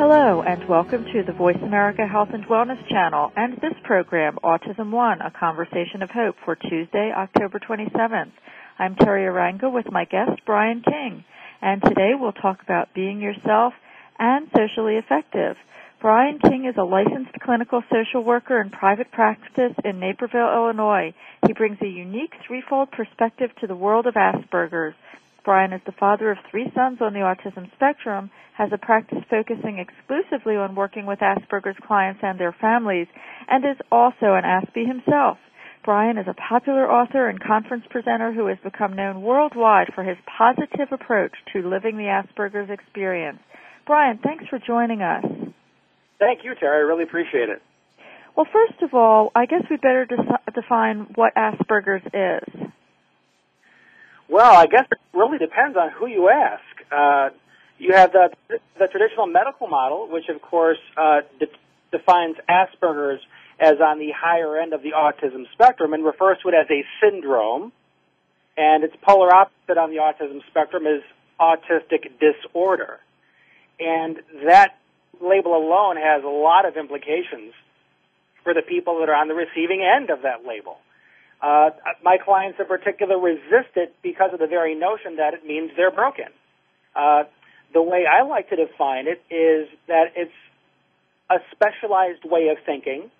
Hello, 0.00 0.40
and 0.40 0.66
welcome 0.66 1.04
to 1.12 1.22
the 1.22 1.34
Voice 1.34 1.60
America 1.62 2.06
Health 2.06 2.30
and 2.32 2.46
Wellness 2.46 2.82
channel 2.88 3.30
and 3.36 3.58
this 3.60 3.74
program, 3.84 4.38
Autism 4.42 4.92
One, 4.92 5.20
a 5.20 5.30
conversation 5.30 6.00
of 6.02 6.10
hope 6.10 6.36
for 6.42 6.56
Tuesday, 6.56 7.12
October 7.14 7.58
27th. 7.58 8.32
I'm 8.78 8.94
Teri 8.94 9.28
Arranga 9.28 9.70
with 9.70 9.92
my 9.92 10.06
guest, 10.06 10.40
Brian 10.46 10.80
King, 10.80 11.22
and 11.60 11.82
today 11.82 12.12
we'll 12.18 12.32
talk 12.32 12.62
about 12.62 12.94
being 12.94 13.20
yourself 13.20 13.74
and 14.18 14.48
socially 14.56 14.96
effective. 14.96 15.58
Brian 16.00 16.38
King 16.38 16.64
is 16.64 16.78
a 16.78 16.82
licensed 16.82 17.38
clinical 17.42 17.82
social 17.92 18.24
worker 18.24 18.58
in 18.58 18.70
private 18.70 19.12
practice 19.12 19.74
in 19.84 20.00
Naperville, 20.00 20.50
Illinois. 20.50 21.12
He 21.46 21.52
brings 21.52 21.76
a 21.82 21.86
unique 21.86 22.32
threefold 22.46 22.90
perspective 22.90 23.50
to 23.60 23.66
the 23.66 23.76
world 23.76 24.06
of 24.06 24.14
Asperger's. 24.14 24.94
Brian 25.44 25.74
is 25.74 25.82
the 25.84 25.92
father 25.92 26.30
of 26.30 26.38
three 26.50 26.72
sons 26.74 27.02
on 27.02 27.12
the 27.12 27.20
autism 27.20 27.70
spectrum, 27.74 28.30
has 28.60 28.70
a 28.74 28.78
practice 28.78 29.24
focusing 29.30 29.78
exclusively 29.78 30.54
on 30.54 30.74
working 30.74 31.06
with 31.06 31.18
Asperger's 31.20 31.78
clients 31.86 32.20
and 32.22 32.38
their 32.38 32.54
families, 32.60 33.06
and 33.48 33.64
is 33.64 33.80
also 33.90 34.36
an 34.36 34.44
Aspie 34.44 34.86
himself. 34.86 35.38
Brian 35.82 36.18
is 36.18 36.26
a 36.28 36.34
popular 36.34 36.84
author 36.84 37.30
and 37.30 37.40
conference 37.40 37.84
presenter 37.88 38.34
who 38.34 38.48
has 38.48 38.58
become 38.62 38.94
known 38.94 39.22
worldwide 39.22 39.92
for 39.94 40.04
his 40.04 40.18
positive 40.36 40.88
approach 40.92 41.32
to 41.54 41.66
living 41.66 41.96
the 41.96 42.04
Asperger's 42.04 42.68
experience. 42.68 43.38
Brian, 43.86 44.18
thanks 44.22 44.44
for 44.50 44.58
joining 44.58 45.00
us. 45.00 45.24
Thank 46.18 46.44
you, 46.44 46.52
Teri. 46.62 46.74
I 46.74 46.84
really 46.84 47.04
appreciate 47.04 47.48
it. 47.48 47.62
Well, 48.36 48.46
first 48.52 48.82
of 48.82 48.92
all, 48.92 49.32
I 49.34 49.46
guess 49.46 49.62
we 49.70 49.76
better 49.76 50.04
de- 50.04 50.52
define 50.54 51.06
what 51.14 51.34
Asperger's 51.34 52.04
is. 52.12 52.70
Well, 54.28 54.54
I 54.54 54.66
guess 54.66 54.84
it 54.92 54.98
really 55.14 55.38
depends 55.38 55.78
on 55.78 55.88
who 55.98 56.06
you 56.06 56.28
ask. 56.28 56.92
Uh, 56.92 57.30
you 57.80 57.94
have 57.94 58.12
the 58.12 58.30
the 58.78 58.86
traditional 58.86 59.26
medical 59.26 59.66
model, 59.66 60.06
which 60.08 60.28
of 60.28 60.40
course 60.42 60.78
uh, 60.96 61.22
de- 61.38 61.46
defines 61.90 62.36
Asperger's 62.48 63.20
as 63.58 63.80
on 63.80 63.98
the 63.98 64.10
higher 64.16 64.58
end 64.58 64.72
of 64.72 64.82
the 64.82 64.92
autism 64.92 65.44
spectrum 65.52 65.92
and 65.92 66.04
refers 66.04 66.38
to 66.42 66.48
it 66.48 66.54
as 66.54 66.66
a 66.70 66.84
syndrome. 67.02 67.72
And 68.56 68.84
its 68.84 68.94
polar 69.02 69.34
opposite 69.34 69.78
on 69.78 69.90
the 69.90 69.96
autism 69.96 70.40
spectrum 70.48 70.86
is 70.86 71.02
autistic 71.40 72.10
disorder. 72.20 73.00
And 73.78 74.18
that 74.44 74.78
label 75.20 75.56
alone 75.56 75.96
has 75.96 76.22
a 76.22 76.28
lot 76.28 76.66
of 76.66 76.76
implications 76.76 77.54
for 78.44 78.52
the 78.54 78.62
people 78.62 79.00
that 79.00 79.08
are 79.08 79.14
on 79.14 79.28
the 79.28 79.34
receiving 79.34 79.82
end 79.82 80.10
of 80.10 80.22
that 80.22 80.46
label. 80.46 80.78
Uh, 81.40 81.70
my 82.02 82.18
clients 82.18 82.58
in 82.60 82.66
particular 82.66 83.18
resist 83.18 83.72
it 83.76 83.94
because 84.02 84.30
of 84.32 84.38
the 84.38 84.46
very 84.46 84.74
notion 84.74 85.16
that 85.16 85.32
it 85.32 85.46
means 85.46 85.70
they're 85.76 85.90
broken. 85.90 86.26
Uh, 86.94 87.24
the 87.72 87.82
way 87.82 88.04
I 88.06 88.22
like 88.22 88.50
to 88.50 88.56
define 88.56 89.06
it 89.06 89.22
is 89.30 89.68
that 89.86 90.12
it's 90.16 90.32
a 91.30 91.38
specialized 91.52 92.24
way 92.24 92.48
of 92.48 92.58
thinking 92.66 93.10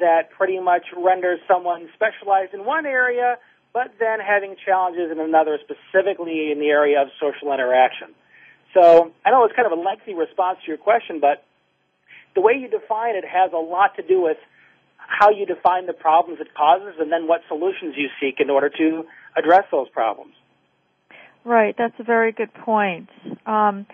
that 0.00 0.30
pretty 0.30 0.60
much 0.60 0.84
renders 0.96 1.40
someone 1.48 1.88
specialized 1.94 2.54
in 2.54 2.64
one 2.64 2.86
area, 2.86 3.38
but 3.72 3.92
then 3.98 4.20
having 4.20 4.56
challenges 4.64 5.10
in 5.10 5.18
another, 5.18 5.58
specifically 5.62 6.50
in 6.52 6.58
the 6.58 6.68
area 6.68 7.00
of 7.00 7.08
social 7.20 7.52
interaction. 7.52 8.08
So 8.74 9.12
I 9.24 9.30
know 9.30 9.44
it's 9.44 9.54
kind 9.54 9.70
of 9.70 9.78
a 9.78 9.80
lengthy 9.80 10.14
response 10.14 10.58
to 10.64 10.68
your 10.68 10.78
question, 10.78 11.20
but 11.20 11.44
the 12.34 12.40
way 12.40 12.54
you 12.54 12.68
define 12.68 13.16
it 13.16 13.24
has 13.24 13.52
a 13.52 13.58
lot 13.58 13.96
to 13.96 14.02
do 14.02 14.20
with 14.20 14.38
how 14.96 15.30
you 15.30 15.46
define 15.46 15.86
the 15.86 15.92
problems 15.92 16.40
it 16.40 16.54
causes 16.54 16.94
and 16.98 17.12
then 17.12 17.26
what 17.26 17.42
solutions 17.48 17.94
you 17.96 18.08
seek 18.20 18.40
in 18.40 18.50
order 18.50 18.68
to 18.70 19.04
address 19.36 19.64
those 19.70 19.88
problems. 19.90 20.34
Right, 21.44 21.74
that's 21.76 21.94
a 21.98 22.04
very 22.04 22.32
good 22.32 22.52
point. 22.54 23.08
Um, 23.46 23.86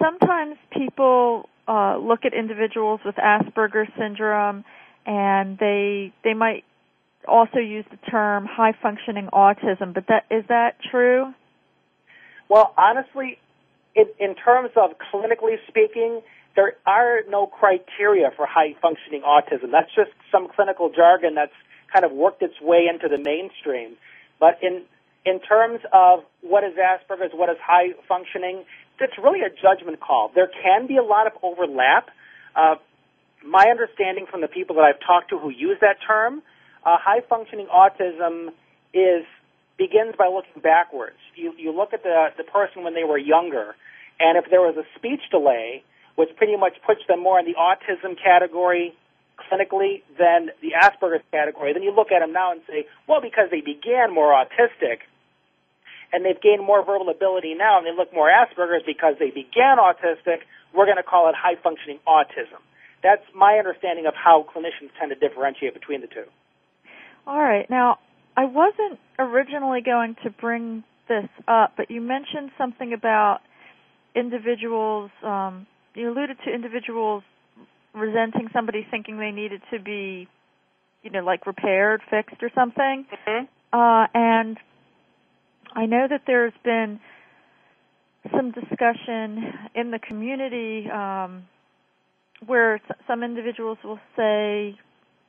sometimes 0.00 0.56
people 0.70 1.48
uh, 1.68 1.98
look 1.98 2.24
at 2.24 2.32
individuals 2.34 3.00
with 3.04 3.16
Asperger's 3.16 3.92
syndrome 3.98 4.64
and 5.04 5.58
they 5.58 6.12
they 6.24 6.34
might 6.34 6.64
also 7.26 7.58
use 7.58 7.84
the 7.90 7.96
term 8.10 8.46
high 8.46 8.72
functioning 8.80 9.28
autism, 9.32 9.94
but 9.94 10.06
that 10.08 10.24
is 10.30 10.44
that 10.48 10.76
true? 10.90 11.32
Well, 12.48 12.74
honestly, 12.76 13.38
in, 13.94 14.06
in 14.18 14.34
terms 14.34 14.70
of 14.76 14.90
clinically 15.12 15.56
speaking, 15.68 16.20
there 16.56 16.74
are 16.86 17.20
no 17.28 17.46
criteria 17.46 18.30
for 18.36 18.46
high 18.46 18.74
functioning 18.80 19.22
autism. 19.22 19.70
That's 19.72 19.94
just 19.94 20.10
some 20.30 20.48
clinical 20.48 20.90
jargon 20.90 21.34
that's 21.34 21.52
kind 21.92 22.04
of 22.04 22.12
worked 22.12 22.42
its 22.42 22.60
way 22.60 22.86
into 22.92 23.08
the 23.08 23.22
mainstream. 23.22 23.96
But 24.38 24.58
in 24.62 24.82
in 25.24 25.40
terms 25.40 25.80
of 25.92 26.20
what 26.40 26.64
is 26.64 26.72
Asperger's, 26.74 27.32
what 27.32 27.48
is 27.48 27.56
high 27.64 27.94
functioning, 28.08 28.64
it's 29.00 29.18
really 29.18 29.40
a 29.40 29.50
judgment 29.50 30.00
call. 30.00 30.30
There 30.34 30.48
can 30.62 30.86
be 30.86 30.96
a 30.96 31.02
lot 31.02 31.26
of 31.26 31.32
overlap. 31.42 32.08
Uh, 32.54 32.76
my 33.44 33.66
understanding 33.66 34.26
from 34.30 34.40
the 34.40 34.48
people 34.48 34.76
that 34.76 34.82
I've 34.82 35.00
talked 35.04 35.30
to 35.30 35.38
who 35.38 35.50
use 35.50 35.78
that 35.80 35.96
term, 36.06 36.42
uh, 36.84 36.96
high 36.98 37.20
functioning 37.28 37.66
autism 37.66 38.48
is 38.94 39.24
begins 39.78 40.14
by 40.16 40.28
looking 40.28 40.62
backwards. 40.62 41.18
You 41.34 41.52
you 41.58 41.72
look 41.72 41.92
at 41.92 42.02
the 42.02 42.28
the 42.36 42.44
person 42.44 42.84
when 42.84 42.94
they 42.94 43.04
were 43.04 43.18
younger, 43.18 43.74
and 44.20 44.38
if 44.38 44.50
there 44.50 44.60
was 44.60 44.76
a 44.76 44.86
speech 44.96 45.22
delay, 45.30 45.82
which 46.14 46.28
pretty 46.36 46.56
much 46.56 46.74
puts 46.86 47.00
them 47.08 47.20
more 47.20 47.40
in 47.40 47.46
the 47.46 47.54
autism 47.54 48.16
category 48.22 48.94
clinically 49.50 50.02
than 50.18 50.50
the 50.60 50.72
Asperger's 50.78 51.24
category. 51.32 51.72
Then 51.72 51.82
you 51.82 51.92
look 51.92 52.12
at 52.12 52.20
them 52.20 52.32
now 52.32 52.52
and 52.52 52.60
say, 52.68 52.86
well, 53.08 53.20
because 53.20 53.50
they 53.50 53.60
began 53.60 54.14
more 54.14 54.32
autistic 54.32 55.02
and 56.12 56.24
they've 56.24 56.40
gained 56.40 56.64
more 56.64 56.84
verbal 56.84 57.08
ability 57.08 57.54
now 57.54 57.78
and 57.78 57.86
they 57.86 57.96
look 57.96 58.12
more 58.12 58.28
Asperger's 58.28 58.82
because 58.86 59.14
they 59.18 59.30
began 59.30 59.78
autistic, 59.78 60.44
we're 60.74 60.86
going 60.86 60.96
to 60.96 61.02
call 61.02 61.28
it 61.28 61.34
high 61.34 61.56
functioning 61.62 61.98
autism. 62.06 62.60
That's 63.02 63.22
my 63.34 63.58
understanding 63.58 64.06
of 64.06 64.14
how 64.14 64.44
clinicians 64.44 64.90
tend 64.98 65.10
to 65.10 65.16
differentiate 65.16 65.74
between 65.74 66.00
the 66.02 66.06
two. 66.06 66.24
All 67.26 67.40
right. 67.40 67.68
Now, 67.68 67.98
I 68.36 68.44
wasn't 68.44 68.98
originally 69.18 69.80
going 69.80 70.16
to 70.24 70.30
bring 70.30 70.84
this 71.08 71.28
up, 71.48 71.74
but 71.76 71.90
you 71.90 72.00
mentioned 72.00 72.50
something 72.56 72.92
about 72.92 73.40
individuals 74.14 75.10
um, 75.22 75.66
you 75.94 76.10
alluded 76.10 76.38
to 76.44 76.52
individuals 76.52 77.22
resenting 77.94 78.48
somebody 78.52 78.86
thinking 78.90 79.18
they 79.18 79.30
needed 79.30 79.60
to 79.70 79.78
be, 79.78 80.28
you 81.02 81.10
know, 81.10 81.20
like 81.20 81.46
repaired, 81.46 82.00
fixed, 82.10 82.42
or 82.42 82.50
something. 82.54 83.06
Mm-hmm. 83.28 83.44
Uh, 83.72 84.06
and 84.14 84.56
I 85.74 85.86
know 85.86 86.06
that 86.08 86.22
there's 86.26 86.52
been 86.64 87.00
some 88.30 88.52
discussion 88.52 89.52
in 89.74 89.90
the 89.90 89.98
community 89.98 90.88
um, 90.90 91.44
where 92.46 92.80
some 93.06 93.22
individuals 93.22 93.78
will 93.82 93.98
say, 94.16 94.76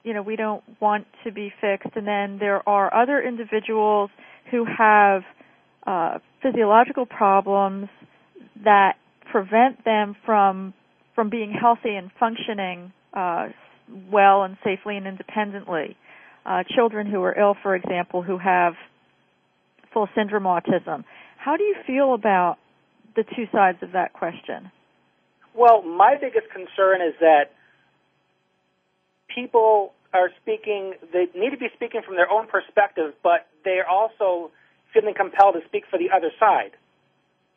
you 0.03 0.13
know, 0.13 0.21
we 0.21 0.35
don't 0.35 0.63
want 0.81 1.07
to 1.23 1.31
be 1.31 1.51
fixed, 1.61 1.95
and 1.95 2.05
then 2.05 2.37
there 2.39 2.67
are 2.67 2.93
other 2.93 3.21
individuals 3.21 4.09
who 4.51 4.65
have 4.65 5.23
uh, 5.87 6.19
physiological 6.41 7.05
problems 7.05 7.87
that 8.63 8.95
prevent 9.31 9.83
them 9.85 10.15
from 10.25 10.73
from 11.15 11.29
being 11.29 11.51
healthy 11.51 11.95
and 11.95 12.09
functioning 12.19 12.91
uh, 13.13 13.47
well 14.11 14.43
and 14.43 14.57
safely 14.63 14.97
and 14.97 15.05
independently. 15.05 15.95
Uh, 16.45 16.63
children 16.75 17.05
who 17.07 17.21
are 17.21 17.37
ill, 17.39 17.55
for 17.61 17.75
example, 17.75 18.23
who 18.23 18.37
have 18.37 18.73
full 19.93 20.09
syndrome 20.15 20.43
autism. 20.43 21.03
How 21.37 21.57
do 21.57 21.63
you 21.63 21.75
feel 21.85 22.13
about 22.13 22.57
the 23.15 23.23
two 23.23 23.45
sides 23.51 23.77
of 23.81 23.91
that 23.91 24.13
question? 24.13 24.71
Well, 25.53 25.83
my 25.83 26.15
biggest 26.19 26.49
concern 26.51 27.01
is 27.01 27.13
that 27.19 27.51
people 29.33 29.93
are 30.13 30.29
speaking, 30.41 30.93
they 31.11 31.27
need 31.35 31.51
to 31.51 31.57
be 31.57 31.69
speaking 31.75 32.01
from 32.05 32.15
their 32.15 32.29
own 32.29 32.47
perspective, 32.47 33.13
but 33.23 33.47
they're 33.63 33.87
also 33.87 34.51
feeling 34.93 35.13
compelled 35.13 35.55
to 35.55 35.65
speak 35.67 35.83
for 35.89 35.97
the 35.97 36.09
other 36.15 36.31
side. 36.39 36.71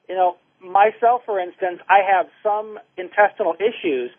You 0.09 0.15
know, 0.15 0.37
myself, 0.61 1.23
for 1.27 1.39
instance, 1.39 1.81
I 1.89 2.01
have 2.01 2.27
some 2.43 2.79
intestinal 2.97 3.55
issues, 3.61 4.11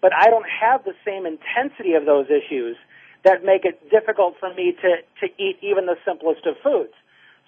but 0.00 0.12
I 0.14 0.28
don't 0.28 0.46
have 0.48 0.84
the 0.84 0.94
same 1.04 1.26
intensity 1.26 1.94
of 1.94 2.06
those 2.06 2.26
issues 2.26 2.76
that 3.24 3.44
make 3.44 3.64
it 3.64 3.90
difficult 3.90 4.34
for 4.40 4.52
me 4.54 4.74
to, 4.82 4.96
to 5.20 5.26
eat 5.40 5.58
even 5.62 5.86
the 5.86 5.96
simplest 6.04 6.46
of 6.46 6.56
foods. 6.62 6.92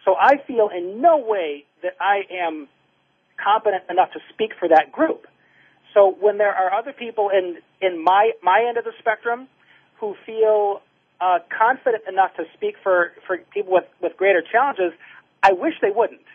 So 0.05 0.15
I 0.19 0.37
feel 0.47 0.69
in 0.69 1.01
no 1.01 1.19
way 1.19 1.65
that 1.83 1.97
I 2.01 2.23
am 2.31 2.69
competent 3.43 3.85
enough 3.91 4.13
to 4.13 4.21
speak 4.33 4.53
for 4.59 4.69
that 4.69 4.93
group. 4.93 5.27
So 5.93 6.17
when 6.21 6.39
there 6.39 6.55
are 6.55 6.73
other 6.73 6.93
people 6.93 7.31
in, 7.31 7.57
in 7.81 8.03
my, 8.03 8.33
my 8.43 8.65
end 8.69 8.79
of 8.79 8.85
the 8.85 8.93
spectrum 8.99 9.49
who 10.01 10.15
feel 10.27 10.83
uh, 11.21 11.39
confident 11.57 12.03
enough 12.09 12.35
to 12.37 12.45
speak 12.55 12.75
for, 12.83 13.13
for 13.27 13.39
people 13.53 13.73
with, 13.73 13.85
with 14.03 14.17
greater 14.17 14.43
challenges, 14.43 14.93
I 15.43 15.53
wish 15.53 15.75
they 15.81 15.91
wouldn't, 15.95 16.27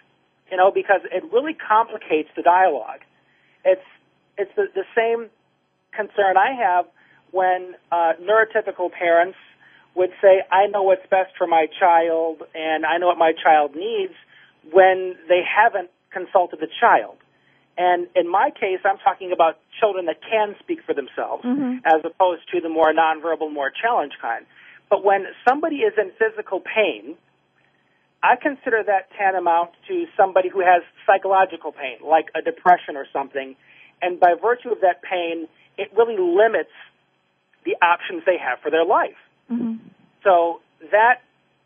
you 0.49 0.57
know, 0.57 0.71
because 0.71 1.01
it 1.11 1.23
really 1.31 1.53
complicates 1.53 2.29
the 2.35 2.41
dialogue. 2.41 3.01
It's, 3.65 3.85
it's 4.37 4.51
the, 4.55 4.67
the 4.73 4.85
same 4.95 5.29
concern 5.91 6.37
I 6.37 6.53
have 6.53 6.85
when 7.31 7.75
uh, 7.91 8.13
neurotypical 8.21 8.91
parents 8.91 9.37
would 9.99 10.15
say, 10.21 10.39
I 10.49 10.67
know 10.67 10.83
what's 10.83 11.05
best 11.11 11.35
for 11.37 11.45
my 11.45 11.67
child 11.77 12.41
and 12.55 12.85
I 12.85 12.97
know 12.97 13.07
what 13.07 13.17
my 13.17 13.33
child 13.35 13.75
needs 13.75 14.15
when 14.71 15.19
they 15.27 15.43
haven't 15.43 15.91
consulted 16.09 16.59
the 16.61 16.71
child. 16.79 17.17
And 17.77 18.07
in 18.15 18.31
my 18.31 18.49
case, 18.49 18.79
I'm 18.85 18.97
talking 19.03 19.31
about 19.33 19.59
children 19.79 20.05
that 20.07 20.23
can 20.23 20.55
speak 20.63 20.79
for 20.85 20.95
themselves 20.95 21.43
mm-hmm. 21.43 21.83
as 21.83 21.99
opposed 22.07 22.47
to 22.55 22.61
the 22.61 22.69
more 22.69 22.93
nonverbal, 22.93 23.51
more 23.51 23.71
challenged 23.75 24.15
kind. 24.21 24.45
But 24.89 25.03
when 25.03 25.25
somebody 25.47 25.83
is 25.83 25.93
in 25.99 26.11
physical 26.15 26.61
pain, 26.63 27.15
I 28.23 28.35
consider 28.41 28.83
that 28.87 29.11
tantamount 29.19 29.71
to 29.89 30.05
somebody 30.15 30.47
who 30.47 30.61
has 30.61 30.81
psychological 31.05 31.71
pain, 31.71 31.99
like 32.07 32.27
a 32.35 32.41
depression 32.41 32.95
or 32.95 33.05
something. 33.11 33.55
And 34.01 34.19
by 34.19 34.35
virtue 34.41 34.71
of 34.71 34.79
that 34.79 35.03
pain, 35.03 35.47
it 35.77 35.91
really 35.95 36.17
limits 36.17 36.71
the 37.65 37.75
options 37.83 38.23
they 38.25 38.37
have 38.39 38.59
for 38.63 38.71
their 38.71 38.85
life. 38.85 39.19
Mm-hmm. 39.51 39.87
So 40.23 40.61
that 40.91 41.21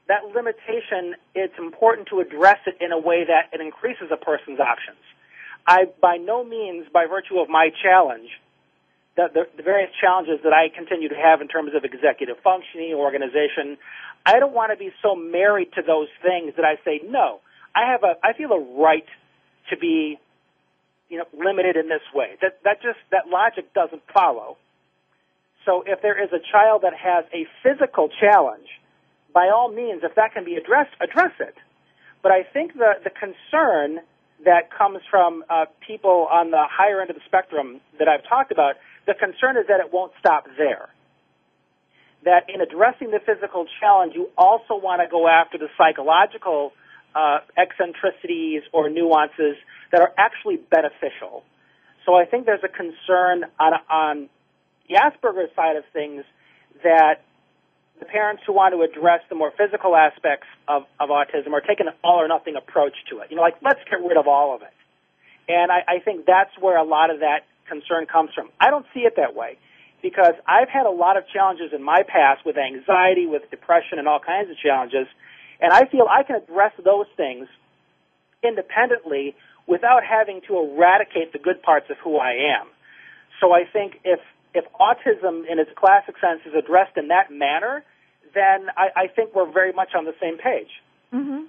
that 0.07 0.25
limitation, 0.35 1.15
it's 1.33 1.57
important 1.57 2.09
to 2.09 2.19
address 2.19 2.59
it 2.67 2.77
in 2.81 2.91
a 2.91 2.99
way 2.99 3.23
that 3.25 3.49
it 3.53 3.61
increases 3.61 4.11
a 4.11 4.17
person's 4.17 4.59
options. 4.59 4.99
I, 5.65 5.85
by 6.01 6.17
no 6.17 6.43
means, 6.43 6.87
by 6.91 7.05
virtue 7.07 7.39
of 7.39 7.47
my 7.47 7.69
challenge, 7.81 8.27
the, 9.15 9.27
the, 9.33 9.43
the 9.55 9.63
various 9.63 9.91
challenges 10.01 10.39
that 10.43 10.51
I 10.51 10.67
continue 10.75 11.07
to 11.07 11.15
have 11.15 11.39
in 11.39 11.47
terms 11.47 11.71
of 11.75 11.85
executive 11.85 12.35
functioning, 12.43 12.93
organization, 12.93 13.77
I 14.25 14.39
don't 14.39 14.53
want 14.53 14.71
to 14.71 14.77
be 14.77 14.91
so 15.01 15.15
married 15.15 15.71
to 15.75 15.81
those 15.81 16.09
things 16.21 16.53
that 16.57 16.65
I 16.65 16.75
say, 16.83 16.99
no, 17.05 17.39
I 17.75 17.91
have 17.91 18.03
a, 18.03 18.15
I 18.23 18.33
feel 18.33 18.51
a 18.51 18.59
right 18.81 19.05
to 19.69 19.77
be, 19.77 20.19
you 21.09 21.17
know, 21.17 21.25
limited 21.33 21.77
in 21.77 21.87
this 21.87 22.03
way. 22.13 22.35
That, 22.41 22.59
that 22.63 22.81
just, 22.81 22.99
that 23.11 23.29
logic 23.29 23.73
doesn't 23.73 24.01
follow. 24.13 24.57
So 25.65 25.83
if 25.85 26.01
there 26.01 26.21
is 26.21 26.29
a 26.33 26.39
child 26.51 26.81
that 26.83 26.93
has 26.93 27.25
a 27.33 27.47
physical 27.63 28.09
challenge, 28.19 28.67
by 29.33 29.49
all 29.49 29.71
means, 29.71 30.01
if 30.03 30.15
that 30.15 30.33
can 30.33 30.45
be 30.45 30.55
addressed, 30.55 30.91
address 31.01 31.31
it. 31.39 31.55
But 32.21 32.31
I 32.31 32.43
think 32.43 32.73
the, 32.73 32.93
the 33.03 33.09
concern 33.09 33.99
that 34.45 34.69
comes 34.71 34.99
from 35.09 35.43
uh, 35.49 35.65
people 35.85 36.27
on 36.29 36.51
the 36.51 36.63
higher 36.69 37.01
end 37.01 37.09
of 37.09 37.15
the 37.15 37.21
spectrum 37.25 37.81
that 37.99 38.07
I've 38.07 38.27
talked 38.27 38.51
about, 38.51 38.75
the 39.07 39.13
concern 39.13 39.57
is 39.57 39.67
that 39.67 39.79
it 39.79 39.91
won't 39.91 40.11
stop 40.19 40.45
there. 40.57 40.89
That 42.25 42.49
in 42.53 42.61
addressing 42.61 43.11
the 43.11 43.19
physical 43.19 43.65
challenge, 43.79 44.13
you 44.15 44.29
also 44.37 44.75
want 44.75 45.01
to 45.01 45.07
go 45.09 45.27
after 45.27 45.57
the 45.57 45.67
psychological 45.77 46.71
uh, 47.15 47.39
eccentricities 47.57 48.63
or 48.71 48.89
nuances 48.89 49.55
that 49.91 50.01
are 50.01 50.13
actually 50.17 50.57
beneficial. 50.57 51.43
So 52.05 52.15
I 52.15 52.25
think 52.25 52.45
there's 52.45 52.63
a 52.63 52.69
concern 52.69 53.45
on, 53.59 53.73
on 53.89 54.29
the 54.89 54.95
Asperger's 54.95 55.53
side 55.55 55.75
of 55.75 55.83
things 55.93 56.23
that 56.83 57.21
the 57.99 58.05
parents 58.05 58.43
who 58.45 58.53
want 58.53 58.73
to 58.73 58.81
address 58.81 59.21
the 59.29 59.35
more 59.35 59.51
physical 59.55 59.95
aspects 59.95 60.47
of, 60.67 60.83
of 60.99 61.09
autism 61.09 61.53
are 61.53 61.61
taking 61.61 61.87
an 61.87 61.93
all 62.03 62.19
or 62.19 62.27
nothing 62.27 62.55
approach 62.55 62.93
to 63.09 63.19
it. 63.19 63.27
You 63.29 63.37
know, 63.37 63.41
like, 63.41 63.55
let's 63.61 63.79
get 63.89 64.01
rid 64.03 64.17
of 64.17 64.27
all 64.27 64.55
of 64.55 64.61
it. 64.61 64.73
And 65.47 65.71
I, 65.71 65.83
I 65.87 65.99
think 65.99 66.25
that's 66.25 66.51
where 66.59 66.77
a 66.77 66.83
lot 66.83 67.11
of 67.11 67.19
that 67.19 67.45
concern 67.67 68.05
comes 68.05 68.31
from. 68.33 68.49
I 68.59 68.69
don't 68.69 68.85
see 68.93 69.01
it 69.01 69.13
that 69.17 69.35
way 69.35 69.57
because 70.01 70.33
I've 70.47 70.69
had 70.69 70.85
a 70.85 70.91
lot 70.91 71.17
of 71.17 71.23
challenges 71.31 71.71
in 71.73 71.81
my 71.81 72.03
past 72.03 72.45
with 72.45 72.57
anxiety, 72.57 73.25
with 73.25 73.49
depression, 73.49 73.99
and 73.99 74.07
all 74.07 74.19
kinds 74.19 74.49
of 74.49 74.57
challenges. 74.57 75.07
And 75.61 75.71
I 75.71 75.85
feel 75.85 76.07
I 76.09 76.23
can 76.23 76.35
address 76.35 76.73
those 76.83 77.07
things 77.15 77.47
independently 78.43 79.35
without 79.65 80.03
having 80.03 80.41
to 80.47 80.59
eradicate 80.59 81.31
the 81.31 81.39
good 81.39 81.61
parts 81.61 81.85
of 81.89 81.97
who 82.03 82.17
I 82.17 82.59
am. 82.59 82.67
So 83.39 83.53
I 83.53 83.63
think 83.71 83.99
if 84.03 84.19
if 84.53 84.65
autism 84.79 85.43
in 85.49 85.59
its 85.59 85.71
classic 85.75 86.15
sense 86.21 86.41
is 86.45 86.53
addressed 86.57 86.97
in 86.97 87.07
that 87.09 87.31
manner, 87.31 87.83
then 88.33 88.67
I, 88.75 89.03
I 89.03 89.07
think 89.07 89.35
we're 89.35 89.51
very 89.51 89.73
much 89.73 89.89
on 89.95 90.05
the 90.05 90.13
same 90.21 90.37
page. 90.37 90.69
Mm-hmm. 91.13 91.43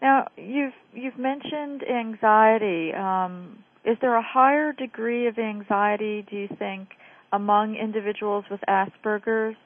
Now, 0.00 0.28
you've 0.36 0.74
you've 0.92 1.18
mentioned 1.18 1.82
anxiety. 1.88 2.92
Um, 2.92 3.58
is 3.84 3.96
there 4.00 4.16
a 4.16 4.22
higher 4.22 4.72
degree 4.72 5.26
of 5.26 5.38
anxiety, 5.38 6.24
do 6.28 6.36
you 6.36 6.48
think, 6.58 6.88
among 7.32 7.76
individuals 7.76 8.44
with 8.50 8.60
Asperger's? 8.68 9.56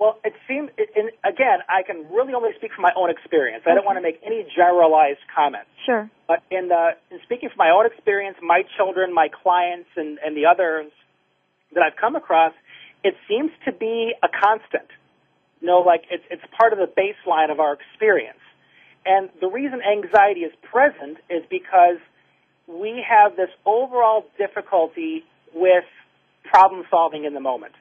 Well, 0.00 0.18
it 0.24 0.32
seems, 0.46 0.70
it, 0.78 0.90
and 0.94 1.10
again, 1.26 1.58
I 1.68 1.82
can 1.82 2.06
really 2.14 2.32
only 2.32 2.50
speak 2.56 2.70
from 2.72 2.82
my 2.82 2.92
own 2.96 3.10
experience. 3.10 3.64
I 3.66 3.74
don't 3.74 3.84
want 3.84 3.98
to 3.98 4.02
make 4.02 4.20
any 4.24 4.46
generalized 4.54 5.18
comments. 5.34 5.70
Sure. 5.84 6.08
But 6.28 6.42
in, 6.50 6.68
the, 6.68 6.94
in 7.10 7.18
speaking 7.24 7.50
from 7.50 7.58
my 7.58 7.70
own 7.70 7.84
experience, 7.86 8.36
my 8.40 8.62
children, 8.76 9.12
my 9.12 9.28
clients, 9.28 9.90
and, 9.96 10.18
and 10.24 10.36
the 10.36 10.46
others 10.46 10.92
that 11.74 11.82
I've 11.82 11.96
come 11.96 12.16
across, 12.16 12.52
it 13.04 13.14
seems 13.28 13.50
to 13.64 13.72
be 13.72 14.12
a 14.22 14.28
constant. 14.28 14.88
You 15.60 15.68
know, 15.68 15.80
like 15.80 16.04
it's 16.10 16.24
it's 16.30 16.42
part 16.56 16.72
of 16.72 16.78
the 16.78 16.86
baseline 16.86 17.50
of 17.50 17.60
our 17.60 17.74
experience. 17.74 18.38
And 19.04 19.30
the 19.40 19.48
reason 19.48 19.80
anxiety 19.80 20.40
is 20.40 20.52
present 20.62 21.18
is 21.30 21.42
because 21.48 21.98
we 22.66 23.02
have 23.08 23.36
this 23.36 23.48
overall 23.64 24.26
difficulty 24.36 25.24
with 25.54 25.84
problem 26.44 26.84
solving 26.90 27.24
in 27.24 27.34
the 27.34 27.40
moment. 27.40 27.72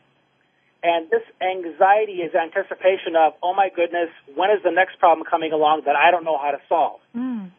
And 0.83 1.09
this 1.09 1.23
anxiety 1.41 2.21
is 2.21 2.33
anticipation 2.35 3.15
of, 3.17 3.33
oh 3.43 3.53
my 3.53 3.69
goodness, 3.75 4.09
when 4.35 4.51
is 4.51 4.63
the 4.63 4.71
next 4.71 4.99
problem 4.99 5.25
coming 5.29 5.51
along 5.51 5.81
that 5.85 5.95
I 5.95 6.11
don't 6.11 6.23
know 6.23 6.37
how 6.37 6.51
to 6.51 6.61
solve? 6.69 7.01
Mm. 7.15 7.51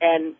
And 0.00 0.34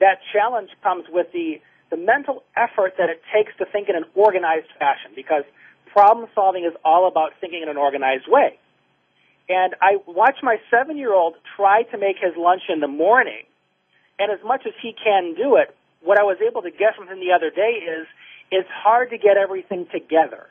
that 0.00 0.18
challenge 0.32 0.70
comes 0.82 1.04
with 1.08 1.30
the 1.32 1.60
the 1.90 1.96
mental 1.96 2.42
effort 2.56 2.94
that 2.98 3.08
it 3.08 3.22
takes 3.32 3.56
to 3.58 3.66
think 3.66 3.88
in 3.88 3.96
an 3.96 4.04
organized 4.14 4.68
fashion 4.78 5.12
because 5.16 5.44
problem 5.92 6.28
solving 6.34 6.64
is 6.64 6.72
all 6.84 7.08
about 7.08 7.32
thinking 7.40 7.62
in 7.62 7.68
an 7.68 7.76
organized 7.76 8.28
way. 8.28 8.58
And 9.48 9.74
I 9.80 9.96
watch 10.06 10.36
my 10.42 10.56
seven 10.70 10.98
year 10.98 11.14
old 11.14 11.34
try 11.56 11.82
to 11.84 11.98
make 11.98 12.16
his 12.20 12.36
lunch 12.36 12.62
in 12.68 12.80
the 12.80 12.88
morning, 12.88 13.48
and 14.18 14.30
as 14.30 14.44
much 14.44 14.62
as 14.66 14.74
he 14.82 14.92
can 14.92 15.34
do 15.34 15.56
it, 15.56 15.74
what 16.02 16.20
I 16.20 16.22
was 16.22 16.36
able 16.46 16.62
to 16.62 16.70
get 16.70 16.94
from 16.96 17.08
him 17.08 17.18
the 17.20 17.32
other 17.32 17.50
day 17.50 17.80
is 17.80 18.06
it's 18.50 18.68
hard 18.68 19.10
to 19.10 19.18
get 19.18 19.36
everything 19.36 19.86
together. 19.90 20.46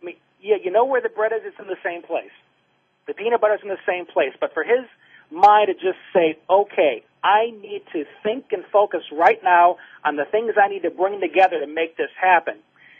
I 0.00 0.06
mean, 0.06 0.16
yeah, 0.40 0.56
you 0.62 0.70
know 0.70 0.84
where 0.84 1.00
the 1.00 1.10
bread 1.10 1.32
is, 1.32 1.40
it's 1.44 1.58
in 1.60 1.66
the 1.66 1.80
same 1.84 2.02
place. 2.02 2.32
The 3.06 3.14
peanut 3.14 3.40
butter 3.40 3.54
is 3.54 3.60
in 3.62 3.68
the 3.68 3.84
same 3.86 4.06
place, 4.06 4.32
but 4.40 4.54
for 4.54 4.64
his 4.64 4.88
mind 5.30 5.68
to 5.68 5.74
just 5.74 5.98
say, 6.12 6.38
okay, 6.48 7.04
I 7.22 7.50
need 7.50 7.82
to 7.92 8.04
think 8.22 8.46
and 8.52 8.64
focus 8.72 9.02
right 9.12 9.38
now 9.42 9.76
on 10.04 10.16
the 10.16 10.24
things 10.24 10.54
I 10.60 10.68
need 10.68 10.82
to 10.82 10.90
bring 10.90 11.20
together 11.20 11.60
to 11.60 11.66
make 11.66 11.96
this 11.96 12.10
happen. 12.20 12.58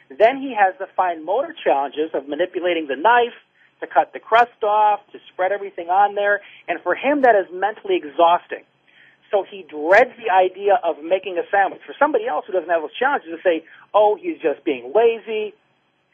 Then 0.08 0.40
he 0.40 0.54
has 0.54 0.74
the 0.78 0.86
fine 0.96 1.24
motor 1.24 1.54
challenges 1.64 2.10
of 2.14 2.28
manipulating 2.28 2.86
the 2.86 2.96
knife 2.96 3.34
to 3.80 3.86
cut 3.86 4.12
the 4.12 4.20
crust 4.20 4.62
off, 4.62 5.00
to 5.12 5.18
spread 5.32 5.50
everything 5.50 5.88
on 5.88 6.14
there, 6.14 6.40
and 6.68 6.80
for 6.82 6.94
him 6.94 7.22
that 7.22 7.34
is 7.34 7.46
mentally 7.52 7.96
exhausting. 7.96 8.62
So 9.30 9.44
he 9.48 9.64
dreads 9.66 10.12
the 10.20 10.30
idea 10.30 10.78
of 10.84 11.02
making 11.02 11.38
a 11.38 11.42
sandwich. 11.50 11.80
For 11.86 11.94
somebody 11.98 12.28
else 12.28 12.44
who 12.46 12.52
doesn't 12.52 12.68
have 12.68 12.82
those 12.82 12.94
challenges 12.94 13.30
to 13.32 13.40
say, 13.42 13.64
oh, 13.94 14.16
he's 14.20 14.38
just 14.38 14.62
being 14.62 14.92
lazy, 14.94 15.54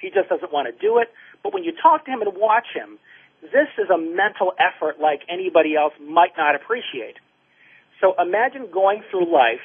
he 0.00 0.08
just 0.10 0.28
doesn't 0.30 0.52
want 0.52 0.70
to 0.70 0.74
do 0.80 0.98
it. 0.98 1.10
But 1.42 1.52
when 1.52 1.64
you 1.64 1.72
talk 1.74 2.04
to 2.06 2.10
him 2.10 2.22
and 2.22 2.30
watch 2.38 2.66
him, 2.72 2.98
this 3.42 3.68
is 3.76 3.90
a 3.90 3.98
mental 3.98 4.54
effort 4.58 5.00
like 5.00 5.22
anybody 5.28 5.74
else 5.76 5.92
might 6.00 6.36
not 6.38 6.54
appreciate. 6.54 7.18
So 8.00 8.14
imagine 8.18 8.68
going 8.72 9.02
through 9.10 9.32
life 9.32 9.62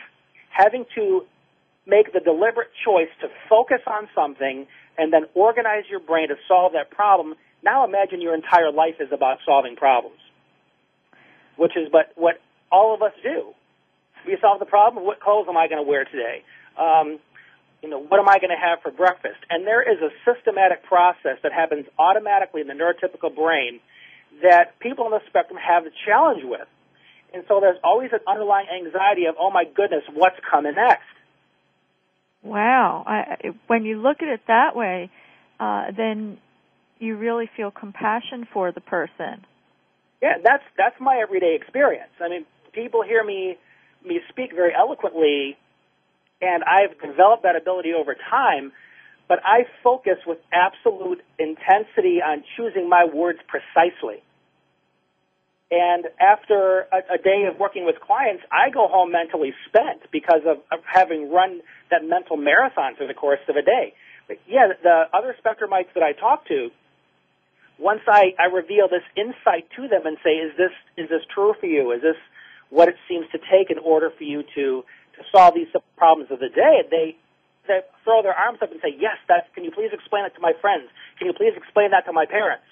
having 0.50 0.86
to 0.96 1.24
make 1.86 2.13
the 2.13 2.20
deliberate 2.20 2.70
choice 2.86 3.10
to 3.22 3.28
focus 3.50 3.82
on 3.88 4.08
something 4.16 4.68
and 4.98 5.12
then 5.13 5.24
organize 5.34 5.84
your 5.90 6.00
brain 6.00 6.30
to 6.30 6.36
solve 6.48 6.74
that 6.74 6.92
problem. 6.92 7.36
Now 7.63 7.86
imagine 7.86 8.22
your 8.22 8.36
entire 8.36 8.72
life 8.72 8.96
is 9.00 9.10
about 9.12 9.40
solving 9.46 9.75
problems. 9.75 10.18
which 11.58 11.75
is 11.78 11.90
but 11.92 12.12
what 12.16 12.40
all 12.72 12.94
of 12.96 13.02
us 13.02 13.13
do. 13.24 13.54
We 14.25 14.38
solve 14.42 14.60
the 14.60 14.66
problem. 14.66 15.04
Of 15.04 15.08
what 15.08 15.20
clothes 15.20 15.48
am 15.50 15.58
I 15.58 15.68
going 15.68 15.84
to 15.84 15.88
wear 15.88 16.06
today? 16.06 16.44
Um, 16.78 17.20
you 17.82 17.90
know, 17.90 18.00
what 18.00 18.20
am 18.20 18.30
I 18.30 18.40
going 18.40 18.50
to 18.52 18.62
have 18.62 18.82
for 18.82 18.92
breakfast? 18.92 19.40
And 19.50 19.68
there 19.68 19.84
is 19.84 20.00
a 20.02 20.10
systematic 20.25 20.84
process 20.84 21.38
that 21.44 21.52
happens 21.52 21.86
automatically 22.00 22.62
in 22.62 22.68
the 22.68 22.74
neurotypical 22.74 23.36
brain 23.36 23.80
that 24.42 24.80
people 24.80 25.06
on 25.06 25.12
the 25.12 25.22
spectrum 25.28 25.60
have 25.60 25.86
a 25.86 25.92
challenge 26.06 26.44
with. 26.44 26.68
And 27.34 27.44
so 27.48 27.60
there's 27.60 27.80
always 27.84 28.12
an 28.13 28.20
underlying 28.28 28.68
anxiety 28.70 29.25
of, 29.25 29.36
oh 29.40 29.50
my 29.50 29.63
goodness, 29.66 30.04
what's 30.13 30.36
coming 30.50 30.75
next? 30.75 31.02
Wow. 32.44 33.04
I, 33.08 33.54
when 33.68 33.86
you 33.86 34.02
look 34.02 34.22
at 34.22 34.28
it 34.28 34.42
that 34.48 34.75
way, 34.75 35.10
uh, 35.60 35.86
then 35.96 36.38
you 37.00 37.18
really 37.18 37.50
feel 37.58 37.72
compassion 37.72 38.48
for 38.54 38.72
the 38.72 38.82
person. 38.82 39.46
Yeah, 40.22 40.36
that's 40.44 40.63
that's 40.78 40.96
my 41.02 41.20
everyday 41.22 41.56
experience. 41.60 42.12
I 42.22 42.30
mean, 42.30 42.46
people 42.72 43.04
hear 43.04 43.24
me 43.24 43.58
me 44.06 44.20
speak 44.30 44.54
very 44.54 44.74
eloquently, 44.74 45.58
and 46.42 46.63
I've 46.63 47.00
developed 47.02 47.44
that 47.44 47.56
ability 47.56 47.94
over 47.94 48.16
time. 48.30 48.72
But 49.28 49.40
I 49.44 49.66
focus 49.84 50.18
with 50.28 50.38
absolute 50.52 51.22
intensity 51.40 52.20
on 52.22 52.44
choosing 52.56 52.90
my 52.90 53.06
words 53.06 53.40
precisely. 53.48 54.22
And 55.74 56.06
after 56.22 56.86
a, 56.94 57.18
a 57.18 57.18
day 57.18 57.50
of 57.50 57.58
working 57.58 57.84
with 57.84 57.98
clients, 58.00 58.44
I 58.51 58.70
go 58.70 58.88
home 58.88 59.12
mentally 59.12 59.53
spent 59.65 60.06
because 60.12 60.46
of, 60.46 60.62
of 60.72 60.86
having 60.86 61.32
run 61.32 61.62
that 61.89 62.06
mental 62.06 62.38
marathon 62.38 62.96
through 62.96 63.08
the 63.08 63.18
course 63.18 63.42
of 63.50 63.56
a 63.56 63.63
day. 63.63 63.94
But 64.27 64.38
yeah, 64.46 64.70
the 64.70 65.10
other 65.12 65.36
spectrumites 65.42 65.89
that 65.96 66.03
I 66.03 66.13
talk 66.13 66.46
to, 66.50 66.70
once 67.80 68.01
I, 68.06 68.38
I 68.38 68.53
reveal 68.53 68.86
this 68.88 69.01
insight 69.18 69.65
to 69.75 69.88
them 69.88 70.06
and 70.06 70.18
say, 70.24 70.38
is 70.46 70.53
this, 70.62 70.70
is 70.96 71.10
this 71.10 71.25
true 71.34 71.56
for 71.60 71.65
you? 71.65 71.92
Is 71.92 72.03
this 72.03 72.22
what 72.70 72.88
it 72.88 72.96
seems 73.10 73.25
to 73.32 73.39
take 73.39 73.74
in 73.74 73.80
order 73.80 74.12
for 74.15 74.24
you 74.24 74.44
to, 74.53 74.86
to 74.86 75.22
solve 75.34 75.56
these 75.56 75.74
problems 75.98 76.30
of 76.30 76.38
the 76.38 76.53
day? 76.53 76.86
They, 76.86 77.18
they 77.68 77.82
throw 78.03 78.22
their 78.22 78.38
arms 78.38 78.60
up 78.62 78.70
and 78.70 78.80
say, 78.80 78.94
yes, 78.94 79.18
that's, 79.27 79.50
can 79.56 79.63
you 79.63 79.72
please 79.72 79.89
explain 79.92 80.25
it 80.25 80.36
to 80.36 80.42
my 80.42 80.53
friends? 80.62 80.86
Can 81.18 81.25
you 81.25 81.34
please 81.34 81.58
explain 81.58 81.98
that 81.98 82.06
to 82.06 82.13
my 82.13 82.30
parents? 82.30 82.70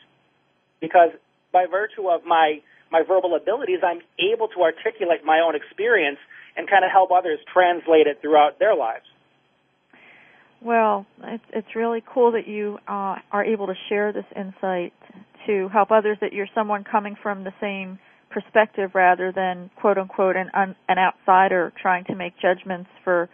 Because 0.79 1.09
by 1.51 1.65
virtue 1.65 2.07
of 2.07 2.21
my, 2.25 2.61
my 2.91 3.03
verbal 3.07 3.35
abilities, 3.35 3.79
I'm 3.83 4.01
able 4.19 4.47
to 4.49 4.61
articulate 4.61 5.23
my 5.23 5.39
own 5.39 5.55
experience 5.55 6.19
and 6.55 6.69
kind 6.69 6.83
of 6.83 6.91
help 6.91 7.11
others 7.11 7.39
translate 7.53 8.07
it 8.07 8.19
throughout 8.21 8.59
their 8.59 8.75
lives. 8.75 9.05
Well, 10.61 11.07
it's 11.23 11.43
it's 11.51 11.75
really 11.75 12.03
cool 12.13 12.33
that 12.33 12.47
you 12.47 12.77
uh, 12.87 13.15
are 13.31 13.43
able 13.43 13.67
to 13.67 13.73
share 13.89 14.13
this 14.13 14.25
insight 14.35 14.93
to 15.47 15.69
help 15.69 15.89
others. 15.91 16.17
That 16.21 16.33
you're 16.33 16.49
someone 16.53 16.83
coming 16.83 17.15
from 17.21 17.43
the 17.43 17.53
same 17.59 17.97
perspective 18.29 18.91
rather 18.93 19.31
than 19.31 19.71
quote 19.75 19.97
unquote 19.97 20.35
an 20.35 20.51
an 20.53 20.97
outsider 20.99 21.73
trying 21.81 22.05
to 22.05 22.15
make 22.15 22.33
judgments 22.39 22.89
for 23.03 23.27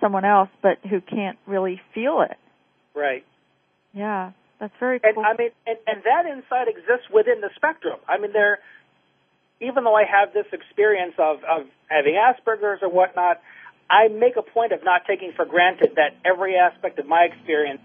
someone 0.00 0.26
else, 0.26 0.50
but 0.62 0.78
who 0.90 1.00
can't 1.00 1.38
really 1.46 1.80
feel 1.94 2.20
it. 2.20 2.36
Right. 2.94 3.24
Yeah, 3.94 4.32
that's 4.60 4.74
very 4.78 5.00
cool. 5.00 5.24
And 5.24 5.26
I 5.26 5.32
mean, 5.38 5.50
and, 5.66 5.78
and 5.86 6.02
that 6.04 6.26
insight 6.26 6.68
exists 6.68 7.08
within 7.12 7.40
the 7.40 7.50
spectrum. 7.56 7.98
I 8.08 8.18
mean, 8.18 8.32
there. 8.32 8.58
Even 9.60 9.84
though 9.84 9.94
I 9.94 10.04
have 10.04 10.34
this 10.34 10.46
experience 10.52 11.14
of 11.18 11.38
of 11.44 11.66
having 11.88 12.14
Asperger's 12.14 12.82
or 12.82 12.90
whatnot, 12.90 13.40
I 13.88 14.08
make 14.08 14.36
a 14.36 14.42
point 14.42 14.72
of 14.72 14.84
not 14.84 15.02
taking 15.06 15.32
for 15.36 15.44
granted 15.44 15.92
that 15.96 16.16
every 16.24 16.56
aspect 16.56 16.98
of 16.98 17.06
my 17.06 17.28
experience 17.30 17.80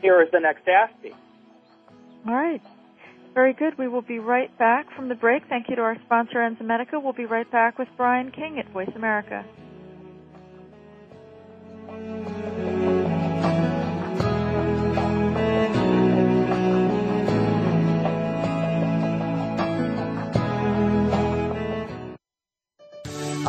here 0.00 0.22
is 0.22 0.28
the 0.32 0.40
next 0.40 0.66
Aspie. 0.66 1.14
All 2.26 2.34
right. 2.34 2.62
Very 3.34 3.52
good. 3.52 3.76
We 3.76 3.88
will 3.88 4.02
be 4.02 4.20
right 4.20 4.56
back 4.58 4.86
from 4.94 5.08
the 5.08 5.14
break. 5.14 5.42
Thank 5.48 5.68
you 5.68 5.76
to 5.76 5.82
our 5.82 5.96
sponsor, 6.06 6.36
Enzymedica. 6.36 7.02
We'll 7.02 7.12
be 7.12 7.26
right 7.26 7.50
back 7.50 7.78
with 7.78 7.88
Brian 7.96 8.30
King 8.30 8.58
at 8.58 8.68
Voice 8.70 8.90
America. 8.94 9.44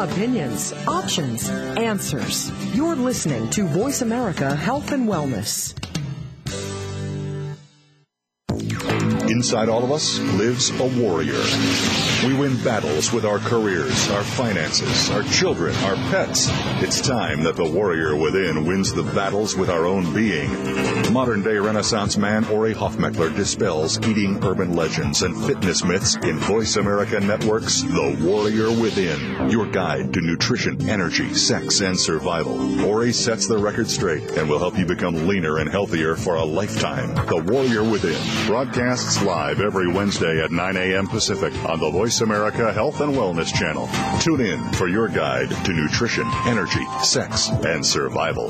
Opinions, 0.06 0.72
options, 0.88 1.50
answers. 1.50 2.52
You're 2.76 2.96
listening 2.96 3.50
to 3.50 3.66
Voice 3.66 4.04
America 4.04 4.56
Health 4.56 4.92
and 4.92 5.10
Wellness. 5.10 5.74
Inside 9.28 9.68
all 9.68 9.84
of 9.84 9.92
us 9.92 10.20
lives 10.38 10.70
a 10.80 11.02
warrior. 11.02 11.42
We 12.26 12.34
win 12.34 12.58
battles 12.64 13.14
with 13.14 13.24
our 13.24 13.38
careers, 13.38 14.10
our 14.10 14.24
finances, 14.24 15.12
our 15.12 15.22
children, 15.22 15.76
our 15.84 15.96
pets. 16.10 16.50
It's 16.82 17.00
time 17.00 17.44
that 17.44 17.56
the 17.56 17.70
warrior 17.70 18.16
within 18.16 18.66
wins 18.66 18.92
the 18.92 19.04
battles 19.04 19.56
with 19.56 19.70
our 19.70 19.86
own 19.86 20.12
being. 20.12 20.50
Modern 21.14 21.44
day 21.44 21.58
Renaissance 21.58 22.18
man 22.18 22.44
Ori 22.46 22.74
Hofmekler 22.74 23.36
dispels 23.36 24.00
eating 24.08 24.44
urban 24.44 24.76
legends 24.76 25.22
and 25.22 25.46
fitness 25.46 25.84
myths 25.84 26.16
in 26.16 26.40
Voice 26.40 26.78
America 26.78 27.20
Network's 27.20 27.84
The 27.84 28.18
Warrior 28.20 28.72
Within, 28.72 29.52
your 29.52 29.68
guide 29.68 30.12
to 30.16 30.22
nutrition, 30.22 30.90
energy, 30.90 31.32
sex, 31.36 31.82
and 31.82 32.00
survival. 32.00 32.84
Ori 32.86 33.14
sets 33.14 33.48
the 33.48 33.60
record 33.60 33.88
straight 33.88 34.32
and 34.32 34.50
will 34.50 34.60
help 34.60 34.80
you 34.80 34.86
become 34.86 35.28
leaner 35.28 35.60
and 35.60 35.70
healthier 35.70 36.16
for 36.16 36.36
a 36.36 36.44
lifetime. 36.44 37.14
The 37.28 37.44
Warrior 37.54 37.84
Within 37.84 38.48
broadcasts 38.48 39.22
live 39.22 39.62
every 39.62 39.92
Wednesday 39.92 40.44
at 40.44 40.52
9 40.52 40.76
a.m. 40.76 41.08
Pacific 41.08 41.54
on 41.66 41.80
the 41.80 41.92
Voice 41.92 42.15
America 42.22 42.72
Health 42.72 43.02
and 43.02 43.14
Wellness 43.14 43.54
channel. 43.54 43.90
Tune 44.20 44.42
in 44.42 44.72
for 44.74 44.88
your 44.88 45.08
guide 45.08 45.50
to 45.66 45.74
nutrition, 45.74 46.28
energy, 46.46 46.86
sex, 47.04 47.50
and 47.50 47.86
survival. 47.86 48.50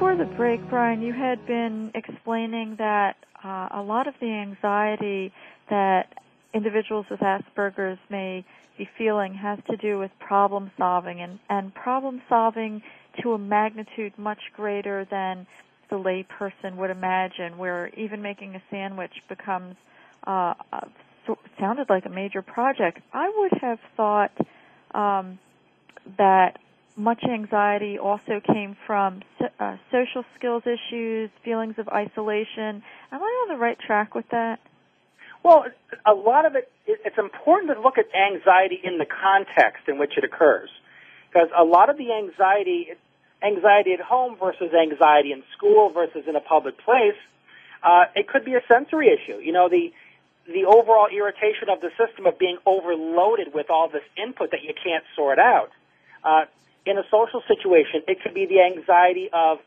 Before 0.00 0.16
the 0.16 0.34
break, 0.34 0.66
Brian, 0.70 1.02
you 1.02 1.12
had 1.12 1.46
been 1.46 1.90
explaining 1.94 2.76
that 2.78 3.16
uh, 3.44 3.68
a 3.74 3.82
lot 3.82 4.08
of 4.08 4.14
the 4.18 4.28
anxiety 4.28 5.30
that 5.68 6.04
individuals 6.54 7.04
with 7.10 7.20
Asperger's 7.20 7.98
may 8.08 8.42
be 8.78 8.88
feeling 8.96 9.34
has 9.34 9.58
to 9.68 9.76
do 9.76 9.98
with 9.98 10.10
problem 10.18 10.70
solving 10.78 11.20
and, 11.20 11.38
and 11.50 11.74
problem 11.74 12.22
solving 12.30 12.80
to 13.22 13.34
a 13.34 13.38
magnitude 13.38 14.14
much 14.16 14.38
greater 14.56 15.06
than 15.10 15.46
the 15.90 15.96
layperson 15.96 16.76
would 16.76 16.88
imagine, 16.88 17.58
where 17.58 17.88
even 17.88 18.22
making 18.22 18.54
a 18.54 18.62
sandwich 18.70 19.12
becomes 19.28 19.76
uh, 20.26 20.54
so, 21.26 21.36
sounded 21.60 21.90
like 21.90 22.06
a 22.06 22.10
major 22.10 22.40
project. 22.40 23.00
I 23.12 23.30
would 23.36 23.60
have 23.60 23.78
thought 23.98 24.32
um, 24.94 25.38
that 26.16 26.56
much 27.00 27.24
anxiety 27.24 27.98
also 27.98 28.40
came 28.40 28.76
from 28.86 29.22
uh, 29.58 29.76
social 29.90 30.24
skills 30.36 30.62
issues, 30.66 31.30
feelings 31.44 31.74
of 31.78 31.88
isolation. 31.88 32.82
Am 33.10 33.22
I 33.22 33.44
on 33.44 33.48
the 33.48 33.56
right 33.56 33.78
track 33.78 34.14
with 34.14 34.28
that? 34.30 34.60
Well, 35.42 35.64
a 36.04 36.12
lot 36.12 36.44
of 36.44 36.54
it, 36.54 36.70
it's 36.86 37.18
important 37.18 37.72
to 37.74 37.80
look 37.80 37.96
at 37.96 38.06
anxiety 38.14 38.78
in 38.82 38.98
the 38.98 39.06
context 39.06 39.88
in 39.88 39.98
which 39.98 40.16
it 40.18 40.24
occurs. 40.24 40.68
Because 41.32 41.48
a 41.56 41.64
lot 41.64 41.88
of 41.88 41.96
the 41.96 42.12
anxiety, 42.12 42.88
anxiety 43.42 43.92
at 43.94 44.00
home 44.00 44.36
versus 44.38 44.72
anxiety 44.74 45.32
in 45.32 45.42
school 45.56 45.90
versus 45.90 46.24
in 46.28 46.36
a 46.36 46.40
public 46.40 46.76
place, 46.78 47.16
uh, 47.82 48.04
it 48.14 48.28
could 48.28 48.44
be 48.44 48.54
a 48.54 48.60
sensory 48.68 49.08
issue. 49.08 49.38
You 49.38 49.52
know, 49.52 49.68
the, 49.70 49.92
the 50.46 50.64
overall 50.66 51.08
irritation 51.10 51.70
of 51.70 51.80
the 51.80 51.90
system 51.96 52.26
of 52.26 52.38
being 52.38 52.58
overloaded 52.66 53.54
with 53.54 53.70
all 53.70 53.88
this 53.88 54.04
input 54.22 54.50
that 54.50 54.62
you 54.62 54.74
can't 54.74 55.04
sort 55.16 55.38
out. 55.38 55.70
Uh, 56.22 56.44
in 56.86 56.98
a 56.98 57.04
social 57.10 57.42
situation, 57.46 58.02
it 58.08 58.22
could 58.22 58.34
be 58.34 58.46
the 58.46 58.60
anxiety 58.62 59.28
of 59.32 59.58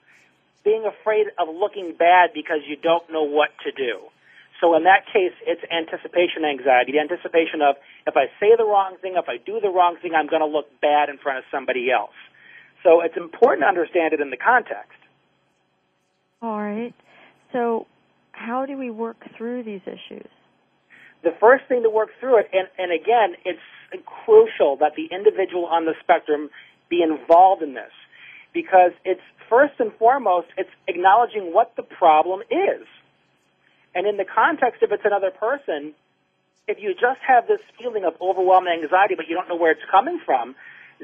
being 0.64 0.86
afraid 0.86 1.28
of 1.38 1.54
looking 1.54 1.94
bad 1.98 2.32
because 2.34 2.60
you 2.68 2.76
don't 2.76 3.04
know 3.12 3.24
what 3.24 3.50
to 3.64 3.72
do. 3.72 4.00
So 4.62 4.76
in 4.76 4.84
that 4.84 5.06
case, 5.12 5.36
it's 5.46 5.62
anticipation 5.68 6.46
anxiety, 6.48 6.94
the 6.94 7.04
anticipation 7.04 7.62
of 7.62 7.76
if 8.08 8.16
I 8.16 8.32
say 8.40 8.56
the 8.56 8.64
wrong 8.64 8.96
thing, 9.02 9.16
if 9.18 9.28
I 9.28 9.38
do 9.38 9.60
the 9.60 9.70
wrong 9.70 9.98
thing, 10.02 10.14
I'm 10.16 10.28
going 10.28 10.42
to 10.42 10.48
look 10.48 10.68
bad 10.80 11.10
in 11.10 11.18
front 11.18 11.40
of 11.40 11.44
somebody 11.52 11.92
else. 11.92 12.16
So 12.82 13.02
it's 13.02 13.18
important 13.18 13.64
to 13.64 13.68
understand 13.68 14.14
it 14.14 14.22
in 14.22 14.30
the 14.30 14.38
context. 14.38 15.00
All 16.42 16.60
right. 16.60 16.94
So 17.52 17.88
how 18.32 18.66
do 18.66 18.78
we 18.78 18.90
work 18.90 19.18
through 19.38 19.64
these 19.64 19.82
issues? 19.86 20.28
The 21.24 21.36
first 21.40 21.64
thing 21.68 21.84
to 21.84 21.90
work 21.90 22.10
through 22.20 22.40
it, 22.40 22.50
and, 22.52 22.68
and 22.78 22.92
again, 22.92 23.36
it's 23.46 23.60
crucial 24.26 24.78
that 24.78 24.94
the 24.96 25.08
individual 25.14 25.66
on 25.66 25.86
the 25.86 25.94
spectrum 26.02 26.50
be 26.90 27.02
involved 27.02 27.62
in 27.62 27.74
this 27.74 27.92
because 28.54 28.92
it's 29.04 29.22
first 29.50 29.74
and 29.80 29.92
foremost, 29.94 30.48
it's 30.58 30.70
acknowledging 30.88 31.54
what 31.54 31.76
the 31.76 31.84
problem 31.84 32.42
is. 32.50 32.86
And 33.96 34.08
in 34.08 34.18
the 34.18 34.26
context, 34.26 34.82
if 34.82 34.92
it's 34.92 35.06
another 35.06 35.32
person, 35.32 35.94
if 36.68 36.78
you 36.80 36.94
just 36.94 37.20
have 37.28 37.48
this 37.48 37.60
feeling 37.78 38.06
of 38.06 38.14
overwhelming 38.22 38.82
anxiety, 38.82 39.16
but 39.16 39.28
you 39.28 39.36
don't 39.36 39.50
know 39.50 39.56
where 39.56 39.72
it's 39.72 39.86
coming 39.92 40.20
from, 40.26 40.56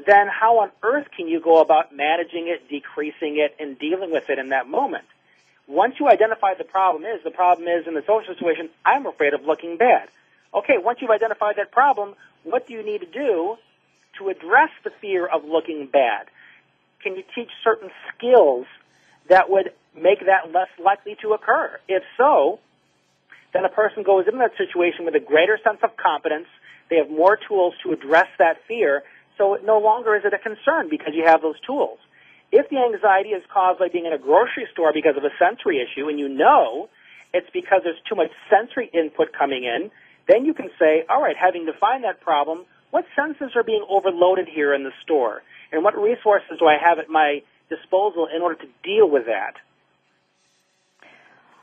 then 0.06 0.28
how 0.28 0.60
on 0.60 0.70
earth 0.82 1.06
can 1.16 1.28
you 1.28 1.40
go 1.40 1.60
about 1.60 1.94
managing 1.94 2.48
it, 2.48 2.68
decreasing 2.68 3.38
it, 3.38 3.54
and 3.58 3.78
dealing 3.78 4.10
with 4.10 4.30
it 4.30 4.38
in 4.38 4.50
that 4.50 4.68
moment? 4.68 5.04
Once 5.66 5.94
you 6.00 6.08
identify 6.08 6.54
the 6.54 6.64
problem 6.64 7.04
is, 7.04 7.22
the 7.22 7.30
problem 7.30 7.68
is 7.68 7.86
in 7.86 7.94
the 7.94 8.02
social 8.02 8.34
situation, 8.34 8.68
I'm 8.84 9.06
afraid 9.06 9.34
of 9.34 9.44
looking 9.44 9.76
bad. 9.76 10.08
Okay, 10.52 10.78
once 10.78 10.98
you've 11.00 11.10
identified 11.10 11.56
that 11.58 11.70
problem, 11.70 12.14
what 12.42 12.66
do 12.66 12.72
you 12.72 12.84
need 12.84 13.02
to 13.02 13.06
do 13.06 13.56
to 14.20 14.28
address 14.28 14.70
the 14.84 14.90
fear 15.00 15.26
of 15.26 15.44
looking 15.44 15.88
bad? 15.90 16.28
Can 17.02 17.16
you 17.16 17.24
teach 17.34 17.48
certain 17.64 17.90
skills 18.14 18.66
that 19.28 19.50
would 19.50 19.72
make 19.96 20.20
that 20.20 20.52
less 20.52 20.68
likely 20.82 21.16
to 21.22 21.32
occur? 21.32 21.80
If 21.88 22.02
so, 22.16 22.60
then 23.52 23.64
a 23.64 23.68
person 23.68 24.04
goes 24.04 24.26
into 24.26 24.38
that 24.38 24.52
situation 24.56 25.04
with 25.04 25.14
a 25.16 25.20
greater 25.20 25.58
sense 25.64 25.78
of 25.82 25.96
competence. 25.96 26.46
They 26.88 26.96
have 26.96 27.10
more 27.10 27.38
tools 27.48 27.74
to 27.82 27.92
address 27.92 28.28
that 28.38 28.58
fear, 28.68 29.02
so 29.38 29.58
no 29.64 29.78
longer 29.78 30.14
is 30.14 30.22
it 30.24 30.34
a 30.34 30.38
concern 30.38 30.88
because 30.90 31.14
you 31.14 31.24
have 31.26 31.42
those 31.42 31.58
tools. 31.66 31.98
If 32.52 32.68
the 32.68 32.78
anxiety 32.78 33.30
is 33.30 33.42
caused 33.52 33.78
by 33.78 33.88
being 33.88 34.06
in 34.06 34.12
a 34.12 34.18
grocery 34.18 34.66
store 34.72 34.92
because 34.92 35.16
of 35.16 35.24
a 35.24 35.30
sensory 35.38 35.80
issue 35.80 36.08
and 36.08 36.18
you 36.18 36.28
know 36.28 36.88
it's 37.32 37.48
because 37.52 37.82
there's 37.84 38.00
too 38.08 38.16
much 38.16 38.30
sensory 38.50 38.90
input 38.92 39.32
coming 39.32 39.64
in, 39.64 39.90
then 40.26 40.44
you 40.44 40.52
can 40.52 40.68
say, 40.78 41.04
all 41.08 41.22
right, 41.22 41.36
having 41.36 41.64
defined 41.64 42.04
that 42.04 42.20
problem, 42.20 42.66
what 42.90 43.04
senses 43.14 43.52
are 43.54 43.62
being 43.62 43.84
overloaded 43.88 44.48
here 44.52 44.74
in 44.74 44.84
the 44.84 44.92
store? 45.02 45.42
And 45.72 45.84
what 45.84 45.96
resources 45.96 46.58
do 46.58 46.66
I 46.66 46.76
have 46.82 46.98
at 46.98 47.08
my 47.08 47.42
disposal 47.68 48.28
in 48.34 48.42
order 48.42 48.56
to 48.56 48.66
deal 48.82 49.08
with 49.08 49.26
that? 49.26 49.54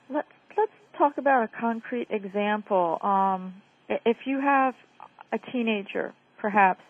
Let's, 0.09 0.27
let's 0.57 0.71
talk 0.97 1.17
about 1.17 1.43
a 1.43 1.49
concrete 1.59 2.07
example. 2.09 2.97
Um, 3.01 3.61
if 3.89 4.17
you 4.25 4.39
have 4.39 4.73
a 5.33 5.39
teenager, 5.51 6.13
perhaps, 6.39 6.81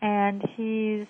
and 0.00 0.42
he's 0.56 1.06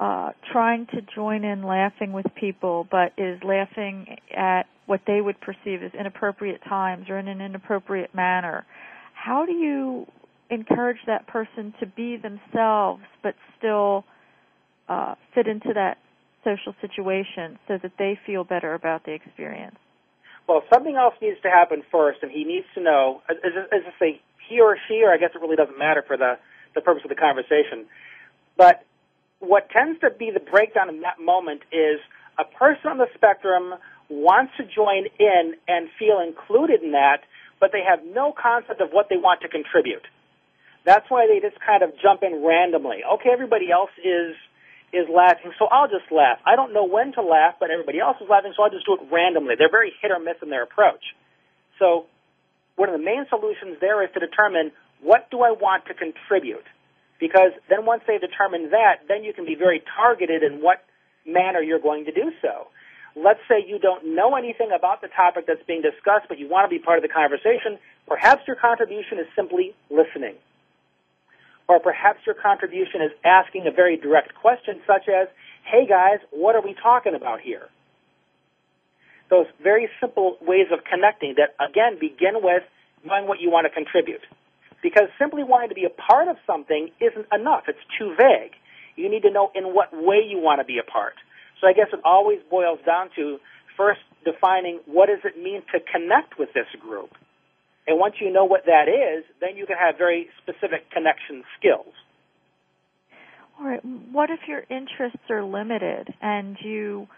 uh, 0.00 0.30
trying 0.52 0.86
to 0.86 1.00
join 1.14 1.44
in 1.44 1.62
laughing 1.62 2.12
with 2.12 2.26
people, 2.34 2.86
but 2.90 3.12
is 3.16 3.40
laughing 3.44 4.16
at 4.36 4.64
what 4.86 5.00
they 5.06 5.20
would 5.20 5.40
perceive 5.40 5.82
as 5.82 5.92
inappropriate 5.98 6.62
times 6.68 7.06
or 7.08 7.18
in 7.18 7.28
an 7.28 7.40
inappropriate 7.40 8.14
manner, 8.14 8.64
how 9.12 9.44
do 9.44 9.52
you 9.52 10.06
encourage 10.50 10.98
that 11.06 11.26
person 11.26 11.74
to 11.80 11.86
be 11.86 12.16
themselves 12.16 13.02
but 13.22 13.34
still 13.58 14.04
uh, 14.88 15.14
fit 15.34 15.46
into 15.46 15.72
that 15.74 15.98
social 16.44 16.74
situation 16.80 17.58
so 17.68 17.78
that 17.82 17.92
they 17.98 18.18
feel 18.26 18.44
better 18.44 18.74
about 18.74 19.04
the 19.04 19.12
experience? 19.12 19.76
Well, 20.48 20.62
something 20.72 20.96
else 20.96 21.14
needs 21.20 21.36
to 21.42 21.50
happen 21.50 21.82
first, 21.92 22.20
and 22.22 22.30
he 22.30 22.44
needs 22.44 22.66
to 22.74 22.80
know, 22.80 23.20
as, 23.28 23.36
I 23.44 23.98
say, 23.98 24.20
he 24.48 24.60
or 24.60 24.78
she, 24.88 25.02
or 25.04 25.12
I 25.12 25.18
guess 25.18 25.30
it 25.34 25.40
really 25.42 25.56
doesn't 25.56 25.78
matter 25.78 26.02
for 26.06 26.16
the, 26.16 26.38
the 26.74 26.80
purpose 26.80 27.02
of 27.04 27.10
the 27.10 27.16
conversation. 27.20 27.84
But 28.56 28.82
what 29.40 29.68
tends 29.68 30.00
to 30.00 30.10
be 30.10 30.30
the 30.32 30.40
breakdown 30.40 30.88
in 30.88 31.02
that 31.02 31.20
moment 31.20 31.62
is 31.70 32.00
a 32.38 32.44
person 32.44 32.90
on 32.90 32.98
the 32.98 33.08
spectrum 33.14 33.74
wants 34.08 34.52
to 34.56 34.64
join 34.64 35.04
in 35.18 35.54
and 35.68 35.88
feel 35.98 36.20
included 36.26 36.82
in 36.82 36.92
that, 36.92 37.20
but 37.60 37.70
they 37.72 37.82
have 37.84 38.00
no 38.06 38.32
concept 38.32 38.80
of 38.80 38.88
what 38.90 39.08
they 39.10 39.16
want 39.16 39.42
to 39.42 39.48
contribute. 39.48 40.06
That's 40.88 41.04
why 41.12 41.28
they 41.28 41.36
just 41.44 41.60
kind 41.60 41.84
of 41.84 41.92
jump 42.00 42.24
in 42.24 42.40
randomly. 42.40 43.04
Okay, 43.04 43.28
everybody 43.28 43.68
else 43.68 43.92
is 44.00 44.32
is 44.88 45.04
laughing, 45.12 45.52
so 45.60 45.68
I'll 45.68 45.92
just 45.92 46.08
laugh. 46.08 46.40
I 46.48 46.56
don't 46.56 46.72
know 46.72 46.88
when 46.88 47.12
to 47.12 47.20
laugh, 47.20 47.60
but 47.60 47.68
everybody 47.68 48.00
else 48.00 48.16
is 48.24 48.28
laughing, 48.30 48.56
so 48.56 48.64
I'll 48.64 48.72
just 48.72 48.88
do 48.88 48.96
it 48.96 49.04
randomly. 49.12 49.52
They're 49.52 49.68
very 49.68 49.92
hit 50.00 50.10
or 50.10 50.18
miss 50.18 50.40
in 50.40 50.48
their 50.48 50.64
approach. 50.64 51.12
So 51.78 52.08
one 52.80 52.88
of 52.88 52.96
the 52.96 53.04
main 53.04 53.28
solutions 53.28 53.76
there 53.84 54.00
is 54.00 54.08
to 54.16 54.20
determine 54.20 54.72
what 55.04 55.28
do 55.28 55.44
I 55.44 55.52
want 55.52 55.84
to 55.92 55.94
contribute? 55.94 56.64
Because 57.20 57.52
then 57.68 57.84
once 57.84 58.00
they 58.08 58.16
determine 58.16 58.72
that, 58.72 59.04
then 59.12 59.24
you 59.28 59.36
can 59.36 59.44
be 59.44 59.60
very 59.60 59.84
targeted 59.92 60.42
in 60.42 60.64
what 60.64 60.80
manner 61.28 61.60
you're 61.60 61.84
going 61.84 62.06
to 62.08 62.12
do 62.16 62.32
so. 62.40 62.72
Let's 63.12 63.44
say 63.44 63.60
you 63.60 63.78
don't 63.78 64.16
know 64.16 64.36
anything 64.40 64.72
about 64.72 65.02
the 65.04 65.12
topic 65.12 65.44
that's 65.44 65.60
being 65.68 65.84
discussed, 65.84 66.32
but 66.32 66.38
you 66.38 66.48
want 66.48 66.64
to 66.64 66.72
be 66.72 66.80
part 66.80 66.96
of 66.96 67.04
the 67.04 67.12
conversation. 67.12 67.76
Perhaps 68.08 68.48
your 68.48 68.56
contribution 68.56 69.20
is 69.20 69.28
simply 69.36 69.76
listening 69.92 70.40
or 71.68 71.78
perhaps 71.78 72.20
your 72.24 72.34
contribution 72.34 73.02
is 73.02 73.12
asking 73.24 73.66
a 73.66 73.70
very 73.70 73.96
direct 73.96 74.34
question 74.34 74.80
such 74.86 75.08
as, 75.08 75.28
hey 75.64 75.86
guys, 75.86 76.18
what 76.30 76.56
are 76.56 76.62
we 76.62 76.74
talking 76.82 77.14
about 77.14 77.40
here? 77.40 77.68
Those 79.28 79.46
very 79.62 79.90
simple 80.00 80.38
ways 80.40 80.68
of 80.72 80.80
connecting 80.84 81.36
that 81.36 81.54
again 81.62 81.98
begin 82.00 82.40
with 82.42 82.62
knowing 83.04 83.28
what 83.28 83.40
you 83.40 83.50
want 83.50 83.66
to 83.66 83.70
contribute. 83.70 84.24
Because 84.82 85.08
simply 85.18 85.44
wanting 85.44 85.68
to 85.68 85.74
be 85.74 85.84
a 85.84 85.90
part 85.90 86.28
of 86.28 86.36
something 86.46 86.88
isn't 87.00 87.26
enough. 87.32 87.64
It's 87.68 87.78
too 87.98 88.14
vague. 88.16 88.52
You 88.96 89.10
need 89.10 89.22
to 89.22 89.30
know 89.30 89.50
in 89.54 89.74
what 89.74 89.92
way 89.92 90.24
you 90.26 90.38
want 90.38 90.60
to 90.60 90.64
be 90.64 90.78
a 90.78 90.90
part. 90.90 91.14
So 91.60 91.66
I 91.66 91.74
guess 91.74 91.88
it 91.92 92.00
always 92.04 92.38
boils 92.48 92.78
down 92.86 93.10
to 93.16 93.38
first 93.76 94.00
defining 94.24 94.80
what 94.86 95.06
does 95.06 95.20
it 95.24 95.36
mean 95.36 95.62
to 95.72 95.80
connect 95.80 96.38
with 96.38 96.48
this 96.54 96.66
group. 96.80 97.10
And 97.88 97.98
once 97.98 98.16
you 98.20 98.30
know 98.30 98.44
what 98.44 98.66
that 98.66 98.86
is, 98.86 99.24
then 99.40 99.56
you 99.56 99.64
can 99.64 99.76
have 99.78 99.96
very 99.96 100.28
specific 100.42 100.90
connection 100.90 101.42
skills. 101.58 101.94
All 103.58 103.66
right. 103.66 103.80
What 104.12 104.28
if 104.30 104.40
your 104.46 104.62
interests 104.70 105.24
are 105.30 105.42
limited 105.42 106.12
and 106.20 106.56
you 106.62 107.08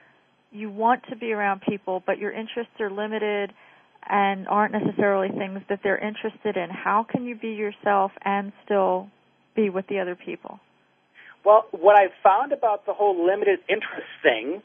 you 0.53 0.71
want 0.71 1.03
to 1.11 1.17
be 1.17 1.33
around 1.33 1.63
people, 1.69 2.03
but 2.07 2.19
your 2.19 2.33
interests 2.33 2.73
are 2.81 2.91
limited 2.91 3.53
and 4.09 4.49
aren't 4.49 4.73
necessarily 4.73 5.29
things 5.29 5.61
that 5.69 5.81
they're 5.83 5.99
interested 5.99 6.57
in? 6.57 6.71
How 6.71 7.05
can 7.09 7.25
you 7.25 7.35
be 7.35 7.49
yourself 7.49 8.13
and 8.25 8.53
still 8.65 9.09
be 9.55 9.71
with 9.71 9.87
the 9.89 9.99
other 9.99 10.17
people? 10.17 10.61
Well, 11.45 11.67
what 11.73 11.99
I've 11.99 12.15
found 12.23 12.53
about 12.53 12.87
the 12.87 12.93
whole 12.93 13.27
limited 13.27 13.61
interest 13.69 14.09
thing 14.23 14.63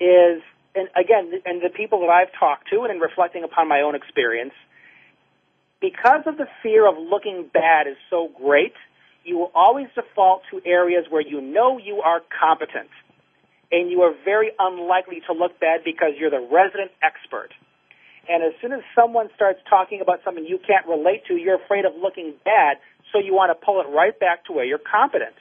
is, 0.00 0.42
and 0.74 0.88
again, 0.96 1.40
and 1.44 1.62
the 1.62 1.70
people 1.74 2.00
that 2.00 2.10
I've 2.10 2.32
talked 2.38 2.70
to, 2.70 2.82
and 2.82 2.90
in 2.90 2.98
reflecting 3.00 3.44
upon 3.44 3.68
my 3.68 3.80
own 3.80 3.94
experience, 3.94 4.52
because 5.82 6.22
of 6.26 6.38
the 6.38 6.46
fear 6.62 6.88
of 6.88 6.94
looking 6.96 7.50
bad 7.52 7.88
is 7.88 7.98
so 8.08 8.30
great, 8.38 8.72
you 9.24 9.36
will 9.36 9.50
always 9.54 9.88
default 9.94 10.42
to 10.50 10.62
areas 10.64 11.04
where 11.10 11.20
you 11.20 11.40
know 11.42 11.76
you 11.76 12.00
are 12.00 12.22
competent. 12.40 12.88
And 13.72 13.90
you 13.90 14.02
are 14.02 14.14
very 14.24 14.52
unlikely 14.58 15.22
to 15.26 15.32
look 15.32 15.58
bad 15.58 15.80
because 15.84 16.14
you're 16.18 16.30
the 16.30 16.40
resident 16.40 16.92
expert. 17.02 17.50
And 18.28 18.44
as 18.44 18.52
soon 18.62 18.72
as 18.72 18.80
someone 18.94 19.28
starts 19.34 19.58
talking 19.68 20.00
about 20.00 20.20
something 20.24 20.46
you 20.46 20.58
can't 20.64 20.86
relate 20.86 21.26
to, 21.26 21.34
you're 21.34 21.58
afraid 21.58 21.84
of 21.84 21.92
looking 22.00 22.34
bad, 22.44 22.78
so 23.12 23.18
you 23.18 23.34
want 23.34 23.50
to 23.50 23.58
pull 23.58 23.80
it 23.80 23.88
right 23.90 24.18
back 24.18 24.44
to 24.46 24.52
where 24.52 24.64
you're 24.64 24.78
competent. 24.78 25.34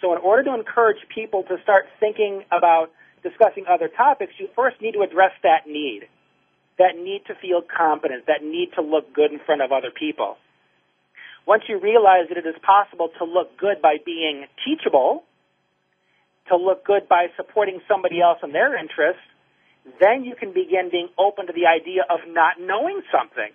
So 0.00 0.12
in 0.16 0.18
order 0.18 0.44
to 0.44 0.54
encourage 0.54 0.98
people 1.14 1.42
to 1.44 1.56
start 1.62 1.84
thinking 2.00 2.44
about 2.50 2.90
discussing 3.22 3.66
other 3.68 3.88
topics, 3.88 4.32
you 4.38 4.48
first 4.56 4.80
need 4.80 4.92
to 4.92 5.02
address 5.02 5.32
that 5.42 5.66
need 5.66 6.08
that 6.78 6.96
need 6.96 7.22
to 7.26 7.34
feel 7.34 7.62
competent, 7.62 8.26
that 8.26 8.42
need 8.42 8.70
to 8.76 8.82
look 8.82 9.12
good 9.14 9.32
in 9.32 9.40
front 9.44 9.62
of 9.62 9.72
other 9.72 9.90
people. 9.90 10.36
once 11.46 11.64
you 11.68 11.78
realize 11.78 12.28
that 12.28 12.38
it 12.38 12.46
is 12.46 12.54
possible 12.62 13.10
to 13.18 13.24
look 13.24 13.58
good 13.58 13.82
by 13.82 13.96
being 14.04 14.46
teachable, 14.64 15.24
to 16.48 16.56
look 16.56 16.84
good 16.84 17.08
by 17.08 17.26
supporting 17.36 17.80
somebody 17.88 18.20
else 18.20 18.38
in 18.42 18.52
their 18.52 18.78
interests, 18.78 19.22
then 19.98 20.22
you 20.24 20.34
can 20.38 20.52
begin 20.52 20.90
being 20.90 21.08
open 21.18 21.46
to 21.46 21.52
the 21.52 21.66
idea 21.66 22.02
of 22.08 22.20
not 22.28 22.60
knowing 22.60 23.02
something. 23.10 23.50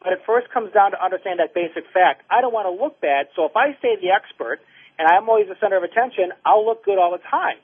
But 0.00 0.12
it 0.14 0.20
first 0.24 0.48
comes 0.48 0.72
down 0.72 0.92
to 0.92 1.04
understand 1.04 1.40
that 1.40 1.52
basic 1.52 1.84
fact. 1.92 2.22
I 2.30 2.40
don't 2.40 2.54
want 2.54 2.64
to 2.70 2.72
look 2.72 3.00
bad, 3.00 3.28
so 3.36 3.44
if 3.44 3.56
I 3.56 3.76
stay 3.78 3.96
the 4.00 4.14
expert 4.14 4.60
and 4.96 5.04
I'm 5.08 5.28
always 5.28 5.48
the 5.48 5.58
center 5.60 5.76
of 5.76 5.82
attention, 5.82 6.32
I'll 6.46 6.64
look 6.64 6.84
good 6.84 6.96
all 6.96 7.12
the 7.12 7.22
time. 7.28 7.60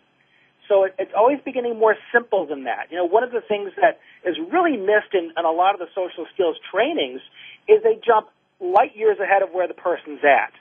So 0.68 0.84
it, 0.84 0.94
it's 0.98 1.12
always 1.16 1.38
beginning 1.44 1.78
more 1.78 1.96
simple 2.12 2.46
than 2.46 2.64
that. 2.64 2.88
You 2.90 2.96
know, 2.96 3.04
one 3.04 3.22
of 3.22 3.32
the 3.32 3.42
things 3.46 3.72
that 3.80 4.00
is 4.24 4.36
really 4.52 4.76
missed 4.76 5.12
in, 5.12 5.32
in 5.36 5.44
a 5.44 5.52
lot 5.52 5.74
of 5.74 5.80
the 5.80 5.88
social 5.94 6.26
skills 6.32 6.56
trainings 6.72 7.20
is 7.68 7.82
they 7.82 8.00
jump 8.04 8.28
light 8.60 8.96
years 8.96 9.18
ahead 9.20 9.42
of 9.42 9.50
where 9.52 9.68
the 9.68 9.74
person's 9.74 10.20
at. 10.24 10.52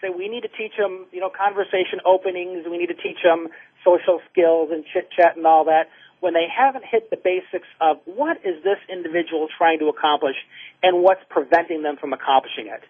Say 0.00 0.10
we 0.10 0.28
need 0.28 0.42
to 0.42 0.50
teach 0.50 0.74
them, 0.76 1.06
you 1.12 1.20
know, 1.20 1.30
conversation 1.30 2.02
openings. 2.04 2.66
We 2.68 2.78
need 2.78 2.90
to 2.90 2.98
teach 2.98 3.22
them 3.22 3.48
social 3.84 4.20
skills 4.30 4.70
and 4.72 4.84
chit 4.92 5.10
chat 5.14 5.36
and 5.36 5.46
all 5.46 5.64
that 5.66 5.90
when 6.22 6.34
they 6.34 6.46
haven't 6.46 6.84
hit 6.86 7.10
the 7.10 7.18
basics 7.18 7.66
of 7.80 7.98
what 8.06 8.38
is 8.46 8.62
this 8.62 8.78
individual 8.88 9.48
trying 9.58 9.80
to 9.80 9.86
accomplish 9.86 10.36
and 10.82 11.02
what's 11.02 11.22
preventing 11.28 11.82
them 11.82 11.96
from 11.98 12.12
accomplishing 12.12 12.66
it. 12.66 12.82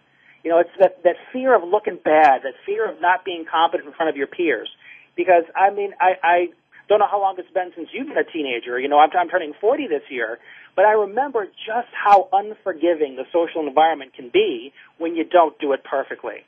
You 0.45 0.51
know, 0.51 0.59
it's 0.59 0.77
that, 0.79 1.03
that 1.05 1.17
fear 1.33 1.57
of 1.57 1.65
looking 1.65 1.97
bad, 1.97 2.43
that 2.45 2.55
fear 2.67 2.85
of 2.91 3.01
not 3.01 3.25
being 3.25 3.47
competent 3.49 3.89
in 3.89 3.95
front 3.95 4.11
of 4.11 4.17
your 4.17 4.27
peers. 4.27 4.69
Because, 5.17 5.45
I 5.55 5.71
mean, 5.71 5.93
I, 6.01 6.13
I 6.23 6.47
don't 6.89 6.99
know 6.99 7.09
how 7.11 7.21
long 7.21 7.37
it's 7.39 7.51
been 7.53 7.73
since 7.77 7.89
you've 7.93 8.09
been 8.09 8.19
a 8.19 8.25
teenager. 8.25 8.79
You 8.79 8.89
know, 8.89 8.99
I'm, 8.99 9.11
I'm 9.19 9.29
turning 9.29 9.53
40 9.61 9.89
this 9.89 10.03
year. 10.11 10.39
But 10.75 10.87
I 10.87 10.93
remember 10.93 11.45
just 11.45 11.89
how 11.93 12.29
unforgiving 12.33 13.17
the 13.17 13.25
social 13.33 13.67
environment 13.67 14.15
can 14.15 14.31
be 14.33 14.73
when 14.99 15.15
you 15.15 15.25
don't 15.25 15.59
do 15.59 15.73
it 15.73 15.85
perfectly. 15.85 16.45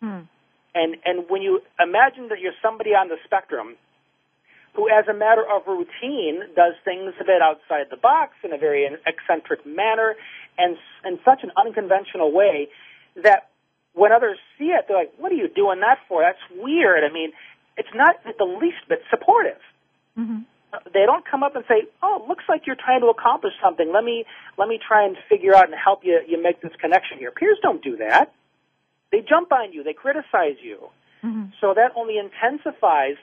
Hmm. 0.00 0.28
And, 0.74 0.96
and 1.04 1.24
when 1.28 1.42
you 1.42 1.60
imagine 1.80 2.28
that 2.28 2.40
you're 2.40 2.56
somebody 2.62 2.90
on 2.90 3.08
the 3.08 3.16
spectrum 3.24 3.76
who, 4.74 4.88
as 4.88 5.08
a 5.08 5.14
matter 5.14 5.42
of 5.42 5.66
routine, 5.66 6.40
does 6.54 6.74
things 6.84 7.14
a 7.20 7.24
bit 7.24 7.42
outside 7.42 7.86
the 7.90 7.96
box 7.96 8.34
in 8.44 8.52
a 8.52 8.58
very 8.58 8.86
eccentric 9.06 9.66
manner 9.66 10.14
and 10.58 10.76
in 11.04 11.18
such 11.24 11.42
an 11.42 11.50
unconventional 11.56 12.30
way 12.32 12.68
that 13.16 13.48
when 13.94 14.12
others 14.12 14.38
see 14.58 14.66
it, 14.66 14.84
they're 14.86 14.96
like, 14.96 15.12
"What 15.18 15.32
are 15.32 15.36
you 15.36 15.48
doing 15.48 15.80
that 15.80 15.98
for? 16.06 16.22
That's 16.22 16.62
weird." 16.62 17.02
I 17.02 17.12
mean, 17.12 17.32
it's 17.80 17.94
not 17.94 18.16
at 18.28 18.36
the 18.36 18.44
least 18.44 18.82
bit 18.88 19.00
supportive. 19.08 19.60
Mm-hmm. 20.18 20.40
They 20.92 21.04
don't 21.08 21.24
come 21.26 21.42
up 21.42 21.56
and 21.56 21.64
say, 21.66 21.88
"Oh, 22.02 22.22
it 22.22 22.28
looks 22.28 22.44
like 22.48 22.66
you're 22.66 22.76
trying 22.78 23.00
to 23.00 23.08
accomplish 23.08 23.54
something. 23.64 23.90
Let 23.92 24.04
me 24.04 24.24
let 24.60 24.68
me 24.68 24.78
try 24.78 25.04
and 25.06 25.16
figure 25.28 25.54
out 25.56 25.66
and 25.70 25.74
help 25.74 26.04
you 26.04 26.20
you 26.28 26.40
make 26.40 26.60
this 26.60 26.72
connection 26.80 27.18
here." 27.18 27.32
Peers 27.32 27.58
don't 27.62 27.82
do 27.82 27.96
that. 27.96 28.32
They 29.10 29.20
jump 29.26 29.50
on 29.50 29.72
you. 29.72 29.82
They 29.82 29.94
criticize 29.94 30.58
you. 30.62 30.78
Mm-hmm. 31.24 31.46
So 31.60 31.74
that 31.74 31.90
only 31.96 32.16
intensifies 32.18 33.16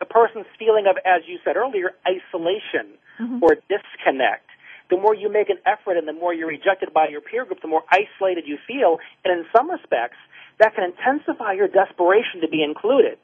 a 0.00 0.04
person's 0.04 0.46
feeling 0.58 0.86
of, 0.86 0.96
as 1.04 1.22
you 1.26 1.38
said 1.44 1.56
earlier, 1.56 1.94
isolation 2.06 2.86
Mhm. 3.20 3.42
or 3.42 3.56
disconnect. 3.68 4.48
The 4.90 4.96
more 4.96 5.14
you 5.14 5.28
make 5.28 5.48
an 5.50 5.58
effort 5.64 5.96
and 5.96 6.06
the 6.06 6.12
more 6.12 6.32
you're 6.34 6.48
rejected 6.48 6.92
by 6.92 7.08
your 7.08 7.20
peer 7.20 7.44
group, 7.44 7.60
the 7.60 7.68
more 7.68 7.84
isolated 7.90 8.46
you 8.46 8.58
feel. 8.66 9.00
And 9.24 9.38
in 9.38 9.46
some 9.54 9.70
respects, 9.70 10.18
that 10.58 10.74
can 10.74 10.84
intensify 10.84 11.52
your 11.52 11.68
desperation 11.68 12.40
to 12.42 12.48
be 12.48 12.62
included. 12.62 13.18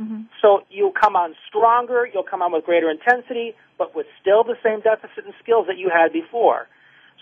Mhm. 0.00 0.26
So 0.40 0.64
you'll 0.70 0.92
come 0.92 1.14
on 1.14 1.36
stronger, 1.46 2.08
you'll 2.12 2.22
come 2.22 2.40
on 2.42 2.52
with 2.52 2.64
greater 2.64 2.90
intensity, 2.90 3.54
but 3.76 3.94
with 3.94 4.06
still 4.20 4.44
the 4.44 4.56
same 4.62 4.80
deficit 4.80 5.26
in 5.26 5.34
skills 5.42 5.66
that 5.66 5.76
you 5.76 5.90
had 5.90 6.12
before. 6.12 6.68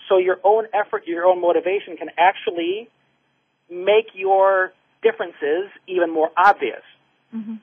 So 0.07 0.17
your 0.17 0.39
own 0.43 0.67
effort, 0.73 1.05
your 1.05 1.25
own 1.25 1.41
motivation 1.41 1.97
can 1.97 2.09
actually 2.17 2.89
make 3.69 4.07
your 4.13 4.73
differences 5.01 5.69
even 5.87 6.09
more 6.09 6.31
obvious. 6.37 6.83
hmm 7.31 7.55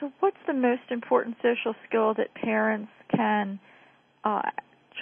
So, 0.00 0.12
what's 0.20 0.42
the 0.46 0.52
most 0.52 0.90
important 0.90 1.36
social 1.42 1.74
skill 1.86 2.14
that 2.14 2.34
parents 2.34 2.90
can 3.14 3.58
uh, 4.24 4.50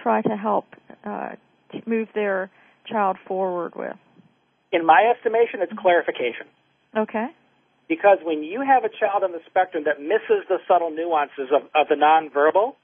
try 0.03 0.23
to 0.23 0.37
help 0.37 0.67
uh, 1.05 1.31
to 1.73 1.83
move 1.87 2.09
their 2.15 2.51
child 2.87 3.17
forward 3.27 3.75
with? 3.75 3.97
In 4.73 4.87
my 4.87 5.13
estimation, 5.15 5.63
it's 5.63 5.73
clarification. 5.79 6.47
Okay. 6.97 7.27
Because 7.91 8.19
when 8.23 8.45
you 8.45 8.63
have 8.63 8.85
a 8.85 8.89
child 8.89 9.25
on 9.25 9.33
the 9.33 9.43
spectrum 9.51 9.83
that 9.87 10.01
misses 10.01 10.47
the 10.49 10.59
subtle 10.69 10.95
nuances 10.95 11.51
of, 11.51 11.67
of 11.75 11.89
the 11.89 11.97
nonverbal, 11.97 12.79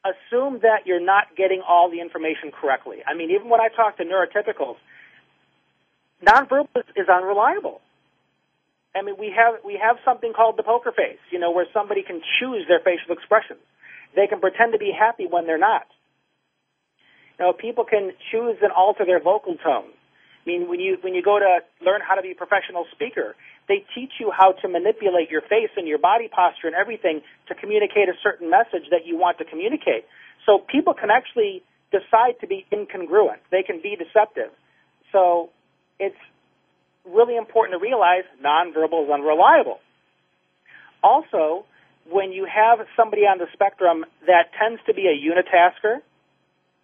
assume 0.00 0.60
that 0.62 0.86
you're 0.86 1.04
not 1.04 1.36
getting 1.36 1.60
all 1.60 1.90
the 1.90 2.00
information 2.00 2.50
correctly. 2.50 3.04
I 3.06 3.12
mean, 3.12 3.30
even 3.30 3.50
when 3.50 3.60
I 3.60 3.68
talk 3.68 3.98
to 3.98 4.04
neurotypicals, 4.04 4.76
nonverbal 6.26 6.80
is, 6.80 7.04
is 7.04 7.08
unreliable. 7.12 7.82
I 8.96 9.02
mean, 9.02 9.16
we 9.18 9.30
have 9.36 9.60
we 9.62 9.78
have 9.82 9.96
something 10.02 10.32
called 10.32 10.56
the 10.56 10.62
poker 10.62 10.92
face, 10.96 11.20
you 11.30 11.38
know, 11.38 11.50
where 11.52 11.66
somebody 11.74 12.02
can 12.02 12.22
choose 12.40 12.64
their 12.68 12.80
facial 12.80 13.12
expressions. 13.12 13.60
They 14.16 14.28
can 14.28 14.40
pretend 14.40 14.72
to 14.72 14.78
be 14.78 14.92
happy 14.98 15.26
when 15.28 15.46
they're 15.46 15.58
not. 15.58 15.84
You 17.38 17.44
know, 17.44 17.52
people 17.52 17.84
can 17.84 18.12
choose 18.30 18.56
and 18.62 18.72
alter 18.72 19.04
their 19.04 19.20
vocal 19.20 19.56
tone. 19.62 19.92
I 20.44 20.50
mean, 20.50 20.68
when 20.68 20.80
you 20.80 20.98
when 21.00 21.14
you 21.14 21.22
go 21.22 21.38
to 21.38 21.60
learn 21.84 22.00
how 22.06 22.14
to 22.14 22.22
be 22.22 22.32
a 22.32 22.34
professional 22.34 22.86
speaker, 22.92 23.36
they 23.68 23.84
teach 23.94 24.18
you 24.18 24.32
how 24.36 24.52
to 24.52 24.68
manipulate 24.68 25.30
your 25.30 25.42
face 25.42 25.70
and 25.76 25.86
your 25.86 25.98
body 25.98 26.28
posture 26.28 26.66
and 26.66 26.74
everything 26.74 27.22
to 27.48 27.54
communicate 27.54 28.08
a 28.08 28.18
certain 28.22 28.50
message 28.50 28.90
that 28.90 29.06
you 29.06 29.16
want 29.16 29.38
to 29.38 29.44
communicate. 29.44 30.04
So 30.46 30.58
people 30.58 30.94
can 30.94 31.10
actually 31.10 31.62
decide 31.92 32.40
to 32.40 32.46
be 32.46 32.66
incongruent. 32.72 33.38
They 33.50 33.62
can 33.62 33.80
be 33.80 33.96
deceptive. 33.96 34.50
So 35.12 35.50
it's 36.00 36.18
really 37.04 37.36
important 37.36 37.78
to 37.78 37.82
realize 37.82 38.24
nonverbal 38.42 39.04
is 39.04 39.10
unreliable. 39.10 39.78
Also, 41.02 41.66
when 42.10 42.32
you 42.32 42.46
have 42.46 42.84
somebody 42.96 43.22
on 43.22 43.38
the 43.38 43.46
spectrum 43.52 44.04
that 44.26 44.50
tends 44.58 44.80
to 44.86 44.94
be 44.94 45.06
a 45.06 45.14
unitasker, 45.14 46.02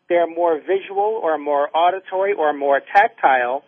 they're 0.08 0.26
more 0.26 0.58
visual 0.60 1.20
or 1.22 1.38
more 1.38 1.68
auditory 1.74 2.32
or 2.32 2.52
more 2.52 2.80
tactile. 2.80 3.62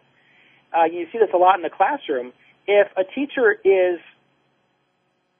Uh, 0.72 0.84
you 0.84 1.06
see 1.12 1.18
this 1.18 1.30
a 1.34 1.36
lot 1.36 1.56
in 1.56 1.62
the 1.62 1.70
classroom. 1.70 2.32
If 2.66 2.88
a 2.96 3.04
teacher 3.04 3.52
is 3.64 4.00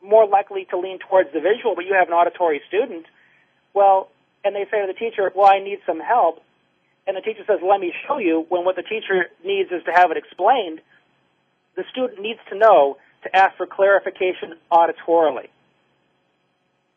more 0.02 0.26
likely 0.26 0.66
to 0.70 0.78
lean 0.78 0.98
towards 0.98 1.32
the 1.32 1.40
visual, 1.40 1.74
but 1.74 1.84
you 1.84 1.94
have 1.94 2.08
an 2.08 2.14
auditory 2.14 2.60
student, 2.68 3.06
well, 3.74 4.08
and 4.44 4.54
they 4.54 4.64
say 4.70 4.80
to 4.80 4.86
the 4.86 4.98
teacher, 4.98 5.30
well, 5.34 5.46
I 5.46 5.60
need 5.60 5.78
some 5.86 6.00
help, 6.00 6.42
and 7.06 7.16
the 7.16 7.20
teacher 7.20 7.44
says, 7.46 7.60
let 7.62 7.80
me 7.80 7.92
show 8.06 8.18
you, 8.18 8.46
when 8.48 8.64
what 8.64 8.76
the 8.76 8.82
teacher 8.82 9.26
needs 9.44 9.70
is 9.70 9.82
to 9.84 9.92
have 9.92 10.10
it 10.10 10.16
explained, 10.16 10.80
the 11.76 11.84
student 11.90 12.20
needs 12.20 12.40
to 12.50 12.58
know 12.58 12.96
to 13.22 13.36
ask 13.36 13.56
for 13.56 13.66
clarification 13.66 14.54
auditorily 14.72 15.48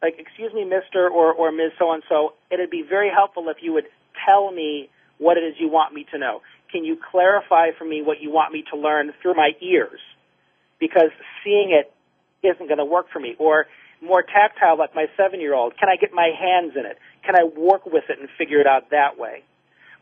like, 0.03 0.19
excuse 0.19 0.53
me, 0.53 0.65
Mr. 0.65 1.09
or, 1.09 1.33
or 1.33 1.51
Ms. 1.51 1.71
So 1.79 1.93
and 1.93 2.03
so, 2.09 2.33
it'd 2.51 2.69
be 2.69 2.83
very 2.87 3.09
helpful 3.09 3.47
if 3.47 3.57
you 3.61 3.71
would 3.73 3.87
tell 4.27 4.51
me 4.51 4.89
what 5.17 5.37
it 5.37 5.41
is 5.41 5.55
you 5.57 5.69
want 5.69 5.93
me 5.93 6.05
to 6.11 6.19
know. 6.19 6.41
Can 6.71 6.83
you 6.83 6.97
clarify 7.11 7.69
for 7.77 7.85
me 7.85 8.01
what 8.01 8.21
you 8.21 8.29
want 8.29 8.51
me 8.51 8.65
to 8.71 8.77
learn 8.77 9.11
through 9.21 9.35
my 9.35 9.51
ears? 9.61 10.01
Because 10.79 11.09
seeing 11.43 11.71
it 11.71 11.93
isn't 12.45 12.67
going 12.67 12.79
to 12.79 12.85
work 12.85 13.07
for 13.13 13.19
me. 13.19 13.35
Or 13.39 13.65
more 14.01 14.21
tactile, 14.21 14.77
like 14.77 14.93
my 14.93 15.05
seven 15.15 15.39
year 15.39 15.53
old, 15.53 15.77
can 15.79 15.87
I 15.87 15.95
get 15.95 16.11
my 16.13 16.31
hands 16.37 16.73
in 16.75 16.85
it? 16.85 16.97
Can 17.25 17.35
I 17.35 17.45
work 17.45 17.85
with 17.85 18.03
it 18.09 18.19
and 18.19 18.27
figure 18.37 18.59
it 18.59 18.67
out 18.67 18.89
that 18.91 19.17
way? 19.17 19.43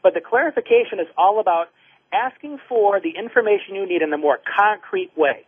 But 0.02 0.16
the 0.16 0.22
clarification 0.22 1.00
is 1.00 1.08
all 1.16 1.40
about 1.40 1.68
asking 2.12 2.58
for 2.68 3.00
the 3.00 3.14
information 3.18 3.76
you 3.76 3.88
need 3.88 4.02
in 4.02 4.12
a 4.12 4.18
more 4.18 4.40
concrete 4.58 5.12
way. 5.16 5.46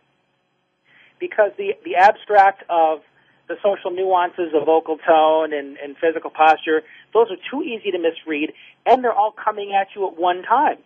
Because 1.18 1.50
the, 1.58 1.74
the 1.84 1.96
abstract 1.96 2.62
of 2.68 3.00
the 3.48 3.56
social 3.62 3.90
nuances 3.90 4.52
of 4.54 4.64
vocal 4.66 4.96
tone 4.98 5.52
and, 5.52 5.76
and 5.76 5.96
physical 5.96 6.30
posture, 6.30 6.82
those 7.12 7.28
are 7.30 7.40
too 7.50 7.62
easy 7.62 7.90
to 7.90 7.98
misread, 7.98 8.52
and 8.86 9.04
they're 9.04 9.12
all 9.12 9.32
coming 9.32 9.72
at 9.78 9.88
you 9.94 10.06
at 10.06 10.18
one 10.18 10.42
time. 10.42 10.78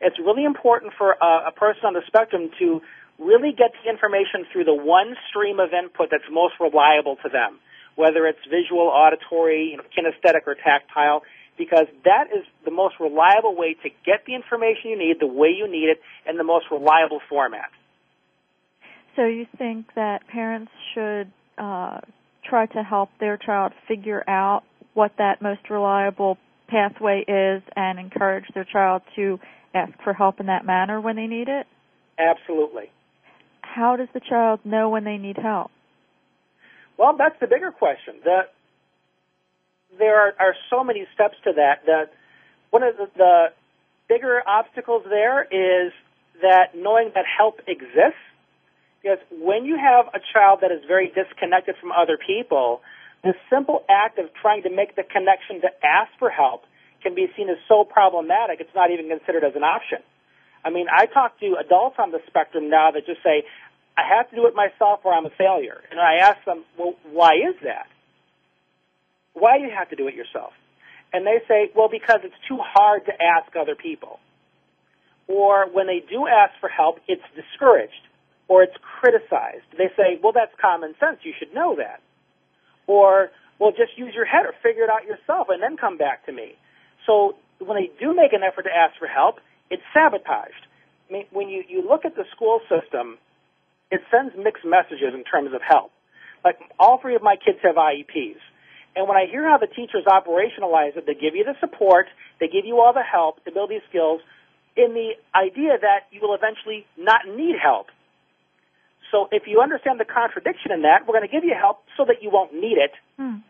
It's 0.00 0.18
really 0.18 0.44
important 0.44 0.92
for 0.96 1.12
a, 1.12 1.48
a 1.48 1.52
person 1.52 1.86
on 1.86 1.94
the 1.94 2.02
spectrum 2.06 2.50
to 2.58 2.80
really 3.18 3.52
get 3.52 3.72
the 3.82 3.90
information 3.90 4.46
through 4.52 4.64
the 4.64 4.74
one 4.74 5.16
stream 5.28 5.58
of 5.58 5.70
input 5.72 6.08
that's 6.10 6.28
most 6.30 6.54
reliable 6.60 7.16
to 7.22 7.28
them, 7.28 7.58
whether 7.96 8.26
it's 8.26 8.38
visual, 8.48 8.86
auditory, 8.86 9.70
you 9.70 9.76
know, 9.76 9.82
kinesthetic, 9.90 10.46
or 10.46 10.54
tactile, 10.54 11.22
because 11.56 11.86
that 12.04 12.26
is 12.34 12.44
the 12.64 12.70
most 12.70 12.94
reliable 13.00 13.56
way 13.56 13.74
to 13.82 13.90
get 14.06 14.24
the 14.26 14.34
information 14.34 14.90
you 14.90 14.98
need, 14.98 15.16
the 15.18 15.26
way 15.26 15.48
you 15.48 15.68
need 15.68 15.90
it, 15.90 16.00
in 16.28 16.36
the 16.36 16.44
most 16.44 16.66
reliable 16.70 17.20
format. 17.28 17.70
So, 19.16 19.26
you 19.26 19.46
think 19.58 19.86
that 19.96 20.28
parents 20.28 20.70
should 20.94 21.32
uh, 21.58 22.00
try 22.44 22.66
to 22.66 22.82
help 22.82 23.10
their 23.20 23.36
child 23.36 23.72
figure 23.86 24.22
out 24.28 24.62
what 24.94 25.12
that 25.18 25.42
most 25.42 25.70
reliable 25.70 26.38
pathway 26.68 27.24
is 27.26 27.62
and 27.76 27.98
encourage 27.98 28.44
their 28.54 28.64
child 28.64 29.02
to 29.16 29.38
ask 29.74 29.92
for 30.02 30.12
help 30.12 30.40
in 30.40 30.46
that 30.46 30.64
manner 30.64 31.00
when 31.00 31.16
they 31.16 31.26
need 31.26 31.48
it? 31.48 31.66
Absolutely. 32.18 32.90
How 33.62 33.96
does 33.96 34.08
the 34.12 34.20
child 34.20 34.60
know 34.64 34.88
when 34.88 35.04
they 35.04 35.18
need 35.18 35.36
help? 35.36 35.70
Well, 36.98 37.14
that's 37.16 37.38
the 37.40 37.46
bigger 37.46 37.70
question. 37.70 38.14
That 38.24 38.52
there 39.98 40.20
are, 40.20 40.34
are 40.38 40.54
so 40.70 40.82
many 40.82 41.06
steps 41.14 41.36
to 41.44 41.52
that. 41.56 41.86
That 41.86 42.10
one 42.70 42.82
of 42.82 42.96
the, 42.96 43.06
the 43.16 43.44
bigger 44.08 44.42
obstacles 44.46 45.04
there 45.08 45.42
is 45.42 45.92
that 46.42 46.74
knowing 46.74 47.12
that 47.14 47.24
help 47.38 47.60
exists. 47.66 48.18
Because 49.02 49.18
when 49.30 49.64
you 49.64 49.76
have 49.76 50.06
a 50.14 50.20
child 50.32 50.60
that 50.62 50.72
is 50.72 50.82
very 50.86 51.12
disconnected 51.14 51.76
from 51.80 51.92
other 51.92 52.18
people, 52.18 52.80
the 53.22 53.34
simple 53.50 53.84
act 53.88 54.18
of 54.18 54.26
trying 54.40 54.62
to 54.62 54.70
make 54.70 54.96
the 54.96 55.02
connection 55.02 55.60
to 55.62 55.68
ask 55.84 56.10
for 56.18 56.30
help 56.30 56.62
can 57.02 57.14
be 57.14 57.26
seen 57.36 57.48
as 57.48 57.56
so 57.68 57.84
problematic 57.84 58.60
it's 58.60 58.74
not 58.74 58.90
even 58.90 59.08
considered 59.08 59.44
as 59.44 59.54
an 59.54 59.62
option. 59.62 59.98
I 60.64 60.70
mean, 60.70 60.86
I 60.90 61.06
talk 61.06 61.38
to 61.40 61.56
adults 61.64 61.96
on 61.98 62.10
the 62.10 62.18
spectrum 62.26 62.68
now 62.68 62.90
that 62.90 63.06
just 63.06 63.22
say, 63.22 63.44
I 63.96 64.02
have 64.16 64.30
to 64.30 64.36
do 64.36 64.46
it 64.46 64.54
myself 64.54 65.00
or 65.04 65.12
I'm 65.12 65.26
a 65.26 65.30
failure. 65.30 65.80
And 65.90 66.00
I 66.00 66.16
ask 66.22 66.44
them, 66.44 66.64
well, 66.76 66.94
why 67.10 67.34
is 67.34 67.54
that? 67.62 67.86
Why 69.34 69.58
do 69.58 69.64
you 69.64 69.70
have 69.70 69.90
to 69.90 69.96
do 69.96 70.08
it 70.08 70.14
yourself? 70.14 70.52
And 71.12 71.26
they 71.26 71.38
say, 71.46 71.70
well, 71.74 71.88
because 71.88 72.20
it's 72.24 72.34
too 72.48 72.58
hard 72.60 73.06
to 73.06 73.12
ask 73.12 73.54
other 73.56 73.74
people. 73.74 74.18
Or 75.26 75.68
when 75.70 75.86
they 75.86 76.02
do 76.08 76.26
ask 76.26 76.52
for 76.60 76.68
help, 76.68 76.98
it's 77.06 77.22
discouraged 77.34 78.08
or 78.48 78.62
it's 78.62 78.76
criticized. 78.80 79.68
They 79.76 79.92
say, 79.96 80.18
well, 80.22 80.32
that's 80.32 80.52
common 80.60 80.94
sense. 80.98 81.18
You 81.22 81.32
should 81.38 81.54
know 81.54 81.76
that. 81.76 82.00
Or, 82.86 83.30
well, 83.60 83.70
just 83.70 83.96
use 83.96 84.14
your 84.14 84.24
head 84.24 84.46
or 84.46 84.54
figure 84.62 84.84
it 84.84 84.90
out 84.90 85.04
yourself 85.04 85.48
and 85.50 85.62
then 85.62 85.76
come 85.76 85.98
back 85.98 86.26
to 86.26 86.32
me. 86.32 86.56
So 87.06 87.36
when 87.60 87.76
they 87.76 87.90
do 88.00 88.16
make 88.16 88.32
an 88.32 88.40
effort 88.42 88.62
to 88.62 88.74
ask 88.74 88.98
for 88.98 89.06
help, 89.06 89.36
it's 89.70 89.82
sabotaged. 89.92 90.66
I 91.08 91.12
mean, 91.12 91.24
when 91.30 91.48
you, 91.48 91.62
you 91.68 91.86
look 91.86 92.04
at 92.04 92.16
the 92.16 92.24
school 92.34 92.60
system, 92.68 93.18
it 93.90 94.00
sends 94.10 94.34
mixed 94.36 94.64
messages 94.64 95.12
in 95.14 95.24
terms 95.24 95.52
of 95.54 95.60
help. 95.60 95.92
Like 96.44 96.58
all 96.78 96.98
three 97.00 97.16
of 97.16 97.22
my 97.22 97.36
kids 97.36 97.58
have 97.62 97.76
IEPs. 97.76 98.40
And 98.96 99.06
when 99.06 99.16
I 99.16 99.26
hear 99.30 99.44
how 99.48 99.58
the 99.58 99.66
teachers 99.66 100.04
operationalize 100.06 100.96
it, 100.96 101.06
they 101.06 101.14
give 101.14 101.34
you 101.34 101.44
the 101.44 101.54
support, 101.60 102.06
they 102.40 102.48
give 102.48 102.64
you 102.64 102.80
all 102.80 102.92
the 102.92 103.02
help 103.02 103.44
to 103.44 103.52
build 103.52 103.70
these 103.70 103.84
skills 103.88 104.20
in 104.76 104.94
the 104.94 105.12
idea 105.34 105.76
that 105.80 106.08
you 106.10 106.20
will 106.20 106.34
eventually 106.34 106.86
not 106.96 107.20
need 107.26 107.56
help. 107.60 107.88
So 109.10 109.28
if 109.32 109.44
you 109.46 109.60
understand 109.60 109.98
the 109.98 110.04
contradiction 110.04 110.72
in 110.72 110.82
that, 110.82 111.06
we're 111.06 111.16
going 111.16 111.28
to 111.28 111.32
give 111.32 111.44
you 111.44 111.54
help 111.58 111.84
so 111.96 112.04
that 112.04 112.22
you 112.22 112.30
won't 112.30 112.52
need 112.52 112.76
it. 112.76 112.92
Hmm. 113.16 113.40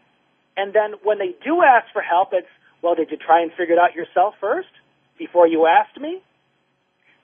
And 0.57 0.73
then 0.73 0.95
when 1.03 1.19
they 1.19 1.35
do 1.45 1.63
ask 1.63 1.87
for 1.93 2.03
help, 2.03 2.31
it's, 2.33 2.51
well, 2.83 2.95
did 2.95 3.11
you 3.11 3.17
try 3.17 3.43
and 3.43 3.51
figure 3.53 3.75
it 3.75 3.79
out 3.79 3.95
yourself 3.95 4.35
first 4.41 4.71
before 5.19 5.47
you 5.47 5.67
asked 5.67 6.01
me? 6.01 6.23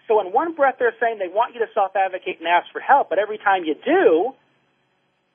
So 0.06 0.20
in 0.20 0.32
one 0.32 0.54
breath, 0.54 0.76
they're 0.78 0.94
saying 1.00 1.18
they 1.18 1.32
want 1.32 1.54
you 1.54 1.60
to 1.60 1.70
self-advocate 1.74 2.38
and 2.38 2.48
ask 2.48 2.70
for 2.72 2.80
help, 2.80 3.08
but 3.08 3.18
every 3.18 3.38
time 3.38 3.64
you 3.64 3.74
do, 3.74 4.34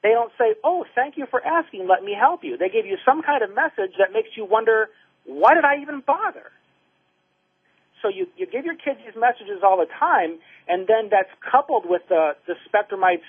they 0.03 0.09
don't 0.09 0.31
say, 0.37 0.55
oh, 0.63 0.85
thank 0.95 1.17
you 1.17 1.25
for 1.29 1.45
asking, 1.45 1.87
let 1.87 2.03
me 2.03 2.15
help 2.17 2.43
you. 2.43 2.57
They 2.57 2.69
give 2.69 2.85
you 2.85 2.97
some 3.03 3.21
kind 3.21 3.43
of 3.43 3.49
message 3.53 3.95
that 3.99 4.13
makes 4.13 4.29
you 4.37 4.45
wonder, 4.45 4.87
why 5.25 5.55
did 5.55 5.65
I 5.65 5.81
even 5.81 6.01
bother? 6.05 6.51
So 8.01 8.07
you, 8.07 8.27
you 8.37 8.45
give 8.45 8.65
your 8.65 8.75
kids 8.75 8.99
these 9.05 9.15
messages 9.19 9.61
all 9.63 9.77
the 9.77 9.91
time, 9.99 10.39
and 10.67 10.87
then 10.87 11.09
that's 11.11 11.29
coupled 11.39 11.83
with 11.87 12.01
the, 12.07 12.35
the 12.47 12.55
Spectrumites' 12.67 13.27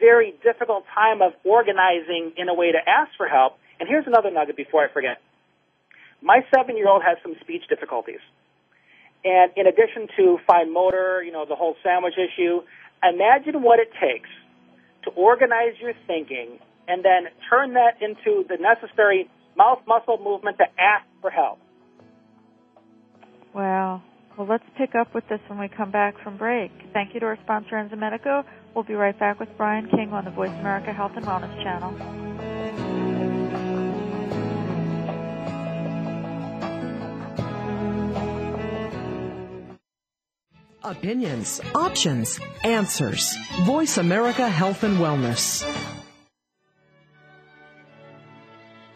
very 0.00 0.34
difficult 0.42 0.84
time 0.92 1.22
of 1.22 1.32
organizing 1.44 2.32
in 2.36 2.48
a 2.48 2.54
way 2.54 2.72
to 2.72 2.78
ask 2.78 3.12
for 3.16 3.28
help. 3.28 3.58
And 3.78 3.88
here's 3.88 4.06
another 4.06 4.30
nugget 4.30 4.56
before 4.56 4.84
I 4.84 4.92
forget. 4.92 5.22
My 6.22 6.40
seven-year-old 6.54 7.02
has 7.06 7.18
some 7.22 7.36
speech 7.40 7.62
difficulties. 7.68 8.20
And 9.24 9.52
in 9.56 9.66
addition 9.66 10.08
to 10.16 10.38
fine 10.46 10.72
motor, 10.72 11.22
you 11.22 11.32
know, 11.32 11.46
the 11.46 11.54
whole 11.54 11.76
sandwich 11.82 12.14
issue, 12.14 12.62
imagine 13.02 13.62
what 13.62 13.78
it 13.78 13.90
takes 14.00 14.28
to 15.04 15.10
organize 15.10 15.74
your 15.80 15.92
thinking 16.06 16.58
and 16.88 17.04
then 17.04 17.30
turn 17.50 17.74
that 17.74 18.00
into 18.00 18.44
the 18.48 18.56
necessary 18.56 19.28
mouth 19.56 19.80
muscle 19.86 20.18
movement 20.22 20.58
to 20.58 20.64
ask 20.78 21.06
for 21.20 21.30
help. 21.30 21.58
Wow. 23.56 24.02
Well, 24.36 24.46
let's 24.46 24.64
pick 24.76 24.94
up 24.94 25.14
with 25.14 25.26
this 25.30 25.40
when 25.48 25.58
we 25.58 25.68
come 25.68 25.90
back 25.90 26.22
from 26.22 26.36
break. 26.36 26.70
Thank 26.92 27.14
you 27.14 27.20
to 27.20 27.26
our 27.26 27.38
sponsor, 27.42 27.76
Enzymedica. 27.76 28.44
We'll 28.74 28.84
be 28.84 28.92
right 28.92 29.18
back 29.18 29.40
with 29.40 29.48
Brian 29.56 29.88
King 29.88 30.12
on 30.12 30.26
the 30.26 30.30
Voice 30.30 30.50
America 30.60 30.92
Health 30.92 31.12
and 31.16 31.24
Wellness 31.24 31.62
channel. 31.62 31.96
Opinions, 40.84 41.62
options, 41.74 42.38
answers. 42.62 43.38
Voice 43.62 43.96
America 43.96 44.46
Health 44.46 44.84
and 44.84 44.98
Wellness. 44.98 45.95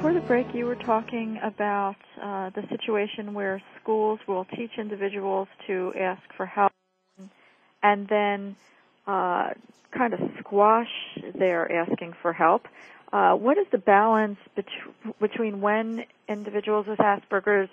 Before 0.00 0.14
the 0.14 0.26
break, 0.26 0.54
you 0.54 0.64
were 0.64 0.76
talking 0.76 1.38
about 1.42 1.96
uh, 2.22 2.48
the 2.54 2.66
situation 2.70 3.34
where 3.34 3.60
schools 3.82 4.18
will 4.26 4.46
teach 4.46 4.70
individuals 4.78 5.46
to 5.66 5.92
ask 5.94 6.22
for 6.38 6.46
help 6.46 6.72
and 7.82 8.08
then 8.08 8.56
uh, 9.06 9.50
kind 9.90 10.14
of 10.14 10.20
squash 10.38 10.88
their 11.38 11.70
asking 11.70 12.14
for 12.22 12.32
help. 12.32 12.62
Uh, 13.12 13.34
what 13.34 13.58
is 13.58 13.66
the 13.72 13.76
balance 13.76 14.38
bet- 14.56 14.64
between 15.20 15.60
when 15.60 16.06
individuals 16.30 16.86
with 16.86 16.98
Asperger's 16.98 17.68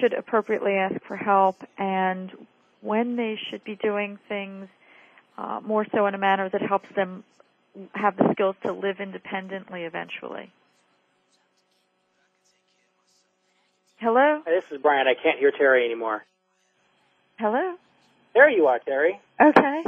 should 0.00 0.12
appropriately 0.12 0.74
ask 0.74 1.02
for 1.08 1.16
help 1.16 1.56
and 1.76 2.30
when 2.82 3.16
they 3.16 3.36
should 3.50 3.64
be 3.64 3.74
doing 3.74 4.16
things 4.28 4.68
uh, 5.36 5.58
more 5.66 5.84
so 5.92 6.06
in 6.06 6.14
a 6.14 6.18
manner 6.18 6.48
that 6.48 6.62
helps 6.62 6.88
them 6.94 7.24
have 7.94 8.16
the 8.16 8.30
skills 8.30 8.54
to 8.62 8.70
live 8.70 9.00
independently 9.00 9.82
eventually? 9.82 10.52
Hello? 13.98 14.42
Hey, 14.46 14.60
this 14.60 14.70
is 14.70 14.80
Brian. 14.80 15.08
I 15.08 15.14
can't 15.14 15.38
hear 15.38 15.50
Teri 15.50 15.84
anymore. 15.84 16.24
Hello? 17.38 17.74
There 18.32 18.48
you 18.48 18.66
are, 18.68 18.78
Teri. 18.78 19.18
Okay. 19.40 19.82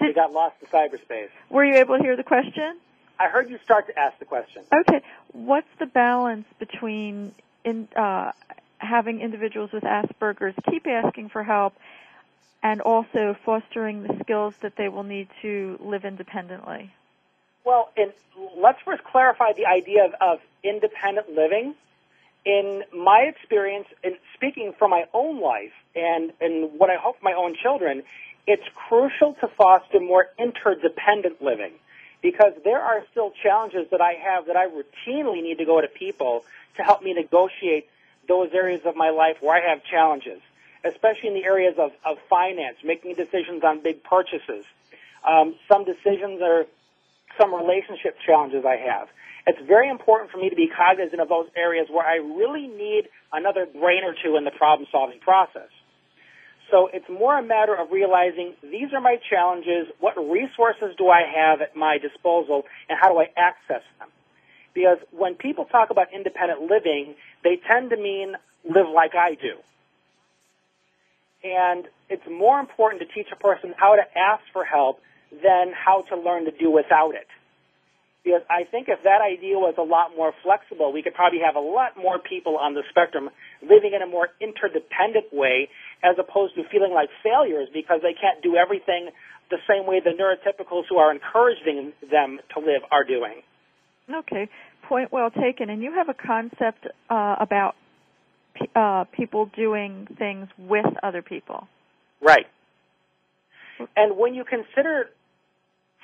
You 0.00 0.12
got 0.12 0.32
lost 0.32 0.56
in 0.60 0.68
cyberspace. 0.68 1.28
Were 1.48 1.64
you 1.64 1.76
able 1.76 1.96
to 1.96 2.02
hear 2.02 2.16
the 2.16 2.24
question? 2.24 2.78
I 3.18 3.28
heard 3.28 3.48
you 3.48 3.58
start 3.64 3.86
to 3.86 3.98
ask 3.98 4.18
the 4.18 4.26
question. 4.26 4.64
Okay. 4.72 5.00
What's 5.32 5.68
the 5.78 5.86
balance 5.86 6.46
between 6.58 7.32
in, 7.64 7.88
uh, 7.96 8.32
having 8.78 9.20
individuals 9.20 9.72
with 9.72 9.84
Asperger's 9.84 10.54
keep 10.70 10.86
asking 10.86 11.30
for 11.30 11.42
help 11.42 11.74
and 12.62 12.82
also 12.82 13.36
fostering 13.44 14.02
the 14.02 14.18
skills 14.22 14.54
that 14.60 14.76
they 14.76 14.88
will 14.90 15.04
need 15.04 15.28
to 15.40 15.78
live 15.80 16.04
independently? 16.04 16.92
Well, 17.64 17.90
let's 18.56 18.80
first 18.84 19.04
clarify 19.04 19.52
the 19.54 19.66
idea 19.66 20.04
of, 20.04 20.14
of 20.20 20.40
independent 20.62 21.30
living. 21.34 21.74
In 22.44 22.82
my 22.94 23.20
experience, 23.20 23.86
in 24.02 24.16
speaking 24.34 24.74
from 24.78 24.90
my 24.90 25.04
own 25.14 25.40
life 25.40 25.72
and, 25.96 26.32
and 26.40 26.78
what 26.78 26.90
I 26.90 26.96
hope 26.96 27.16
my 27.22 27.32
own 27.32 27.56
children, 27.60 28.02
it's 28.46 28.64
crucial 28.74 29.34
to 29.40 29.48
foster 29.48 30.00
more 30.00 30.26
interdependent 30.38 31.40
living 31.42 31.72
because 32.20 32.52
there 32.64 32.80
are 32.80 33.04
still 33.10 33.32
challenges 33.42 33.86
that 33.90 34.00
I 34.00 34.14
have 34.14 34.46
that 34.46 34.56
I 34.56 34.66
routinely 34.66 35.42
need 35.42 35.58
to 35.58 35.64
go 35.64 35.80
to 35.80 35.88
people 35.88 36.44
to 36.76 36.82
help 36.82 37.02
me 37.02 37.12
negotiate 37.12 37.88
those 38.28 38.50
areas 38.52 38.82
of 38.84 38.96
my 38.96 39.10
life 39.10 39.36
where 39.40 39.56
I 39.56 39.70
have 39.70 39.84
challenges, 39.84 40.40
especially 40.84 41.28
in 41.28 41.34
the 41.34 41.44
areas 41.44 41.76
of, 41.78 41.92
of 42.04 42.18
finance, 42.28 42.76
making 42.84 43.14
decisions 43.14 43.62
on 43.64 43.80
big 43.80 44.02
purchases. 44.02 44.64
Um, 45.26 45.54
some 45.68 45.84
decisions 45.84 46.40
are 46.42 46.66
some 47.38 47.54
relationship 47.54 48.16
challenges 48.24 48.64
I 48.64 48.76
have. 48.76 49.08
It's 49.46 49.60
very 49.66 49.90
important 49.90 50.30
for 50.30 50.38
me 50.38 50.48
to 50.48 50.56
be 50.56 50.68
cognizant 50.68 51.20
of 51.20 51.28
those 51.28 51.46
areas 51.56 51.86
where 51.90 52.06
I 52.06 52.16
really 52.16 52.66
need 52.66 53.08
another 53.32 53.66
brain 53.66 54.02
or 54.04 54.14
two 54.24 54.36
in 54.36 54.44
the 54.44 54.50
problem 54.50 54.88
solving 54.90 55.20
process. 55.20 55.68
So 56.70 56.88
it's 56.92 57.08
more 57.08 57.38
a 57.38 57.42
matter 57.42 57.74
of 57.74 57.92
realizing 57.92 58.54
these 58.62 58.92
are 58.94 59.00
my 59.00 59.16
challenges, 59.28 59.86
what 60.00 60.16
resources 60.16 60.96
do 60.96 61.08
I 61.08 61.22
have 61.28 61.60
at 61.60 61.76
my 61.76 61.98
disposal, 61.98 62.64
and 62.88 62.98
how 62.98 63.12
do 63.12 63.18
I 63.18 63.28
access 63.36 63.84
them? 63.98 64.08
Because 64.74 64.98
when 65.12 65.34
people 65.34 65.66
talk 65.66 65.90
about 65.90 66.08
independent 66.12 66.62
living, 66.62 67.14
they 67.44 67.60
tend 67.68 67.90
to 67.90 67.96
mean 67.96 68.34
live 68.64 68.88
like 68.92 69.14
I 69.14 69.34
do. 69.34 69.60
And 71.44 71.84
it's 72.08 72.26
more 72.26 72.58
important 72.58 73.02
to 73.02 73.08
teach 73.14 73.28
a 73.30 73.36
person 73.36 73.74
how 73.76 73.94
to 73.94 74.02
ask 74.18 74.42
for 74.52 74.64
help 74.64 75.00
than 75.30 75.72
how 75.72 76.02
to 76.08 76.16
learn 76.16 76.46
to 76.46 76.50
do 76.50 76.70
without 76.70 77.14
it. 77.14 77.28
Because 78.24 78.40
I 78.48 78.64
think 78.64 78.88
if 78.88 79.04
that 79.04 79.20
idea 79.20 79.60
was 79.60 79.74
a 79.76 79.84
lot 79.84 80.16
more 80.16 80.32
flexible, 80.42 80.92
we 80.92 81.02
could 81.02 81.12
probably 81.12 81.40
have 81.44 81.56
a 81.56 81.60
lot 81.60 81.92
more 82.00 82.18
people 82.18 82.56
on 82.56 82.72
the 82.72 82.80
spectrum 82.88 83.28
living 83.60 83.92
in 83.92 84.00
a 84.00 84.08
more 84.08 84.28
interdependent 84.40 85.28
way 85.30 85.68
as 86.02 86.16
opposed 86.18 86.54
to 86.56 86.64
feeling 86.72 86.92
like 86.92 87.10
failures 87.22 87.68
because 87.72 88.00
they 88.00 88.16
can't 88.16 88.42
do 88.42 88.56
everything 88.56 89.10
the 89.50 89.58
same 89.68 89.86
way 89.86 90.00
the 90.00 90.16
neurotypicals 90.16 90.84
who 90.88 90.96
are 90.96 91.12
encouraging 91.12 91.92
them 92.10 92.40
to 92.54 92.60
live 92.60 92.80
are 92.90 93.04
doing. 93.04 93.44
Okay, 94.08 94.48
point 94.88 95.12
well 95.12 95.30
taken. 95.30 95.68
And 95.68 95.82
you 95.82 95.92
have 95.92 96.08
a 96.08 96.14
concept 96.14 96.86
uh, 97.10 97.36
about 97.38 97.74
uh, 98.74 99.04
people 99.12 99.50
doing 99.54 100.08
things 100.18 100.48
with 100.58 100.86
other 101.02 101.20
people. 101.20 101.68
Right. 102.22 102.46
And 103.96 104.16
when 104.16 104.34
you 104.34 104.44
consider, 104.44 105.10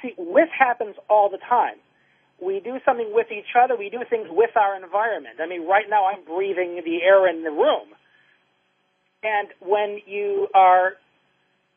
see, 0.03 0.13
with 0.19 0.49
happens 0.57 0.97
all 1.09 1.31
the 1.31 1.39
time. 1.39 1.77
We 2.41 2.61
do 2.61 2.79
something 2.85 3.11
with 3.13 3.29
each 3.31 3.53
other. 3.59 3.77
We 3.77 3.91
do 3.91 4.01
things 4.09 4.27
with 4.31 4.57
our 4.57 4.77
environment. 4.77 5.37
I 5.41 5.47
mean, 5.47 5.67
right 5.67 5.85
now 5.89 6.07
I'm 6.07 6.25
breathing 6.25 6.81
the 6.85 7.03
air 7.03 7.29
in 7.29 7.45
the 7.45 7.51
room. 7.51 7.89
And 9.23 9.49
when 9.61 10.01
you 10.07 10.49
are, 10.55 10.95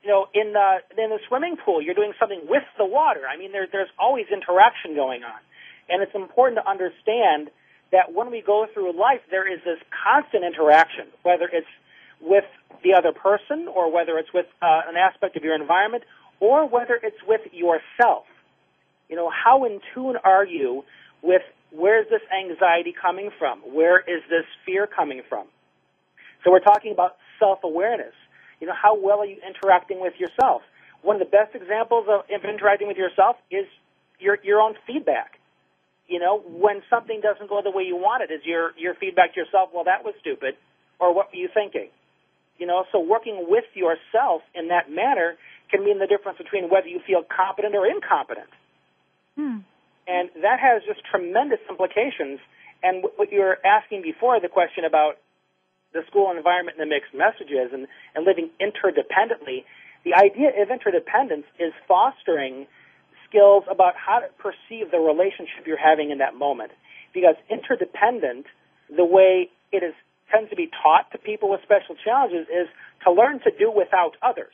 you 0.02 0.10
know, 0.10 0.28
in 0.34 0.54
the 0.54 0.80
in 0.98 1.10
the 1.10 1.20
swimming 1.28 1.58
pool, 1.58 1.82
you're 1.82 1.96
doing 1.96 2.14
something 2.20 2.42
with 2.48 2.64
the 2.78 2.86
water. 2.86 3.22
I 3.28 3.38
mean, 3.38 3.52
there, 3.52 3.68
there's 3.70 3.92
always 4.00 4.26
interaction 4.32 4.96
going 4.96 5.24
on, 5.24 5.40
and 5.90 6.02
it's 6.02 6.16
important 6.16 6.62
to 6.64 6.70
understand 6.70 7.52
that 7.92 8.14
when 8.14 8.32
we 8.32 8.42
go 8.42 8.66
through 8.74 8.98
life, 8.98 9.22
there 9.30 9.52
is 9.52 9.60
this 9.66 9.78
constant 9.92 10.44
interaction, 10.44 11.08
whether 11.24 11.50
it's 11.52 11.68
with 12.22 12.46
the 12.84 12.94
other 12.94 13.12
person 13.12 13.68
or 13.68 13.92
whether 13.92 14.18
it's 14.18 14.34
with 14.34 14.48
uh, 14.62 14.82
an 14.88 14.96
aspect 14.96 15.36
of 15.36 15.44
your 15.44 15.56
environment 15.56 16.04
or 16.40 16.68
whether 16.68 17.00
it's 17.02 17.22
with 17.28 17.42
yourself. 17.52 18.26
You 19.14 19.20
know, 19.20 19.30
how 19.30 19.66
in 19.66 19.80
tune 19.94 20.18
are 20.24 20.44
you 20.44 20.84
with 21.22 21.44
where 21.70 22.02
is 22.02 22.10
this 22.10 22.26
anxiety 22.34 22.96
coming 23.00 23.30
from? 23.38 23.60
Where 23.60 24.00
is 24.00 24.26
this 24.28 24.42
fear 24.66 24.88
coming 24.88 25.22
from? 25.30 25.46
So 26.44 26.50
we're 26.50 26.66
talking 26.66 26.92
about 26.92 27.18
self-awareness. 27.38 28.16
You 28.60 28.66
know, 28.66 28.74
how 28.74 28.98
well 28.98 29.20
are 29.20 29.28
you 29.28 29.38
interacting 29.48 30.02
with 30.02 30.14
yourself? 30.18 30.64
One 31.04 31.18
of 31.18 31.20
the 31.20 31.30
best 31.30 31.54
examples 31.54 32.08
of 32.10 32.26
interacting 32.28 32.88
with 32.88 32.98
yourself 32.98 33.36
is 33.52 33.68
your 34.18 34.40
your 34.42 34.60
own 34.60 34.74
feedback. 34.88 35.38
You 36.08 36.18
know, 36.18 36.40
when 36.40 36.82
something 36.90 37.22
doesn't 37.22 37.48
go 37.48 37.62
the 37.62 37.70
way 37.70 37.84
you 37.84 37.96
want 37.96 38.24
it, 38.24 38.34
is 38.34 38.42
your 38.44 38.72
your 38.80 38.96
feedback 38.96 39.36
to 39.36 39.42
yourself, 39.42 39.70
well, 39.76 39.84
that 39.84 40.04
was 40.04 40.16
stupid, 40.22 40.58
or 40.98 41.14
what 41.14 41.30
were 41.30 41.38
you 41.38 41.50
thinking? 41.54 41.90
You 42.58 42.66
know, 42.66 42.86
so 42.92 43.00
working 43.00 43.46
with 43.48 43.66
yourself 43.76 44.42
in 44.56 44.70
that 44.70 44.90
manner 44.90 45.38
can 45.70 45.86
mean 45.86 46.00
the 46.00 46.08
difference 46.08 46.40
between 46.40 46.68
whether 46.68 46.88
you 46.88 47.00
feel 47.06 47.22
competent 47.22 47.76
or 47.76 47.86
incompetent. 47.86 48.50
Hmm. 49.38 49.66
And 50.08 50.30
that 50.42 50.60
has 50.60 50.84
just 50.86 51.02
tremendous 51.10 51.60
implications. 51.70 52.40
And 52.82 53.04
what 53.16 53.32
you 53.32 53.40
were 53.40 53.58
asking 53.66 54.02
before, 54.02 54.40
the 54.40 54.50
question 54.50 54.84
about 54.84 55.16
the 55.94 56.02
school 56.08 56.34
environment 56.36 56.78
and 56.80 56.90
the 56.90 56.94
mixed 56.94 57.14
messages 57.14 57.72
and, 57.72 57.88
and 58.16 58.26
living 58.26 58.50
interdependently, 58.60 59.64
the 60.04 60.14
idea 60.14 60.50
of 60.62 60.70
interdependence 60.70 61.46
is 61.60 61.72
fostering 61.88 62.68
skills 63.30 63.64
about 63.70 63.94
how 63.96 64.20
to 64.20 64.28
perceive 64.38 64.92
the 64.92 65.00
relationship 65.00 65.66
you're 65.66 65.78
having 65.78 66.12
in 66.12 66.18
that 66.18 66.36
moment. 66.36 66.72
Because 67.14 67.36
interdependent, 67.50 68.46
the 68.90 69.06
way 69.06 69.50
it 69.72 69.84
is 69.84 69.94
tends 70.34 70.50
to 70.50 70.56
be 70.56 70.70
taught 70.82 71.12
to 71.12 71.18
people 71.18 71.50
with 71.50 71.62
special 71.62 71.96
challenges 72.04 72.48
is 72.50 72.68
to 73.06 73.12
learn 73.12 73.40
to 73.42 73.52
do 73.58 73.72
without 73.72 74.18
others. 74.22 74.54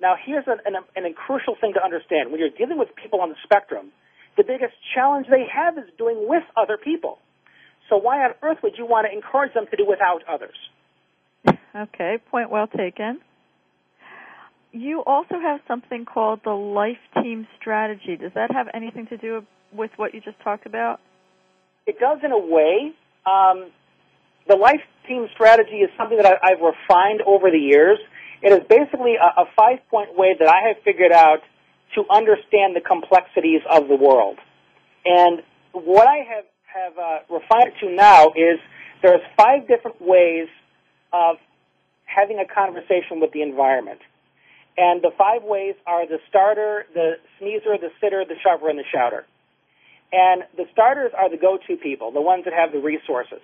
Now, 0.00 0.14
here's 0.14 0.44
an, 0.46 0.58
an, 0.64 0.76
an, 0.96 1.14
crucial 1.14 1.56
thing 1.60 1.72
to 1.74 1.82
understand. 1.82 2.30
When 2.30 2.38
you're 2.38 2.54
dealing 2.56 2.78
with 2.78 2.88
people 2.94 3.20
on 3.20 3.30
the 3.30 3.36
spectrum, 3.42 3.90
the 4.36 4.44
biggest 4.44 4.74
challenge 4.94 5.26
they 5.28 5.44
have 5.52 5.76
is 5.76 5.90
doing 5.98 6.26
with 6.28 6.44
other 6.56 6.76
people. 6.76 7.18
So 7.88 7.96
why 7.96 8.24
on 8.24 8.34
earth 8.42 8.58
would 8.62 8.74
you 8.78 8.86
want 8.86 9.06
to 9.10 9.16
encourage 9.16 9.54
them 9.54 9.66
to 9.70 9.76
do 9.76 9.84
without 9.86 10.22
others? 10.28 10.56
Okay, 11.76 12.16
point 12.30 12.50
well 12.50 12.66
taken. 12.66 13.20
You 14.72 15.02
also 15.06 15.34
have 15.40 15.60
something 15.68 16.06
called 16.06 16.40
the 16.42 16.50
life 16.50 16.96
team 17.22 17.46
strategy. 17.60 18.16
Does 18.16 18.32
that 18.34 18.50
have 18.52 18.66
anything 18.74 19.06
to 19.08 19.16
do 19.16 19.44
with 19.72 19.90
what 19.96 20.12
you 20.12 20.20
just 20.20 20.40
talked 20.40 20.66
about? 20.66 20.98
It 21.86 22.00
does 22.00 22.18
in 22.24 22.32
a 22.32 22.38
way. 22.38 22.92
Um, 23.26 23.70
the 24.48 24.56
life 24.56 24.80
team 25.06 25.28
strategy 25.34 25.84
is 25.84 25.90
something 25.96 26.16
that 26.16 26.26
I, 26.26 26.50
have 26.50 26.60
refined 26.60 27.22
over 27.26 27.50
the 27.50 27.58
years. 27.58 27.98
It 28.42 28.52
is 28.52 28.66
basically 28.68 29.14
a, 29.16 29.42
a 29.42 29.44
five 29.56 29.78
point 29.90 30.16
way 30.16 30.36
that 30.38 30.48
I 30.48 30.68
have 30.68 30.82
figured 30.84 31.12
out 31.12 31.40
to 31.94 32.04
understand 32.10 32.76
the 32.76 32.80
complexities 32.80 33.62
of 33.70 33.88
the 33.88 33.96
world. 33.96 34.38
And 35.04 35.42
what 35.72 36.06
I 36.06 36.18
have 36.18 36.44
have 36.68 36.98
uh, 36.98 37.18
refined 37.30 37.72
to 37.80 37.90
now 37.90 38.28
is 38.36 38.60
there's 39.02 39.22
five 39.36 39.66
different 39.66 40.00
ways 40.00 40.48
of 41.12 41.36
having 42.04 42.38
a 42.38 42.46
conversation 42.46 43.20
with 43.20 43.32
the 43.32 43.42
environment. 43.42 44.00
And 44.76 45.02
the 45.02 45.10
five 45.16 45.42
ways 45.42 45.74
are 45.86 46.06
the 46.06 46.18
starter, 46.28 46.86
the 46.94 47.14
sneezer, 47.38 47.78
the 47.80 47.90
sitter, 48.00 48.24
the 48.24 48.36
shover, 48.44 48.68
and 48.68 48.78
the 48.78 48.84
shouter. 48.92 49.26
And 50.12 50.44
the 50.56 50.64
starters 50.72 51.12
are 51.16 51.28
the 51.28 51.36
go-to 51.36 51.76
people, 51.76 52.12
the 52.12 52.20
ones 52.22 52.44
that 52.44 52.54
have 52.54 52.72
the 52.72 52.78
resources. 52.78 53.42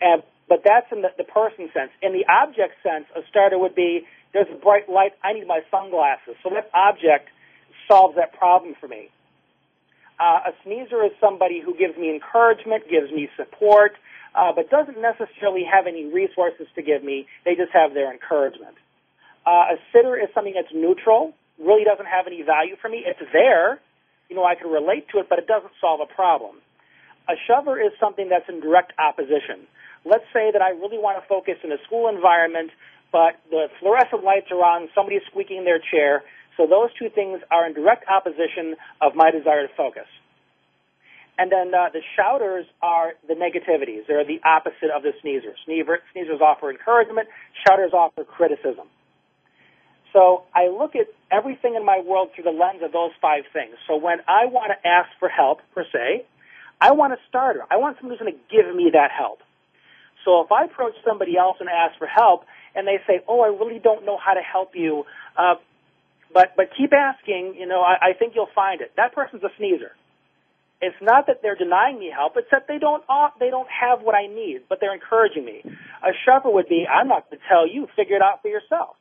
And, 0.00 0.22
but 0.48 0.62
that's 0.64 0.86
in 0.92 1.02
the, 1.02 1.08
the 1.16 1.24
person 1.24 1.70
sense. 1.72 1.90
In 2.02 2.12
the 2.12 2.26
object 2.28 2.74
sense, 2.82 3.06
a 3.16 3.20
starter 3.30 3.58
would 3.58 3.74
be, 3.74 4.04
there's 4.36 4.52
a 4.52 4.60
bright 4.60 4.84
light, 4.84 5.16
I 5.24 5.32
need 5.32 5.48
my 5.48 5.64
sunglasses. 5.70 6.36
So 6.44 6.52
that 6.52 6.68
object 6.76 7.32
solves 7.88 8.16
that 8.20 8.36
problem 8.36 8.76
for 8.78 8.86
me. 8.86 9.08
Uh, 10.20 10.52
a 10.52 10.52
sneezer 10.62 11.00
is 11.08 11.12
somebody 11.20 11.64
who 11.64 11.72
gives 11.72 11.96
me 11.96 12.12
encouragement, 12.12 12.84
gives 12.84 13.08
me 13.10 13.30
support, 13.32 13.96
uh, 14.36 14.52
but 14.52 14.68
doesn't 14.68 15.00
necessarily 15.00 15.64
have 15.64 15.86
any 15.88 16.04
resources 16.04 16.68
to 16.76 16.82
give 16.82 17.02
me. 17.02 17.24
They 17.46 17.56
just 17.56 17.72
have 17.72 17.94
their 17.94 18.12
encouragement. 18.12 18.76
Uh, 19.48 19.72
a 19.72 19.76
sitter 19.88 20.20
is 20.20 20.28
something 20.34 20.52
that's 20.52 20.72
neutral, 20.74 21.32
really 21.56 21.84
doesn't 21.84 22.04
have 22.04 22.26
any 22.26 22.42
value 22.42 22.76
for 22.76 22.90
me. 22.92 23.04
It's 23.08 23.20
there, 23.32 23.80
you 24.28 24.36
know, 24.36 24.44
I 24.44 24.54
can 24.54 24.68
relate 24.68 25.08
to 25.16 25.18
it, 25.20 25.32
but 25.32 25.38
it 25.38 25.46
doesn't 25.46 25.72
solve 25.80 26.00
a 26.04 26.12
problem. 26.12 26.60
A 27.28 27.40
shover 27.48 27.80
is 27.80 27.92
something 27.98 28.28
that's 28.28 28.48
in 28.52 28.60
direct 28.60 28.92
opposition. 29.00 29.64
Let's 30.04 30.28
say 30.32 30.52
that 30.52 30.60
I 30.60 30.70
really 30.76 30.98
want 30.98 31.16
to 31.20 31.26
focus 31.26 31.56
in 31.64 31.72
a 31.72 31.80
school 31.86 32.08
environment, 32.08 32.70
but 33.16 33.40
the 33.48 33.68
fluorescent 33.80 34.24
lights 34.24 34.52
are 34.52 34.60
on, 34.60 34.90
somebody's 34.94 35.22
squeaking 35.30 35.64
their 35.64 35.80
chair, 35.80 36.22
so 36.58 36.66
those 36.66 36.92
two 37.00 37.08
things 37.08 37.40
are 37.50 37.64
in 37.64 37.72
direct 37.72 38.04
opposition 38.12 38.76
of 39.00 39.14
my 39.14 39.30
desire 39.30 39.66
to 39.66 39.72
focus. 39.74 40.04
And 41.38 41.50
then 41.50 41.72
uh, 41.72 41.88
the 41.94 42.02
shouters 42.14 42.66
are 42.82 43.14
the 43.26 43.32
negativities. 43.32 44.04
They're 44.06 44.26
the 44.26 44.44
opposite 44.44 44.92
of 44.94 45.02
the 45.02 45.12
sneezers. 45.24 45.56
Sneezers 45.64 46.40
offer 46.42 46.70
encouragement. 46.70 47.28
Shouters 47.66 47.92
offer 47.94 48.22
criticism. 48.24 48.84
So 50.12 50.44
I 50.54 50.68
look 50.68 50.94
at 50.94 51.08
everything 51.32 51.74
in 51.74 51.86
my 51.86 52.02
world 52.04 52.32
through 52.34 52.44
the 52.44 52.56
lens 52.56 52.82
of 52.84 52.92
those 52.92 53.12
five 53.22 53.44
things. 53.50 53.76
So 53.88 53.96
when 53.96 54.18
I 54.28 54.44
want 54.44 54.72
to 54.76 54.86
ask 54.86 55.08
for 55.18 55.30
help, 55.30 55.60
per 55.74 55.84
se, 55.90 56.26
I 56.82 56.92
want 56.92 57.14
a 57.14 57.18
starter. 57.30 57.64
I 57.70 57.78
want 57.78 57.96
someone 57.96 58.18
who's 58.18 58.20
going 58.20 58.36
to 58.36 58.40
give 58.52 58.76
me 58.76 58.90
that 58.92 59.08
help. 59.10 59.40
So 60.26 60.42
if 60.42 60.50
I 60.50 60.64
approach 60.64 60.94
somebody 61.06 61.38
else 61.38 61.56
and 61.60 61.68
ask 61.70 61.96
for 61.98 62.08
help, 62.08 62.44
and 62.76 62.86
they 62.86 62.98
say, 63.06 63.20
"Oh, 63.26 63.40
I 63.40 63.48
really 63.48 63.80
don't 63.82 64.04
know 64.04 64.18
how 64.18 64.34
to 64.34 64.42
help 64.42 64.76
you," 64.76 65.04
uh, 65.36 65.54
but 66.32 66.54
but 66.56 66.68
keep 66.76 66.92
asking. 66.92 67.56
You 67.58 67.66
know, 67.66 67.80
I, 67.80 68.10
I 68.10 68.12
think 68.12 68.34
you'll 68.34 68.52
find 68.54 68.80
it. 68.80 68.92
That 68.96 69.14
person's 69.14 69.42
a 69.42 69.50
sneezer. 69.56 69.92
It's 70.80 70.96
not 71.00 71.26
that 71.28 71.40
they're 71.42 71.56
denying 71.56 71.98
me 71.98 72.12
help; 72.14 72.36
it's 72.36 72.50
that 72.52 72.68
they 72.68 72.78
don't 72.78 73.02
uh, 73.08 73.30
they 73.40 73.50
don't 73.50 73.68
have 73.68 74.02
what 74.02 74.14
I 74.14 74.26
need, 74.26 74.68
but 74.68 74.78
they're 74.80 74.94
encouraging 74.94 75.44
me. 75.44 75.62
A 76.04 76.12
shover 76.24 76.50
would 76.50 76.68
be, 76.68 76.86
"I'm 76.86 77.08
not 77.08 77.30
going 77.30 77.40
to 77.40 77.48
tell 77.48 77.66
you. 77.66 77.88
Figure 77.96 78.16
it 78.16 78.22
out 78.22 78.42
for 78.42 78.48
yourself." 78.48 78.96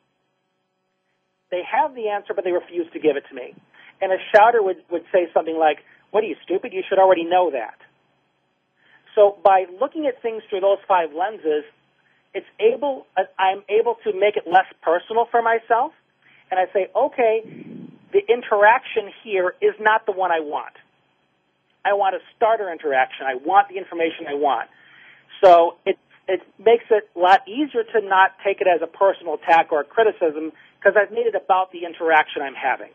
They 1.52 1.62
have 1.64 1.94
the 1.94 2.10
answer, 2.10 2.34
but 2.34 2.44
they 2.44 2.52
refuse 2.52 2.88
to 2.94 3.00
give 3.00 3.18
it 3.18 3.26
to 3.30 3.36
me. 3.36 3.54
And 4.02 4.12
a 4.12 4.18
shouter 4.34 4.64
would 4.64 4.78
would 4.90 5.04
say 5.12 5.28
something 5.34 5.58
like, 5.58 5.80
"What 6.12 6.24
are 6.24 6.28
you 6.28 6.38
stupid? 6.44 6.72
You 6.74 6.84
should 6.88 7.00
already 7.00 7.26
know 7.26 7.52
that." 7.52 7.76
So 9.16 9.38
by 9.44 9.66
looking 9.80 10.08
at 10.08 10.22
things 10.22 10.44
through 10.50 10.62
those 10.62 10.80
five 10.88 11.14
lenses, 11.14 11.64
it's 12.36 12.46
able, 12.60 13.08
I'm 13.40 13.64
able 13.70 13.96
to 14.04 14.14
make 14.14 14.36
it 14.36 14.44
less 14.46 14.68
personal 14.84 15.26
for 15.32 15.42
myself. 15.42 15.94
And 16.52 16.60
I 16.60 16.72
say, 16.74 16.92
okay, 16.96 17.42
the 18.12 18.20
interaction 18.28 19.10
here 19.24 19.56
is 19.62 19.74
not 19.80 20.06
the 20.06 20.12
one 20.12 20.32
I 20.32 20.42
want. 20.42 20.74
I 21.84 21.94
want 21.94 22.16
a 22.16 22.20
starter 22.36 22.72
interaction. 22.72 23.26
I 23.26 23.36
want 23.36 23.70
the 23.70 23.78
information 23.78 24.28
I 24.28 24.34
want. 24.34 24.70
So 25.42 25.76
it, 25.86 25.98
it 26.28 26.42
makes 26.60 26.86
it 26.90 27.10
a 27.16 27.20
lot 27.20 27.48
easier 27.48 27.84
to 27.84 28.02
not 28.02 28.32
take 28.44 28.60
it 28.60 28.68
as 28.68 28.82
a 28.82 28.88
personal 28.88 29.36
attack 29.36 29.72
or 29.72 29.82
a 29.82 29.84
criticism 29.84 30.52
because 30.78 30.98
I've 31.00 31.12
made 31.12 31.28
it 31.28 31.36
about 31.36 31.72
the 31.72 31.86
interaction 31.86 32.42
I'm 32.42 32.56
having. 32.56 32.92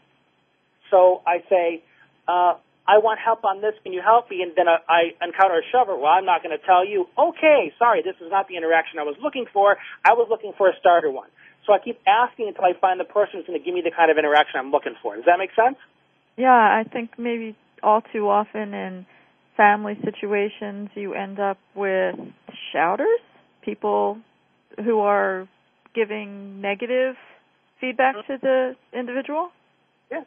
So 0.91 1.23
I 1.27 1.43
say, 1.49 1.83
uh, 2.29 2.55
I 2.91 2.99
want 2.99 3.21
help 3.23 3.45
on 3.45 3.61
this. 3.61 3.75
Can 3.85 3.93
you 3.93 4.03
help 4.03 4.29
me? 4.31 4.43
And 4.43 4.51
then 4.57 4.67
I, 4.67 4.83
I 4.91 5.01
encounter 5.23 5.63
a 5.63 5.67
shover. 5.71 5.95
Well, 5.95 6.11
I'm 6.11 6.25
not 6.25 6.43
going 6.43 6.57
to 6.59 6.65
tell 6.67 6.85
you. 6.85 7.07
Okay, 7.17 7.73
sorry, 7.79 8.03
this 8.03 8.17
is 8.19 8.31
not 8.35 8.49
the 8.49 8.57
interaction 8.57 8.99
I 8.99 9.05
was 9.05 9.15
looking 9.23 9.47
for. 9.53 9.77
I 10.05 10.15
was 10.15 10.27
looking 10.29 10.53
for 10.59 10.69
a 10.69 10.73
starter 10.81 11.09
one. 11.09 11.29
So 11.67 11.73
I 11.73 11.79
keep 11.79 12.01
asking 12.03 12.49
until 12.49 12.65
I 12.65 12.73
find 12.81 12.99
the 12.99 13.05
person 13.05 13.39
who's 13.39 13.47
going 13.47 13.61
to 13.61 13.65
give 13.65 13.75
me 13.75 13.83
the 13.83 13.95
kind 13.95 14.11
of 14.11 14.19
interaction 14.19 14.59
I'm 14.59 14.73
looking 14.73 14.97
for. 15.01 15.15
Does 15.15 15.25
that 15.27 15.39
make 15.39 15.55
sense? 15.55 15.79
Yeah, 16.37 16.51
I 16.51 16.83
think 16.83 17.11
maybe 17.17 17.55
all 17.81 18.03
too 18.13 18.29
often 18.29 18.75
in 18.75 19.07
family 19.57 19.97
situations 20.03 20.91
you 20.95 21.15
end 21.15 21.39
up 21.39 21.59
with 21.77 22.17
shouters, 22.73 23.21
people 23.63 24.19
who 24.83 24.99
are 24.99 25.47
giving 25.95 26.61
negative 26.61 27.15
feedback 27.81 28.17
mm-hmm. 28.17 28.33
to 28.33 28.39
the 28.43 28.99
individual. 28.99 29.51
Yeah. 30.11 30.23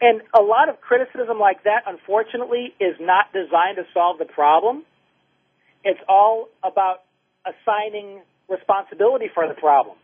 And 0.00 0.22
a 0.32 0.42
lot 0.42 0.68
of 0.68 0.80
criticism 0.80 1.38
like 1.40 1.64
that, 1.64 1.82
unfortunately, 1.86 2.72
is 2.78 2.94
not 3.00 3.32
designed 3.32 3.76
to 3.76 3.84
solve 3.92 4.18
the 4.18 4.26
problem. 4.26 4.84
It's 5.82 6.00
all 6.08 6.48
about 6.62 7.02
assigning 7.42 8.22
responsibility 8.48 9.26
for 9.32 9.48
the 9.48 9.54
problem. 9.54 9.96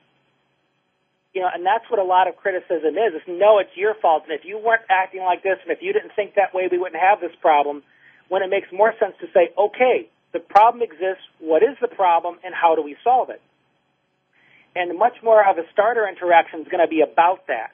You 1.32 1.42
know, 1.42 1.48
and 1.52 1.66
that's 1.66 1.88
what 1.90 1.98
a 1.98 2.04
lot 2.04 2.28
of 2.28 2.36
criticism 2.36 2.94
is. 2.94 3.14
It's 3.14 3.26
no, 3.26 3.58
it's 3.58 3.74
your 3.76 3.94
fault. 3.94 4.24
And 4.28 4.38
if 4.38 4.44
you 4.44 4.58
weren't 4.58 4.86
acting 4.90 5.22
like 5.22 5.42
this, 5.42 5.58
and 5.62 5.70
if 5.70 5.78
you 5.82 5.92
didn't 5.92 6.12
think 6.14 6.34
that 6.34 6.54
way, 6.54 6.68
we 6.70 6.78
wouldn't 6.78 7.00
have 7.00 7.20
this 7.20 7.34
problem. 7.40 7.82
When 8.28 8.42
it 8.42 8.50
makes 8.50 8.68
more 8.72 8.94
sense 8.98 9.14
to 9.20 9.26
say, 9.34 9.50
okay, 9.58 10.08
the 10.32 10.40
problem 10.40 10.82
exists. 10.82 11.22
What 11.38 11.62
is 11.62 11.76
the 11.80 11.88
problem, 11.88 12.38
and 12.42 12.54
how 12.54 12.74
do 12.74 12.82
we 12.82 12.96
solve 13.04 13.30
it? 13.30 13.42
And 14.74 14.98
much 14.98 15.14
more 15.22 15.38
of 15.48 15.58
a 15.58 15.62
starter 15.72 16.08
interaction 16.08 16.60
is 16.60 16.68
going 16.68 16.82
to 16.82 16.90
be 16.90 17.00
about 17.00 17.46
that 17.46 17.70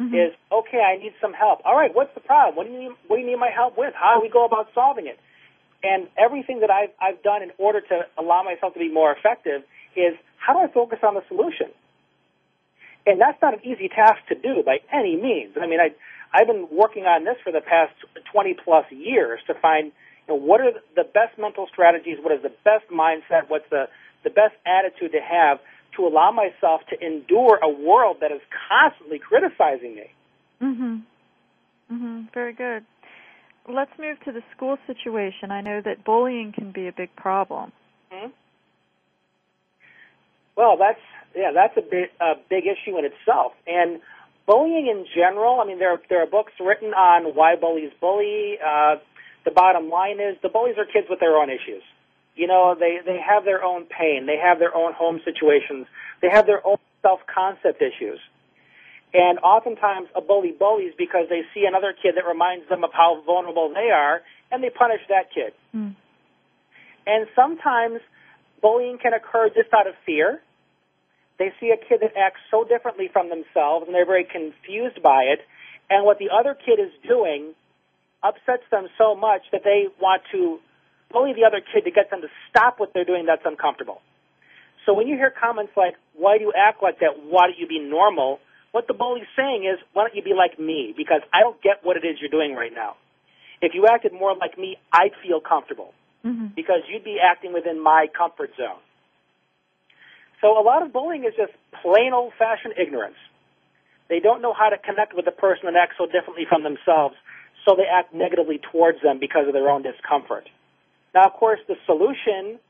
mm-hmm. 0.00 0.14
is 0.14 0.32
okay. 0.52 0.80
I 0.80 0.96
need 0.96 1.12
some 1.20 1.32
help. 1.32 1.60
All 1.64 1.76
right, 1.76 1.94
what's 1.94 2.14
the 2.14 2.20
problem? 2.20 2.56
What 2.56 2.66
do 2.66 2.72
you 2.72 2.88
need, 2.88 2.92
what 3.08 3.16
do 3.16 3.22
you 3.22 3.28
need 3.28 3.40
my 3.40 3.50
help 3.54 3.76
with? 3.76 3.94
How 3.94 4.16
do 4.16 4.22
we 4.22 4.28
go 4.28 4.44
about 4.44 4.68
solving 4.74 5.06
it? 5.06 5.18
And 5.82 6.08
everything 6.16 6.60
that 6.60 6.70
I've 6.70 6.90
I've 7.00 7.22
done 7.22 7.42
in 7.42 7.50
order 7.58 7.80
to 7.80 8.06
allow 8.18 8.42
myself 8.42 8.74
to 8.74 8.80
be 8.80 8.92
more 8.92 9.12
effective 9.12 9.62
is 9.94 10.14
how 10.38 10.54
do 10.54 10.60
I 10.60 10.68
focus 10.72 11.00
on 11.02 11.14
the 11.14 11.22
solution? 11.28 11.72
And 13.06 13.20
that's 13.20 13.40
not 13.40 13.54
an 13.54 13.60
easy 13.62 13.88
task 13.88 14.18
to 14.28 14.34
do 14.34 14.62
by 14.64 14.78
any 14.92 15.16
means. 15.16 15.54
I 15.60 15.66
mean, 15.66 15.80
I 15.80 15.94
I've 16.34 16.46
been 16.46 16.68
working 16.70 17.04
on 17.04 17.24
this 17.24 17.36
for 17.42 17.52
the 17.52 17.60
past 17.60 17.94
20 18.32 18.56
plus 18.64 18.84
years 18.90 19.40
to 19.46 19.54
find 19.54 19.92
you 20.26 20.34
know, 20.34 20.40
what 20.40 20.60
are 20.60 20.72
the 20.96 21.04
best 21.04 21.38
mental 21.38 21.66
strategies, 21.70 22.18
what 22.20 22.32
is 22.34 22.42
the 22.42 22.52
best 22.64 22.90
mindset, 22.90 23.48
what's 23.48 23.68
the 23.70 23.88
the 24.24 24.30
best 24.30 24.58
attitude 24.66 25.12
to 25.12 25.20
have 25.22 25.60
to 25.96 26.06
allow 26.06 26.30
myself 26.30 26.82
to 26.90 27.04
endure 27.04 27.58
a 27.62 27.68
world 27.68 28.18
that 28.20 28.32
is 28.32 28.40
constantly 28.68 29.18
criticizing 29.18 29.94
me. 29.94 30.10
Mhm. 30.60 31.02
Mhm. 31.90 32.32
Very 32.32 32.52
good. 32.52 32.84
Let's 33.68 33.96
move 33.98 34.20
to 34.20 34.32
the 34.32 34.42
school 34.54 34.78
situation. 34.86 35.50
I 35.50 35.60
know 35.60 35.80
that 35.80 36.04
bullying 36.04 36.52
can 36.52 36.70
be 36.70 36.86
a 36.86 36.92
big 36.92 37.14
problem. 37.16 37.72
Mm-hmm. 38.12 38.30
Well, 40.56 40.76
that's 40.76 41.00
yeah, 41.34 41.50
that's 41.52 41.76
a 41.76 41.82
big 41.82 42.10
a 42.20 42.34
big 42.48 42.64
issue 42.66 42.96
in 42.98 43.04
itself. 43.04 43.52
And 43.66 44.00
bullying 44.46 44.86
in 44.86 45.06
general, 45.14 45.60
I 45.60 45.66
mean, 45.66 45.78
there 45.78 46.00
there 46.08 46.22
are 46.22 46.26
books 46.26 46.52
written 46.60 46.94
on 46.94 47.34
why 47.34 47.56
bullies 47.56 47.92
bully. 48.00 48.58
Uh, 48.64 48.96
the 49.44 49.50
bottom 49.50 49.90
line 49.90 50.20
is 50.20 50.36
the 50.42 50.48
bullies 50.48 50.78
are 50.78 50.86
kids 50.86 51.08
with 51.10 51.20
their 51.20 51.36
own 51.36 51.50
issues. 51.50 51.82
You 52.36 52.46
know, 52.46 52.76
they, 52.78 52.98
they 53.04 53.18
have 53.18 53.44
their 53.44 53.64
own 53.64 53.86
pain. 53.86 54.26
They 54.26 54.36
have 54.36 54.58
their 54.58 54.74
own 54.74 54.92
home 54.92 55.20
situations. 55.24 55.86
They 56.20 56.28
have 56.30 56.46
their 56.46 56.64
own 56.66 56.76
self-concept 57.02 57.80
issues. 57.80 58.20
And 59.14 59.38
oftentimes 59.38 60.08
a 60.14 60.20
bully 60.20 60.52
bullies 60.52 60.92
because 60.98 61.26
they 61.30 61.42
see 61.54 61.64
another 61.66 61.94
kid 61.94 62.16
that 62.16 62.26
reminds 62.26 62.68
them 62.68 62.84
of 62.84 62.90
how 62.92 63.22
vulnerable 63.24 63.72
they 63.72 63.90
are, 63.90 64.20
and 64.52 64.62
they 64.62 64.68
punish 64.68 65.00
that 65.08 65.32
kid. 65.32 65.54
Mm. 65.74 65.96
And 67.06 67.26
sometimes 67.34 68.00
bullying 68.60 68.98
can 68.98 69.14
occur 69.14 69.48
just 69.48 69.72
out 69.72 69.86
of 69.86 69.94
fear. 70.04 70.42
They 71.38 71.52
see 71.60 71.70
a 71.70 71.76
kid 71.76 72.00
that 72.00 72.16
acts 72.16 72.40
so 72.50 72.64
differently 72.64 73.08
from 73.12 73.30
themselves, 73.30 73.86
and 73.86 73.94
they're 73.94 74.06
very 74.06 74.24
confused 74.24 75.02
by 75.02 75.22
it. 75.32 75.40
And 75.88 76.04
what 76.04 76.18
the 76.18 76.30
other 76.30 76.54
kid 76.54 76.80
is 76.80 76.92
doing 77.06 77.54
upsets 78.22 78.64
them 78.70 78.88
so 78.98 79.14
much 79.14 79.42
that 79.52 79.62
they 79.62 79.86
want 80.00 80.22
to 80.32 80.58
bully 81.10 81.32
the 81.32 81.44
other 81.44 81.60
kid 81.60 81.84
to 81.84 81.90
get 81.90 82.10
them 82.10 82.20
to 82.22 82.28
stop 82.50 82.78
what 82.78 82.92
they're 82.94 83.04
doing 83.04 83.26
that's 83.26 83.44
uncomfortable. 83.44 84.00
So 84.84 84.94
when 84.94 85.08
you 85.08 85.16
hear 85.16 85.32
comments 85.34 85.72
like, 85.76 85.94
why 86.14 86.38
do 86.38 86.44
you 86.44 86.52
act 86.56 86.82
like 86.82 87.00
that? 87.00 87.18
Why 87.28 87.48
don't 87.48 87.58
you 87.58 87.66
be 87.66 87.80
normal? 87.80 88.38
What 88.70 88.86
the 88.86 88.94
bully's 88.94 89.26
saying 89.36 89.64
is, 89.64 89.82
why 89.92 90.04
don't 90.04 90.14
you 90.14 90.22
be 90.22 90.34
like 90.34 90.58
me? 90.58 90.94
Because 90.96 91.22
I 91.32 91.40
don't 91.40 91.60
get 91.62 91.82
what 91.82 91.96
it 91.96 92.06
is 92.06 92.18
you're 92.20 92.30
doing 92.30 92.54
right 92.54 92.72
now. 92.72 92.96
If 93.60 93.72
you 93.74 93.86
acted 93.90 94.12
more 94.12 94.36
like 94.36 94.58
me, 94.58 94.76
I'd 94.92 95.12
feel 95.26 95.40
comfortable 95.40 95.92
mm-hmm. 96.24 96.54
because 96.54 96.82
you'd 96.88 97.04
be 97.04 97.18
acting 97.18 97.52
within 97.52 97.82
my 97.82 98.06
comfort 98.16 98.50
zone. 98.56 98.78
So 100.40 100.58
a 100.58 100.62
lot 100.62 100.82
of 100.82 100.92
bullying 100.92 101.24
is 101.24 101.32
just 101.36 101.52
plain 101.82 102.12
old 102.12 102.32
fashioned 102.38 102.74
ignorance. 102.78 103.16
They 104.08 104.20
don't 104.20 104.42
know 104.42 104.52
how 104.52 104.68
to 104.68 104.78
connect 104.78 105.14
with 105.16 105.24
the 105.24 105.32
person 105.32 105.66
that 105.66 105.74
acts 105.74 105.96
so 105.98 106.06
differently 106.06 106.44
from 106.48 106.62
themselves, 106.62 107.16
so 107.64 107.74
they 107.74 107.88
act 107.90 108.14
negatively 108.14 108.60
towards 108.70 109.02
them 109.02 109.18
because 109.18 109.48
of 109.48 109.54
their 109.54 109.68
own 109.68 109.82
discomfort. 109.82 110.48
Now, 111.16 111.24
of 111.24 111.32
course, 111.32 111.60
the 111.66 111.76
solution 111.86 112.60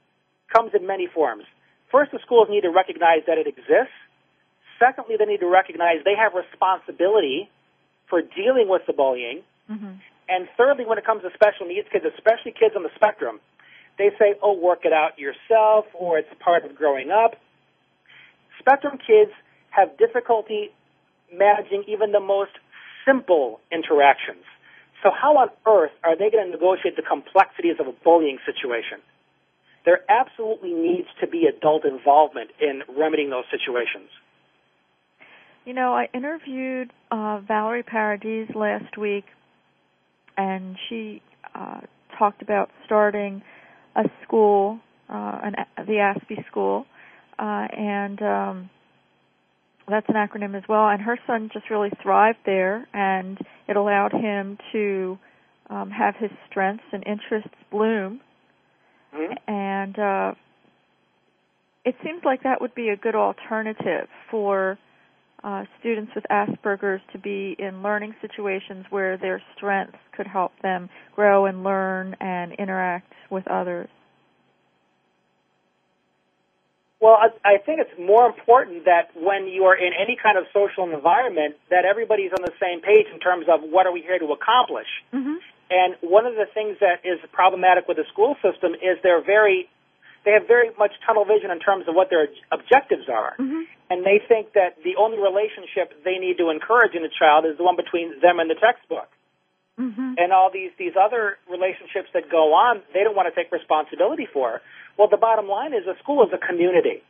comes 0.55 0.71
in 0.71 0.87
many 0.87 1.09
forms. 1.13 1.43
First, 1.91 2.13
the 2.13 2.21
schools 2.23 2.47
need 2.49 2.61
to 2.61 2.71
recognize 2.71 3.27
that 3.27 3.39
it 3.39 3.49
exists. 3.49 3.99
Secondly, 4.79 5.17
they 5.19 5.27
need 5.27 5.43
to 5.43 5.51
recognize 5.51 6.07
they 6.07 6.15
have 6.15 6.31
responsibility 6.31 7.51
for 8.09 8.23
dealing 8.23 8.71
with 8.71 8.83
the 8.87 8.93
bullying. 8.93 9.43
Mm-hmm. 9.69 9.99
And 10.29 10.47
thirdly, 10.57 10.87
when 10.87 10.97
it 10.97 11.05
comes 11.05 11.23
to 11.23 11.31
special 11.35 11.67
needs 11.67 11.89
kids, 11.91 12.05
especially 12.07 12.55
kids 12.55 12.79
on 12.79 12.85
the 12.85 12.95
spectrum, 12.95 13.41
they 13.99 14.15
say, 14.17 14.39
oh, 14.41 14.55
work 14.55 14.85
it 14.85 14.93
out 14.93 15.19
yourself, 15.19 15.87
or 15.93 16.19
it's 16.19 16.31
part 16.39 16.65
of 16.65 16.77
growing 16.77 17.11
up. 17.11 17.35
Spectrum 18.61 18.97
kids 18.99 19.33
have 19.71 19.99
difficulty 19.99 20.71
managing 21.35 21.83
even 21.89 22.13
the 22.13 22.23
most 22.23 22.55
simple 23.03 23.59
interactions. 23.73 24.47
So 25.03 25.11
how 25.11 25.37
on 25.37 25.49
earth 25.67 25.93
are 26.03 26.17
they 26.17 26.31
going 26.31 26.47
to 26.47 26.51
negotiate 26.51 26.97
the 26.97 27.03
complexities 27.03 27.77
of 27.79 27.87
a 27.87 27.93
bullying 28.05 28.39
situation? 28.47 28.99
There 29.85 30.01
absolutely 30.09 30.73
needs 30.73 31.09
to 31.21 31.29
be 31.29 31.47
adult 31.47 31.85
involvement 31.85 32.51
in 32.61 32.83
remedying 32.89 33.31
those 33.31 33.45
situations. 33.51 34.11
You 35.65 35.75
know, 35.75 35.95
I 35.95 36.09
interviewed 36.13 36.93
uh, 37.11 37.41
Valerie 37.47 37.83
Paradiz 37.83 38.49
last 38.55 38.97
week, 38.97 39.25
and 40.37 40.77
she 40.89 41.23
uh, 41.55 41.81
talked 42.19 42.43
about 42.43 42.71
starting 42.85 43.43
a 43.95 44.05
school, 44.25 44.81
uh, 45.09 45.39
an, 45.43 45.55
the 45.87 45.95
Aspie 45.95 46.47
School, 46.47 46.87
uh, 47.39 47.67
and 47.77 48.23
um, 48.23 48.71
that's 49.89 50.09
an 50.09 50.15
acronym 50.15 50.57
as 50.57 50.65
well. 50.69 50.89
And 50.89 51.01
her 51.03 51.19
son 51.27 51.51
just 51.53 51.71
really 51.71 51.91
thrived 52.03 52.39
there, 52.45 52.89
and 52.93 53.39
it 53.69 53.77
allowed 53.77 54.13
him 54.13 54.59
to 54.73 55.19
um, 55.71 55.91
have 55.91 56.15
his 56.17 56.31
strengths 56.51 56.85
and 56.93 57.05
interests 57.07 57.55
bloom. 57.71 58.21
Mm-hmm. 59.15 59.53
And 59.53 59.99
uh, 59.99 60.35
it 61.85 61.95
seems 62.05 62.23
like 62.25 62.43
that 62.43 62.61
would 62.61 62.75
be 62.75 62.89
a 62.89 62.97
good 62.97 63.15
alternative 63.15 64.09
for 64.31 64.79
uh, 65.45 65.65
students 65.79 66.13
with 66.15 66.25
Asperger's 66.31 67.03
to 67.13 67.19
be 67.19 67.55
in 67.59 67.83
learning 67.83 68.15
situations 68.21 68.85
where 68.91 69.17
their 69.17 69.41
strengths 69.57 69.99
could 70.17 70.27
help 70.27 70.53
them 70.63 70.89
grow 71.15 71.47
and 71.47 71.63
learn 71.63 72.17
and 72.21 72.53
interact 72.55 73.13
with 73.31 73.47
others. 73.47 73.89
Well, 77.01 77.19
I, 77.21 77.29
I 77.45 77.59
think 77.59 77.81
it's 77.81 77.93
more 78.01 78.25
important 78.25 78.87
that 78.87 79.13
when 79.13 79.47
you 79.49 79.65
are 79.69 79.77
in 79.77 79.93
any 79.93 80.17
kind 80.17 80.39
of 80.39 80.49
social 80.53 80.89
environment, 80.89 81.57
that 81.69 81.85
everybody's 81.85 82.33
on 82.33 82.41
the 82.41 82.57
same 82.57 82.81
page 82.81 83.07
in 83.13 83.21
terms 83.21 83.47
of 83.53 83.61
what 83.61 83.87
are 83.87 83.93
we 83.93 84.01
here 84.01 84.19
to 84.19 84.33
accomplish. 84.33 84.89
Mm-hmm. 85.13 85.37
And 85.69 85.97
one 86.01 86.25
of 86.25 86.35
the 86.35 86.47
things 86.55 86.79
that 86.81 87.05
is 87.05 87.21
problematic 87.33 87.89
with 87.89 87.99
the 87.99 88.09
school 88.13 88.37
system 88.41 88.73
is 88.73 88.97
they're 89.03 89.25
very, 89.25 89.69
they 90.25 90.33
have 90.33 90.49
very 90.49 90.71
much 90.79 90.93
tunnel 91.05 91.27
vision 91.27 91.51
in 91.51 91.61
terms 91.61 91.85
of 91.87 91.95
what 91.95 92.09
their 92.09 92.29
objectives 92.51 93.11
are. 93.13 93.37
Mm-hmm. 93.37 93.69
And 93.91 94.01
they 94.01 94.23
think 94.25 94.55
that 94.55 94.81
the 94.83 94.97
only 94.97 95.19
relationship 95.21 95.93
they 96.03 96.17
need 96.17 96.39
to 96.39 96.49
encourage 96.49 96.95
in 96.95 97.05
a 97.05 97.13
child 97.13 97.45
is 97.45 97.59
the 97.59 97.65
one 97.65 97.77
between 97.77 98.21
them 98.25 98.41
and 98.41 98.49
the 98.49 98.57
textbook. 98.57 99.11
Mm-hmm. 99.79 100.15
And 100.17 100.33
all 100.33 100.51
these, 100.53 100.71
these 100.79 100.97
other 100.97 101.37
relationships 101.51 102.09
that 102.15 102.31
go 102.31 102.55
on, 102.55 102.83
they 102.95 103.05
don't 103.05 103.15
want 103.15 103.33
to 103.33 103.37
take 103.37 103.53
responsibility 103.53 104.27
for. 104.33 104.63
Well, 104.99 105.09
the 105.09 105.19
bottom 105.21 105.49
line 105.49 105.75
is 105.75 105.87
a 105.87 105.99
school 106.03 106.25
is 106.25 106.33
a 106.33 106.41
community. 106.41 107.03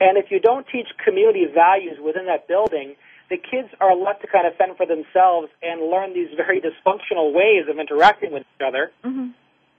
And 0.00 0.18
if 0.18 0.30
you 0.30 0.38
don't 0.38 0.66
teach 0.70 0.86
community 1.04 1.46
values 1.52 1.98
within 2.02 2.26
that 2.26 2.46
building, 2.46 2.94
the 3.30 3.36
kids 3.36 3.68
are 3.80 3.96
left 3.96 4.22
to 4.22 4.28
kind 4.28 4.46
of 4.46 4.54
fend 4.56 4.76
for 4.76 4.86
themselves 4.86 5.48
and 5.62 5.90
learn 5.90 6.14
these 6.14 6.28
very 6.36 6.60
dysfunctional 6.60 7.32
ways 7.32 7.66
of 7.70 7.78
interacting 7.78 8.32
with 8.32 8.42
each 8.42 8.62
other. 8.66 8.92
Mm-hmm. 9.04 9.34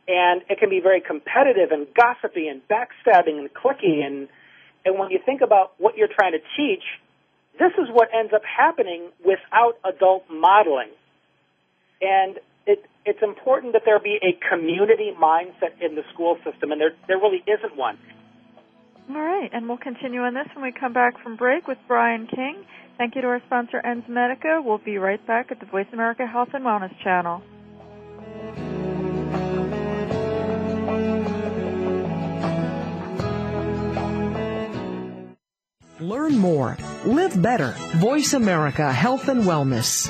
And 0.08 0.42
it 0.50 0.60
can 0.60 0.70
be 0.70 0.80
very 0.82 1.02
competitive 1.02 1.72
and 1.72 1.88
gossipy 1.94 2.48
and 2.48 2.62
backstabbing 2.68 3.40
and 3.40 3.50
cliquey. 3.54 4.06
And, 4.06 4.28
and 4.84 5.00
when 5.00 5.10
you 5.10 5.20
think 5.26 5.42
about 5.42 5.74
what 5.78 5.98
you're 5.98 6.12
trying 6.12 6.34
to 6.34 6.44
teach, 6.58 6.84
this 7.60 7.72
is 7.78 7.88
what 7.92 8.10
ends 8.14 8.34
up 8.34 8.44
happening 8.44 9.10
without 9.24 9.80
adult 9.84 10.26
modeling. 10.30 10.90
And 12.02 12.38
it, 12.66 12.86
it's 13.06 13.22
important 13.22 13.74
that 13.74 13.84
there 13.86 14.00
be 14.00 14.18
a 14.22 14.38
community 14.50 15.12
mindset 15.20 15.82
in 15.82 15.96
the 15.96 16.04
school 16.14 16.38
system, 16.44 16.72
and 16.72 16.82
there, 16.82 16.94
there 17.08 17.18
really 17.18 17.44
isn't 17.48 17.78
one. 17.78 17.98
All 19.10 19.22
right, 19.22 19.50
and 19.54 19.68
we'll 19.68 19.78
continue 19.78 20.22
on 20.22 20.34
this 20.34 20.48
when 20.56 20.64
we 20.64 20.72
come 20.72 20.94
back 20.94 21.22
from 21.22 21.36
break 21.36 21.68
with 21.68 21.78
Brian 21.88 22.28
King. 22.28 22.66
Thank 22.98 23.16
you 23.16 23.22
to 23.22 23.28
our 23.28 23.42
sponsor, 23.46 23.82
Enzymedica. 23.86 24.64
We'll 24.64 24.80
be 24.80 24.98
right 24.98 25.26
back 25.28 25.52
at 25.52 25.60
the 25.60 25.66
Voice 25.68 25.88
America 25.94 26.26
Health 26.26 26.50
and 26.54 26.66
Wellness 26.66 26.98
channel. 27.04 27.44
Learn 36.00 36.38
more. 36.38 36.78
Live 37.06 37.40
better. 37.42 37.76
Voice 37.96 38.34
America 38.34 38.92
Health 38.92 39.28
and 39.28 39.44
Wellness. 39.44 40.10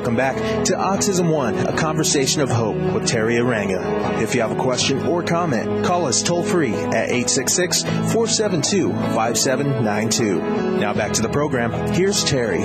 Welcome 0.00 0.16
back 0.16 0.64
to 0.64 0.72
Autism 0.72 1.30
One, 1.30 1.54
a 1.58 1.76
conversation 1.76 2.40
of 2.40 2.48
hope 2.48 2.74
with 2.74 3.02
Teri 3.02 3.38
Arranga. 3.38 4.22
If 4.22 4.34
you 4.34 4.40
have 4.40 4.50
a 4.50 4.56
question 4.56 5.06
or 5.06 5.22
comment, 5.22 5.84
call 5.84 6.06
us 6.06 6.22
toll 6.22 6.42
free 6.42 6.72
at 6.72 7.10
866 7.10 7.82
472 7.82 8.94
5792. 8.94 10.78
Now 10.80 10.94
back 10.94 11.12
to 11.12 11.20
the 11.20 11.28
program. 11.28 11.72
Here's 11.92 12.24
Teri. 12.24 12.60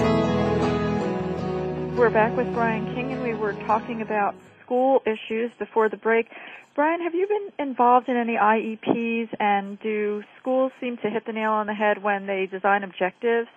We're 1.97 2.09
back 2.09 2.38
with 2.38 2.47
Brian 2.53 2.86
King, 2.95 3.11
and 3.11 3.21
we 3.21 3.33
were 3.33 3.51
talking 3.67 4.01
about 4.01 4.36
school 4.63 5.03
issues 5.05 5.51
before 5.59 5.89
the 5.89 5.97
break. 5.97 6.27
Brian, 6.73 7.01
have 7.01 7.13
you 7.13 7.27
been 7.27 7.67
involved 7.67 8.07
in 8.07 8.15
any 8.15 8.38
IEPs, 8.38 9.27
and 9.41 9.77
do 9.81 10.23
schools 10.39 10.71
seem 10.79 10.95
to 11.03 11.09
hit 11.09 11.25
the 11.25 11.33
nail 11.33 11.51
on 11.51 11.67
the 11.67 11.73
head 11.73 12.01
when 12.01 12.27
they 12.27 12.47
design 12.49 12.83
objectives? 12.83 13.49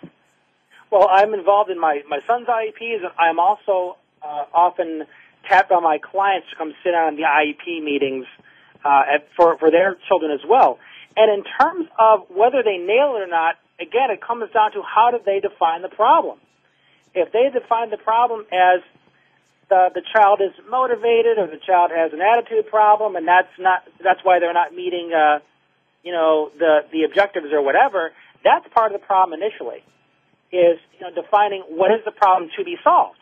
Well, 0.91 1.09
I'm 1.11 1.35
involved 1.35 1.71
in 1.71 1.79
my, 1.79 2.03
my 2.09 2.21
son's 2.27 2.47
IEPs, 2.47 3.05
and 3.05 3.13
I'm 3.19 3.39
also 3.39 3.97
uh, 4.23 4.45
often 4.55 5.05
tapped 5.49 5.71
by 5.71 5.81
my 5.81 5.99
clients 5.99 6.49
to 6.51 6.57
come 6.57 6.73
sit 6.83 6.95
on 6.95 7.17
the 7.17 7.23
IEP 7.23 7.83
meetings 7.83 8.27
uh, 8.85 9.03
at, 9.15 9.29
for 9.37 9.59
for 9.59 9.71
their 9.71 9.97
children 10.09 10.33
as 10.33 10.41
well. 10.49 10.79
And 11.17 11.31
in 11.33 11.45
terms 11.61 11.89
of 11.99 12.31
whether 12.31 12.63
they 12.63 12.79
nail 12.79 13.17
it 13.17 13.23
or 13.23 13.27
not, 13.27 13.57
again, 13.81 14.11
it 14.11 14.21
comes 14.21 14.51
down 14.53 14.73
to 14.73 14.83
how 14.83 15.11
do 15.11 15.19
they 15.25 15.41
define 15.41 15.83
the 15.83 15.89
problem. 15.89 16.39
If 17.15 17.33
they 17.33 17.51
define 17.53 17.91
the 17.91 17.97
problem 17.97 18.47
as 18.53 18.81
the 19.69 19.91
the 19.95 20.03
child 20.13 20.41
is 20.41 20.55
motivated 20.71 21.39
or 21.39 21.47
the 21.47 21.61
child 21.65 21.91
has 21.95 22.13
an 22.13 22.21
attitude 22.21 22.69
problem, 22.71 23.17
and 23.17 23.27
that's 23.27 23.53
not 23.59 23.85
that's 24.03 24.21
why 24.23 24.39
they're 24.39 24.55
not 24.55 24.75
meeting, 24.75 25.13
uh, 25.13 25.41
you 26.03 26.13
know, 26.13 26.51
the 26.59 26.81
the 26.93 27.05
objectives 27.05 27.53
or 27.53 27.63
whatever. 27.63 28.13
That's 28.45 28.67
part 28.73 28.95
of 28.95 29.01
the 29.01 29.05
problem 29.05 29.41
initially, 29.43 29.83
is 30.53 30.79
you 30.97 31.03
know 31.03 31.15
defining 31.15 31.63
what 31.69 31.91
is 31.91 32.01
the 32.05 32.13
problem 32.13 32.51
to 32.57 32.65
be 32.65 32.77
solved. 32.83 33.19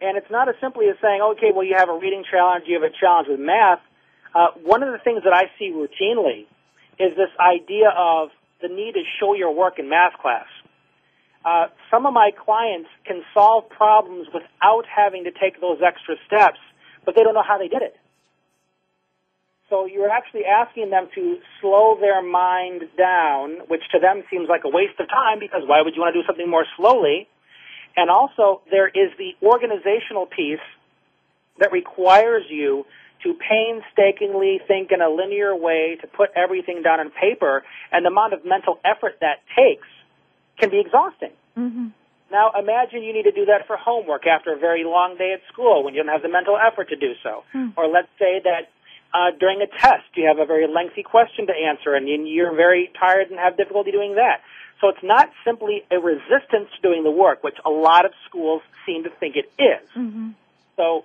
And 0.00 0.16
it's 0.16 0.30
not 0.30 0.48
as 0.48 0.54
simply 0.60 0.86
as 0.86 0.96
saying, 1.02 1.20
okay, 1.34 1.50
well, 1.52 1.64
you 1.64 1.74
have 1.76 1.88
a 1.88 1.98
reading 1.98 2.22
challenge, 2.30 2.64
you 2.68 2.80
have 2.80 2.88
a 2.88 2.94
challenge 2.94 3.26
with 3.28 3.40
math. 3.40 3.80
Uh, 4.32 4.54
one 4.62 4.84
of 4.84 4.92
the 4.92 4.98
things 5.02 5.22
that 5.24 5.32
I 5.32 5.50
see 5.58 5.74
routinely 5.74 6.46
is 7.00 7.16
this 7.16 7.34
idea 7.40 7.90
of 7.90 8.30
the 8.62 8.68
need 8.68 8.94
to 8.94 9.02
show 9.18 9.34
your 9.34 9.52
work 9.54 9.78
in 9.78 9.88
math 9.88 10.14
class. 10.20 10.46
Uh, 11.44 11.66
some 11.90 12.06
of 12.06 12.12
my 12.12 12.30
clients 12.30 12.88
can 13.06 13.22
solve 13.34 13.68
problems 13.70 14.28
without 14.32 14.84
having 14.86 15.24
to 15.24 15.30
take 15.30 15.60
those 15.60 15.78
extra 15.84 16.14
steps, 16.26 16.58
but 17.04 17.14
they 17.16 17.22
don't 17.22 17.34
know 17.34 17.46
how 17.46 17.58
they 17.58 17.68
did 17.68 17.82
it. 17.82 17.96
So 19.70 19.84
you're 19.84 20.10
actually 20.10 20.44
asking 20.46 20.90
them 20.90 21.08
to 21.14 21.38
slow 21.60 21.98
their 22.00 22.22
mind 22.22 22.84
down, 22.96 23.68
which 23.68 23.82
to 23.92 23.98
them 24.00 24.24
seems 24.30 24.48
like 24.48 24.62
a 24.64 24.70
waste 24.70 24.98
of 24.98 25.08
time 25.08 25.38
because 25.38 25.62
why 25.66 25.82
would 25.82 25.94
you 25.94 26.00
want 26.00 26.14
to 26.14 26.22
do 26.22 26.26
something 26.26 26.48
more 26.48 26.64
slowly? 26.76 27.28
And 27.96 28.10
also, 28.10 28.62
there 28.70 28.88
is 28.88 29.10
the 29.18 29.36
organizational 29.44 30.26
piece 30.26 30.64
that 31.58 31.72
requires 31.72 32.44
you 32.48 32.86
to 33.24 33.34
painstakingly 33.34 34.60
think 34.66 34.90
in 34.92 35.02
a 35.02 35.10
linear 35.10 35.54
way 35.54 35.98
to 36.00 36.06
put 36.06 36.30
everything 36.36 36.82
down 36.82 37.00
on 37.00 37.10
paper, 37.10 37.64
and 37.90 38.04
the 38.04 38.10
amount 38.10 38.32
of 38.32 38.44
mental 38.44 38.78
effort 38.84 39.18
that 39.20 39.42
takes 39.56 39.88
can 40.58 40.70
be 40.70 40.78
exhausting. 40.80 41.34
Mm-hmm. 41.58 41.88
Now, 42.30 42.52
imagine 42.58 43.02
you 43.02 43.12
need 43.12 43.24
to 43.24 43.32
do 43.32 43.46
that 43.46 43.66
for 43.66 43.76
homework 43.76 44.26
after 44.26 44.52
a 44.52 44.58
very 44.58 44.84
long 44.84 45.16
day 45.16 45.32
at 45.32 45.40
school 45.52 45.82
when 45.82 45.94
you 45.94 46.02
don't 46.02 46.12
have 46.12 46.22
the 46.22 46.28
mental 46.28 46.56
effort 46.56 46.90
to 46.90 46.96
do 46.96 47.14
so. 47.22 47.42
Hmm. 47.52 47.68
Or 47.76 47.88
let's 47.88 48.12
say 48.18 48.40
that 48.44 48.68
uh, 49.14 49.30
during 49.38 49.62
a 49.62 49.66
test 49.66 50.04
you 50.14 50.26
have 50.26 50.38
a 50.38 50.46
very 50.46 50.66
lengthy 50.72 51.02
question 51.02 51.46
to 51.46 51.52
answer 51.52 51.94
and 51.94 52.08
you're 52.28 52.54
very 52.54 52.90
tired 52.98 53.30
and 53.30 53.38
have 53.38 53.56
difficulty 53.56 53.90
doing 53.90 54.16
that. 54.16 54.40
So 54.80 54.88
it's 54.90 55.02
not 55.02 55.30
simply 55.44 55.84
a 55.90 55.98
resistance 55.98 56.70
to 56.76 56.82
doing 56.82 57.02
the 57.02 57.10
work, 57.10 57.42
which 57.42 57.56
a 57.64 57.70
lot 57.70 58.04
of 58.04 58.12
schools 58.28 58.62
seem 58.86 59.04
to 59.04 59.10
think 59.10 59.36
it 59.36 59.50
is. 59.58 59.88
Mm-hmm. 59.96 60.30
So 60.76 61.04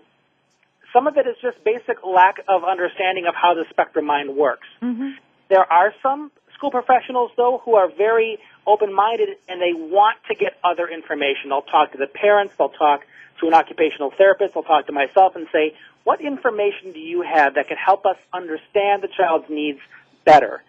some 0.94 1.08
of 1.08 1.18
it 1.18 1.26
is 1.26 1.36
just 1.42 1.64
basic 1.64 2.06
lack 2.06 2.38
of 2.48 2.64
understanding 2.64 3.26
of 3.28 3.34
how 3.34 3.56
the 3.56 3.66
spectrum 3.70 4.06
mind 4.06 4.36
works. 4.36 4.68
Mm-hmm. 4.82 5.12
There 5.50 5.72
are 5.72 5.94
some 6.04 6.32
school 6.54 6.70
professionals, 6.72 7.32
though, 7.36 7.62
who 7.66 7.76
are 7.76 7.90
very 7.90 8.38
open-minded 8.66 9.30
and 9.50 9.60
they 9.60 9.74
want 9.74 10.18
to 10.30 10.36
get 10.36 10.54
other 10.64 10.88
information. 10.88 11.50
They'll 11.50 11.62
talk 11.64 11.92
to 11.94 11.98
the 11.98 12.08
parents, 12.08 12.54
they'll 12.58 12.70
talk 12.70 13.02
to 13.42 13.48
an 13.48 13.54
occupational 13.54 14.12
therapist, 14.16 14.54
they'll 14.54 14.64
talk 14.64 14.86
to 14.88 14.94
myself 14.94 15.36
and 15.36 15.48
say, 15.52 15.76
what 16.04 16.22
information 16.22 16.92
do 16.92 17.00
you 17.00 17.22
have 17.22 17.56
that 17.56 17.68
can 17.68 17.78
help 17.78 18.06
us 18.06 18.18
understand 18.34 19.04
the 19.04 19.10
child's 19.16 19.50
needs 19.50 19.80
better? 20.26 20.62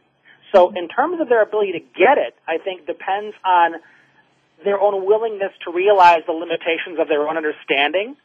So 0.53 0.71
in 0.71 0.89
terms 0.89 1.21
of 1.21 1.29
their 1.29 1.43
ability 1.43 1.73
to 1.73 1.81
get 1.81 2.19
it, 2.19 2.37
I 2.47 2.59
think 2.59 2.87
depends 2.87 3.35
on 3.45 3.75
their 4.63 4.81
own 4.81 5.05
willingness 5.05 5.53
to 5.65 5.73
realize 5.73 6.23
the 6.27 6.33
limitations 6.33 7.01
of 7.01 7.09
their 7.09 7.27
own 7.29 7.37
understanding. 7.37 8.17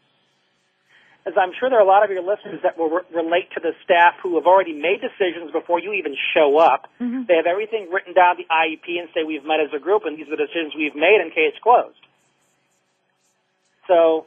As 1.25 1.33
I'm 1.35 1.51
sure 1.59 1.69
there 1.69 1.79
are 1.79 1.83
a 1.83 1.87
lot 1.87 2.03
of 2.03 2.11
your 2.11 2.21
listeners 2.21 2.61
that 2.63 2.77
will 2.77 2.89
re- 2.89 3.09
relate 3.13 3.51
to 3.55 3.59
the 3.59 3.73
staff 3.83 4.13
who 4.21 4.35
have 4.35 4.45
already 4.45 4.73
made 4.73 5.01
decisions 5.01 5.51
before 5.51 5.79
you 5.79 5.93
even 5.93 6.15
show 6.33 6.57
up. 6.57 6.87
Mm-hmm. 7.01 7.23
They 7.27 7.35
have 7.35 7.45
everything 7.45 7.89
written 7.91 8.13
down 8.13 8.37
the 8.37 8.45
IEP 8.45 8.99
and 8.99 9.09
say 9.13 9.23
we've 9.25 9.43
met 9.43 9.59
as 9.59 9.73
a 9.75 9.79
group 9.79 10.03
and 10.05 10.17
these 10.17 10.27
are 10.27 10.37
the 10.37 10.45
decisions 10.45 10.73
we've 10.77 10.95
made 10.95 11.19
and 11.19 11.33
case 11.33 11.57
closed. 11.61 11.99
So, 13.87 14.25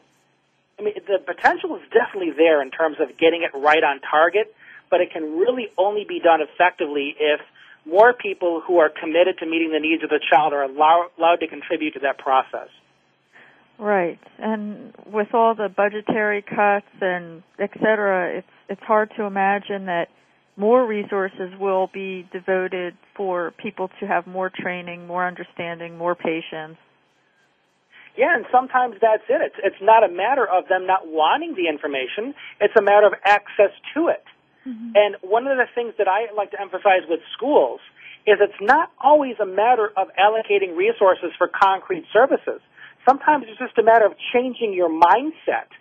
I 0.83 0.85
mean, 0.85 0.95
the 1.07 1.18
potential 1.24 1.76
is 1.76 1.83
definitely 1.93 2.33
there 2.37 2.61
in 2.61 2.70
terms 2.70 2.97
of 2.99 3.16
getting 3.16 3.43
it 3.43 3.57
right 3.57 3.83
on 3.83 4.01
target, 4.01 4.53
but 4.91 5.01
it 5.01 5.12
can 5.12 5.39
really 5.39 5.68
only 5.78 6.05
be 6.05 6.18
done 6.18 6.41
effectively 6.41 7.14
if 7.18 7.41
more 7.87 8.12
people 8.12 8.61
who 8.66 8.78
are 8.78 8.91
committed 8.91 9.39
to 9.39 9.47
meeting 9.47 9.70
the 9.72 9.78
needs 9.78 10.03
of 10.03 10.11
the 10.11 10.20
child 10.30 10.53
are 10.53 10.64
allow- 10.64 11.09
allowed 11.16 11.41
to 11.41 11.47
contribute 11.47 11.95
to 11.95 12.01
that 12.01 12.18
process. 12.18 12.68
Right, 13.78 14.18
and 14.39 14.93
with 15.07 15.35
all 15.35 15.55
the 15.55 15.68
budgetary 15.68 16.43
cuts 16.43 16.87
and 17.01 17.43
et 17.59 17.70
cetera, 17.80 18.39
it's 18.39 18.47
it's 18.68 18.83
hard 18.83 19.11
to 19.16 19.24
imagine 19.24 19.87
that 19.87 20.09
more 20.57 20.87
resources 20.87 21.53
will 21.59 21.89
be 21.93 22.26
devoted 22.33 22.97
for 23.16 23.53
people 23.59 23.91
to 24.01 24.07
have 24.07 24.26
more 24.26 24.51
training, 24.51 25.07
more 25.07 25.26
understanding, 25.26 25.99
more 25.99 26.14
patience. 26.14 26.76
Yeah, 28.17 28.37
and 28.37 28.45
sometimes 28.53 28.97
that's 29.01 29.25
it. 29.29 29.41
It's 29.41 29.57
it's 29.63 29.83
not 29.83 30.05
a 30.05 30.13
matter 30.13 30.47
of 30.47 30.69
them 30.69 30.87
not 30.87 31.07
wanting 31.07 31.55
the 31.55 31.69
information. 31.69 32.35
It's 32.61 32.75
a 32.77 32.83
matter 32.83 33.07
of 33.07 33.15
access 33.25 33.73
to 33.95 34.09
it. 34.09 34.25
Mm-hmm. 34.69 34.93
And 34.95 35.17
one 35.23 35.47
of 35.47 35.57
the 35.57 35.67
things 35.75 35.95
that 35.99 36.09
I 36.09 36.33
like 36.37 36.51
to 36.53 36.61
emphasize 36.61 37.09
with 37.09 37.21
schools 37.33 37.81
is 38.27 38.39
it's 38.41 38.61
not 38.61 38.93
always 39.03 39.37
a 39.41 39.47
matter 39.47 39.91
of 39.97 40.09
allocating 40.15 40.77
resources 40.77 41.33
for 41.39 41.49
concrete 41.49 42.05
services. 42.13 42.61
Sometimes 43.09 43.47
it's 43.49 43.59
just 43.59 43.77
a 43.79 43.83
matter 43.83 44.07
of 44.07 44.13
changing 44.33 44.73
your 44.73 44.89
mindset. 44.89 45.73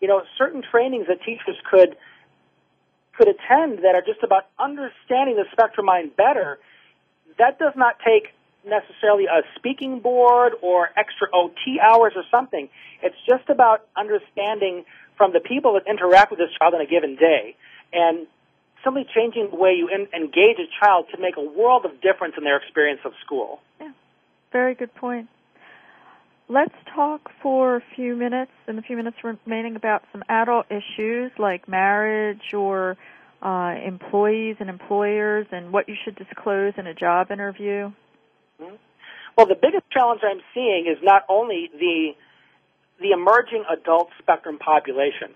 You 0.00 0.08
know, 0.08 0.22
certain 0.38 0.62
trainings 0.62 1.06
that 1.08 1.18
teachers 1.20 1.56
could 1.70 1.96
could 3.18 3.28
attend 3.28 3.78
that 3.82 3.94
are 3.94 4.04
just 4.04 4.22
about 4.22 4.44
understanding 4.58 5.36
the 5.36 5.44
spectrum 5.52 5.86
mind 5.86 6.14
better. 6.16 6.58
That 7.38 7.58
does 7.58 7.72
not 7.76 7.96
take 8.04 8.32
necessarily 8.66 9.24
a 9.26 9.42
speaking 9.56 10.00
board 10.00 10.52
or 10.60 10.90
extra 10.96 11.28
OT 11.32 11.78
hours 11.80 12.12
or 12.16 12.24
something. 12.30 12.68
It's 13.02 13.16
just 13.28 13.48
about 13.48 13.86
understanding 13.96 14.84
from 15.16 15.32
the 15.32 15.40
people 15.40 15.74
that 15.74 15.88
interact 15.88 16.30
with 16.30 16.38
this 16.38 16.50
child 16.58 16.74
on 16.74 16.80
a 16.80 16.86
given 16.86 17.16
day 17.16 17.56
and 17.92 18.26
simply 18.84 19.06
changing 19.14 19.48
the 19.50 19.56
way 19.56 19.72
you 19.72 19.88
in, 19.88 20.06
engage 20.14 20.58
a 20.58 20.68
child 20.84 21.06
to 21.14 21.20
make 21.20 21.36
a 21.36 21.42
world 21.42 21.84
of 21.84 22.00
difference 22.00 22.34
in 22.36 22.44
their 22.44 22.56
experience 22.56 23.00
of 23.04 23.12
school. 23.24 23.60
Yeah, 23.80 23.92
very 24.52 24.74
good 24.74 24.94
point. 24.94 25.28
Let's 26.48 26.74
talk 26.94 27.30
for 27.42 27.76
a 27.76 27.82
few 27.96 28.14
minutes, 28.14 28.52
in 28.68 28.76
the 28.76 28.82
few 28.82 28.96
minutes 28.96 29.16
remaining, 29.24 29.74
about 29.74 30.04
some 30.12 30.22
adult 30.28 30.66
issues 30.70 31.32
like 31.38 31.68
marriage 31.68 32.54
or 32.54 32.96
uh, 33.42 33.74
employees 33.84 34.56
and 34.60 34.70
employers 34.70 35.46
and 35.50 35.72
what 35.72 35.88
you 35.88 35.96
should 36.04 36.14
disclose 36.14 36.74
in 36.78 36.86
a 36.86 36.94
job 36.94 37.32
interview. 37.32 37.90
Well, 38.58 39.46
the 39.46 39.54
biggest 39.54 39.90
challenge 39.90 40.22
I'm 40.24 40.40
seeing 40.54 40.86
is 40.86 41.02
not 41.02 41.22
only 41.28 41.70
the 41.72 42.12
the 42.98 43.10
emerging 43.10 43.64
adult 43.70 44.08
spectrum 44.18 44.58
population, 44.58 45.34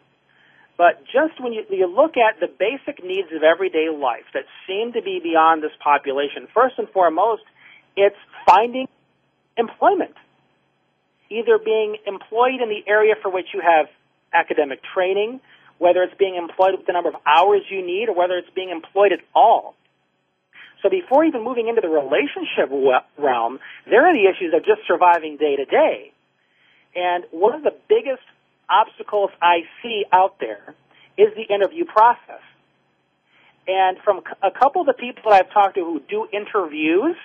but 0.79 1.05
just 1.05 1.39
when 1.43 1.53
you, 1.53 1.63
you 1.69 1.87
look 1.87 2.17
at 2.17 2.41
the 2.41 2.47
basic 2.47 3.05
needs 3.05 3.29
of 3.37 3.43
everyday 3.43 3.91
life 3.91 4.25
that 4.33 4.45
seem 4.67 4.95
to 4.95 5.03
be 5.03 5.21
beyond 5.23 5.63
this 5.63 5.77
population, 5.79 6.49
first 6.55 6.79
and 6.79 6.89
foremost, 6.89 7.43
it's 7.97 8.17
finding 8.47 8.89
employment. 9.59 10.15
Either 11.29 11.59
being 11.59 11.99
employed 12.07 12.63
in 12.63 12.71
the 12.71 12.83
area 12.87 13.15
for 13.21 13.31
which 13.31 13.49
you 13.53 13.61
have 13.61 13.89
academic 14.33 14.81
training, 14.95 15.41
whether 15.77 16.03
it's 16.03 16.17
being 16.19 16.37
employed 16.37 16.73
with 16.79 16.87
the 16.87 16.95
number 16.95 17.11
of 17.11 17.17
hours 17.27 17.61
you 17.69 17.85
need, 17.85 18.09
or 18.09 18.15
whether 18.15 18.39
it's 18.39 18.51
being 18.55 18.71
employed 18.71 19.13
at 19.13 19.21
all. 19.35 19.75
So 20.83 20.89
before 20.89 21.25
even 21.25 21.45
moving 21.45 21.69
into 21.69 21.81
the 21.81 21.89
relationship 21.89 22.71
realm, 23.19 23.59
there 23.89 24.07
are 24.07 24.15
the 24.15 24.29
issues 24.29 24.55
of 24.55 24.65
just 24.65 24.81
surviving 24.87 25.37
day 25.37 25.57
to 25.57 25.65
day. 25.65 26.13
And 26.95 27.25
one 27.31 27.55
of 27.55 27.63
the 27.63 27.75
biggest 27.89 28.23
obstacles 28.69 29.31
I 29.43 29.63
see 29.83 30.05
out 30.13 30.41
there 30.41 30.75
is 31.19 31.29
the 31.37 31.53
interview 31.53 31.85
process. 31.85 32.43
And 33.69 33.99
from 34.05 34.23
a 34.43 34.51
couple 34.51 34.81
of 34.81 34.87
the 34.87 34.95
people 34.95 35.31
that 35.31 35.45
I've 35.45 35.53
talked 35.53 35.75
to 35.77 35.85
who 35.85 36.01
do 36.09 36.27
interviews, 36.33 37.17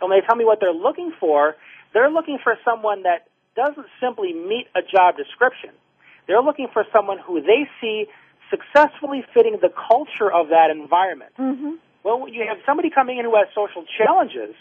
when 0.00 0.10
they 0.10 0.26
tell 0.26 0.36
me 0.36 0.44
what 0.44 0.58
they're 0.60 0.74
looking 0.74 1.12
for, 1.20 1.54
they're 1.94 2.10
looking 2.10 2.38
for 2.42 2.56
someone 2.64 3.04
that 3.04 3.28
doesn't 3.54 3.86
simply 4.00 4.32
meet 4.32 4.66
a 4.74 4.80
job 4.82 5.16
description. 5.16 5.70
They're 6.26 6.42
looking 6.42 6.68
for 6.72 6.84
someone 6.92 7.18
who 7.18 7.40
they 7.40 7.68
see 7.80 8.06
successfully 8.50 9.24
fitting 9.32 9.58
the 9.60 9.70
culture 9.88 10.30
of 10.32 10.48
that 10.48 10.70
environment. 10.70 11.32
Mm-hmm. 11.38 11.72
Well, 12.04 12.20
when 12.20 12.34
you 12.34 12.44
have 12.48 12.58
somebody 12.66 12.90
coming 12.90 13.18
in 13.18 13.24
who 13.24 13.34
has 13.36 13.48
social 13.54 13.84
challenges, 13.98 14.54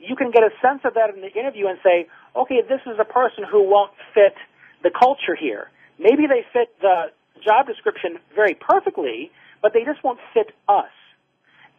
you 0.00 0.16
can 0.16 0.30
get 0.30 0.42
a 0.42 0.50
sense 0.60 0.80
of 0.84 0.94
that 0.94 1.14
in 1.14 1.20
the 1.20 1.32
interview 1.32 1.68
and 1.68 1.78
say, 1.82 2.08
okay, 2.34 2.60
this 2.68 2.80
is 2.86 2.98
a 2.98 3.04
person 3.04 3.44
who 3.48 3.62
won't 3.62 3.92
fit 4.12 4.34
the 4.82 4.90
culture 4.90 5.34
here. 5.38 5.70
Maybe 5.98 6.26
they 6.26 6.44
fit 6.52 6.74
the 6.80 7.12
job 7.44 7.66
description 7.66 8.18
very 8.34 8.54
perfectly, 8.54 9.30
but 9.62 9.72
they 9.72 9.84
just 9.84 10.02
won't 10.02 10.18
fit 10.32 10.50
us. 10.68 10.90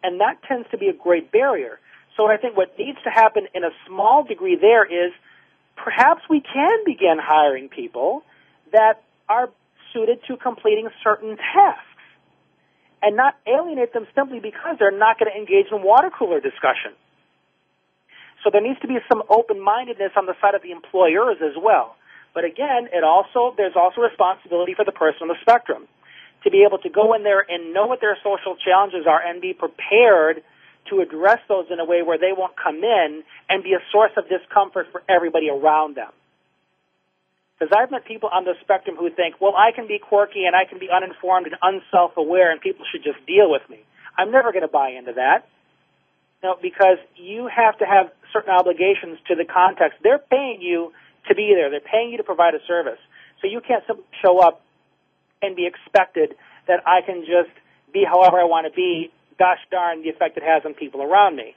And 0.04 0.22
that 0.22 0.42
tends 0.48 0.70
to 0.72 0.78
be 0.78 0.88
a 0.88 0.94
great 0.94 1.32
barrier. 1.32 1.80
So 2.16 2.28
I 2.28 2.38
think 2.38 2.56
what 2.56 2.78
needs 2.80 2.98
to 3.04 3.10
happen 3.10 3.48
in 3.54 3.64
a 3.64 3.72
small 3.88 4.24
degree 4.24 4.56
there 4.56 4.86
is 4.86 5.12
perhaps 5.76 6.22
we 6.30 6.42
can 6.42 6.84
begin 6.86 7.18
hiring 7.20 7.68
people 7.68 8.24
that 8.72 9.04
are 9.28 9.50
suited 9.94 10.20
to 10.28 10.38
completing 10.38 10.90
certain 11.04 11.38
tasks. 11.38 11.84
And 13.02 13.16
not 13.16 13.36
alienate 13.48 13.94
them 13.94 14.08
simply 14.16 14.40
because 14.40 14.78
they're 14.80 14.92
not 14.96 15.20
going 15.20 15.32
to 15.32 15.38
engage 15.38 15.72
in 15.72 15.84
water 15.84 16.10
cooler 16.10 16.40
discussion. 16.40 16.94
So 18.44 18.50
there 18.52 18.62
needs 18.62 18.80
to 18.82 18.88
be 18.88 18.98
some 19.10 19.24
open-mindedness 19.30 20.12
on 20.16 20.26
the 20.26 20.36
side 20.40 20.54
of 20.54 20.62
the 20.62 20.72
employers 20.72 21.38
as 21.42 21.58
well. 21.58 21.96
But 22.34 22.46
again, 22.46 22.90
it 22.94 23.04
also 23.04 23.56
there's 23.58 23.76
also 23.76 24.02
responsibility 24.02 24.74
for 24.76 24.86
the 24.86 24.92
person 24.92 25.24
on 25.24 25.28
the 25.30 25.40
spectrum 25.42 25.88
to 26.44 26.52
be 26.52 26.64
able 26.64 26.78
to 26.80 26.90
go 26.90 27.14
in 27.16 27.24
there 27.24 27.44
and 27.48 27.74
know 27.74 27.88
what 27.88 28.02
their 28.02 28.18
social 28.24 28.56
challenges 28.56 29.08
are 29.08 29.20
and 29.20 29.42
be 29.42 29.54
prepared 29.54 30.44
to 30.90 31.02
address 31.02 31.40
those 31.48 31.66
in 31.72 31.80
a 31.80 31.86
way 31.86 32.04
where 32.04 32.20
they 32.20 32.34
won't 32.38 32.54
come 32.56 32.84
in 32.84 33.24
and 33.50 33.64
be 33.64 33.74
a 33.74 33.82
source 33.92 34.12
of 34.18 34.30
discomfort 34.30 34.88
for 34.92 35.02
everybody 35.10 35.50
around 35.50 35.96
them. 35.96 36.12
Because 37.58 37.72
I've 37.76 37.90
met 37.90 38.06
people 38.06 38.30
on 38.32 38.44
the 38.44 38.54
spectrum 38.62 38.98
who 38.98 39.10
think, 39.10 39.40
well, 39.40 39.56
I 39.56 39.72
can 39.72 39.88
be 39.88 39.98
quirky 39.98 40.44
and 40.46 40.56
I 40.56 40.66
can 40.66 40.78
be 40.78 40.90
uninformed 40.92 41.48
and 41.48 41.56
unself-aware 41.62 42.52
and 42.52 42.60
people 42.60 42.86
should 42.92 43.04
just 43.04 43.26
deal 43.26 43.50
with 43.50 43.64
me. 43.70 43.80
I'm 44.18 44.32
never 44.32 44.52
going 44.52 44.68
to 44.68 44.72
buy 44.72 44.90
into 44.92 45.14
that. 45.14 45.48
No, 46.44 46.56
because 46.62 46.98
you 47.16 47.48
have 47.48 47.78
to 47.80 47.86
have 47.86 48.12
certain 48.34 48.52
obligations 48.52 49.20
to 49.28 49.36
the 49.36 49.46
context. 49.46 49.98
They're 50.04 50.20
paying 50.20 50.62
you 50.62 50.92
to 51.28 51.36
be 51.36 51.54
there. 51.56 51.70
They're 51.72 51.80
paying 51.80 52.12
you 52.12 52.18
to 52.18 52.24
provide 52.24 52.56
a 52.56 52.64
service. 52.68 53.00
So 53.42 53.48
you 53.48 53.62
can't 53.66 53.84
simply 53.88 54.06
show 54.22 54.40
up 54.40 54.62
and 55.42 55.56
be 55.56 55.66
expected 55.66 56.36
that 56.68 56.86
I 56.86 57.02
can 57.06 57.22
just 57.22 57.56
be 57.94 58.04
however 58.04 58.40
I 58.40 58.46
want 58.46 58.68
to 58.68 58.74
be. 58.76 59.12
Gosh 59.40 59.60
darn 59.72 60.04
the 60.04 60.10
effect 60.10 60.38
it 60.38 60.44
has 60.44 60.64
on 60.66 60.74
people 60.74 61.02
around 61.02 61.36
me. 61.36 61.56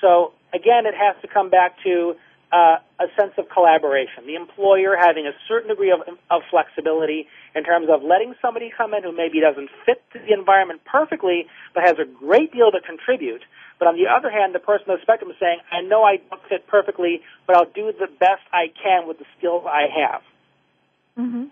So 0.00 0.32
again, 0.52 0.84
it 0.86 0.94
has 0.94 1.16
to 1.22 1.28
come 1.28 1.48
back 1.48 1.76
to 1.84 2.14
uh, 2.54 2.78
a 3.02 3.10
sense 3.18 3.34
of 3.36 3.50
collaboration. 3.50 4.30
The 4.30 4.36
employer 4.36 4.94
having 4.94 5.26
a 5.26 5.34
certain 5.48 5.70
degree 5.70 5.90
of, 5.90 6.06
of 6.30 6.42
flexibility 6.50 7.26
in 7.56 7.64
terms 7.64 7.88
of 7.90 8.06
letting 8.06 8.34
somebody 8.40 8.70
come 8.70 8.94
in 8.94 9.02
who 9.02 9.10
maybe 9.10 9.40
doesn't 9.40 9.68
fit 9.84 10.00
the 10.14 10.32
environment 10.32 10.82
perfectly, 10.86 11.46
but 11.74 11.82
has 11.82 11.98
a 11.98 12.06
great 12.06 12.52
deal 12.52 12.70
to 12.70 12.78
contribute. 12.80 13.42
But 13.80 13.88
on 13.88 13.96
the 13.96 14.06
other 14.06 14.30
hand, 14.30 14.54
the 14.54 14.60
person 14.60 14.86
on 14.88 14.96
the 14.98 15.02
spectrum 15.02 15.30
is 15.30 15.36
saying, 15.40 15.58
I 15.72 15.82
know 15.82 16.04
I 16.04 16.22
don't 16.30 16.42
fit 16.48 16.68
perfectly, 16.68 17.22
but 17.46 17.56
I'll 17.56 17.72
do 17.74 17.90
the 17.90 18.06
best 18.06 18.46
I 18.52 18.70
can 18.70 19.08
with 19.08 19.18
the 19.18 19.26
skills 19.36 19.64
I 19.66 19.90
have. 19.90 20.22
Mm-hmm. 21.18 21.44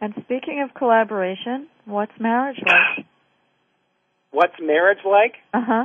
And 0.00 0.14
speaking 0.24 0.64
of 0.64 0.74
collaboration, 0.74 1.68
what's 1.84 2.12
marriage 2.18 2.58
like? 2.64 3.06
What's 4.30 4.56
marriage 4.58 5.04
like? 5.04 5.34
Uh 5.52 5.60
huh. 5.60 5.84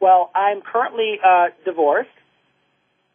Well, 0.00 0.30
I'm 0.34 0.62
currently 0.62 1.20
uh, 1.24 1.48
divorced, 1.64 2.10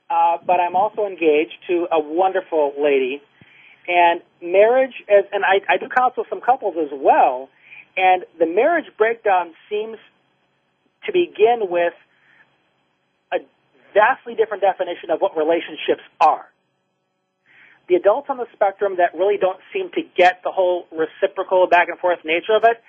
uh, 0.10 0.38
but 0.45 0.60
I'm 0.60 0.76
also 0.76 1.06
engaged 1.06 1.58
to 1.68 1.88
a 1.91 1.99
wonderful 1.99 2.74
lady. 2.80 3.22
And 3.88 4.22
marriage, 4.41 4.95
is, 5.08 5.26
and 5.32 5.43
I, 5.45 5.62
I 5.72 5.78
do 5.78 5.88
counsel 5.89 6.26
some 6.30 6.41
couples 6.41 6.76
as 6.82 6.89
well, 6.91 7.49
and 7.95 8.24
the 8.39 8.47
marriage 8.47 8.89
breakdown 8.97 9.53
seems 9.70 9.97
to 11.06 11.12
begin 11.12 11.70
with 11.70 11.93
a 13.32 13.38
vastly 13.93 14.36
different 14.36 14.64
definition 14.64 15.12
of 15.12 15.20
what 15.20 15.38
relationships 15.38 16.01
are 16.20 16.49
the 17.88 17.95
adults 17.95 18.28
on 18.30 18.38
the 18.38 18.47
spectrum 18.53 18.97
that 18.97 19.14
really 19.14 19.38
don't 19.38 19.60
seem 19.72 19.89
to 19.91 20.01
get 20.18 20.41
the 20.43 20.51
whole 20.51 20.88
reciprocal 20.91 21.68
back 21.68 21.88
and 21.89 21.99
forth 21.99 22.20
nature 22.26 22.56
of 22.56 22.64
it 22.64 22.82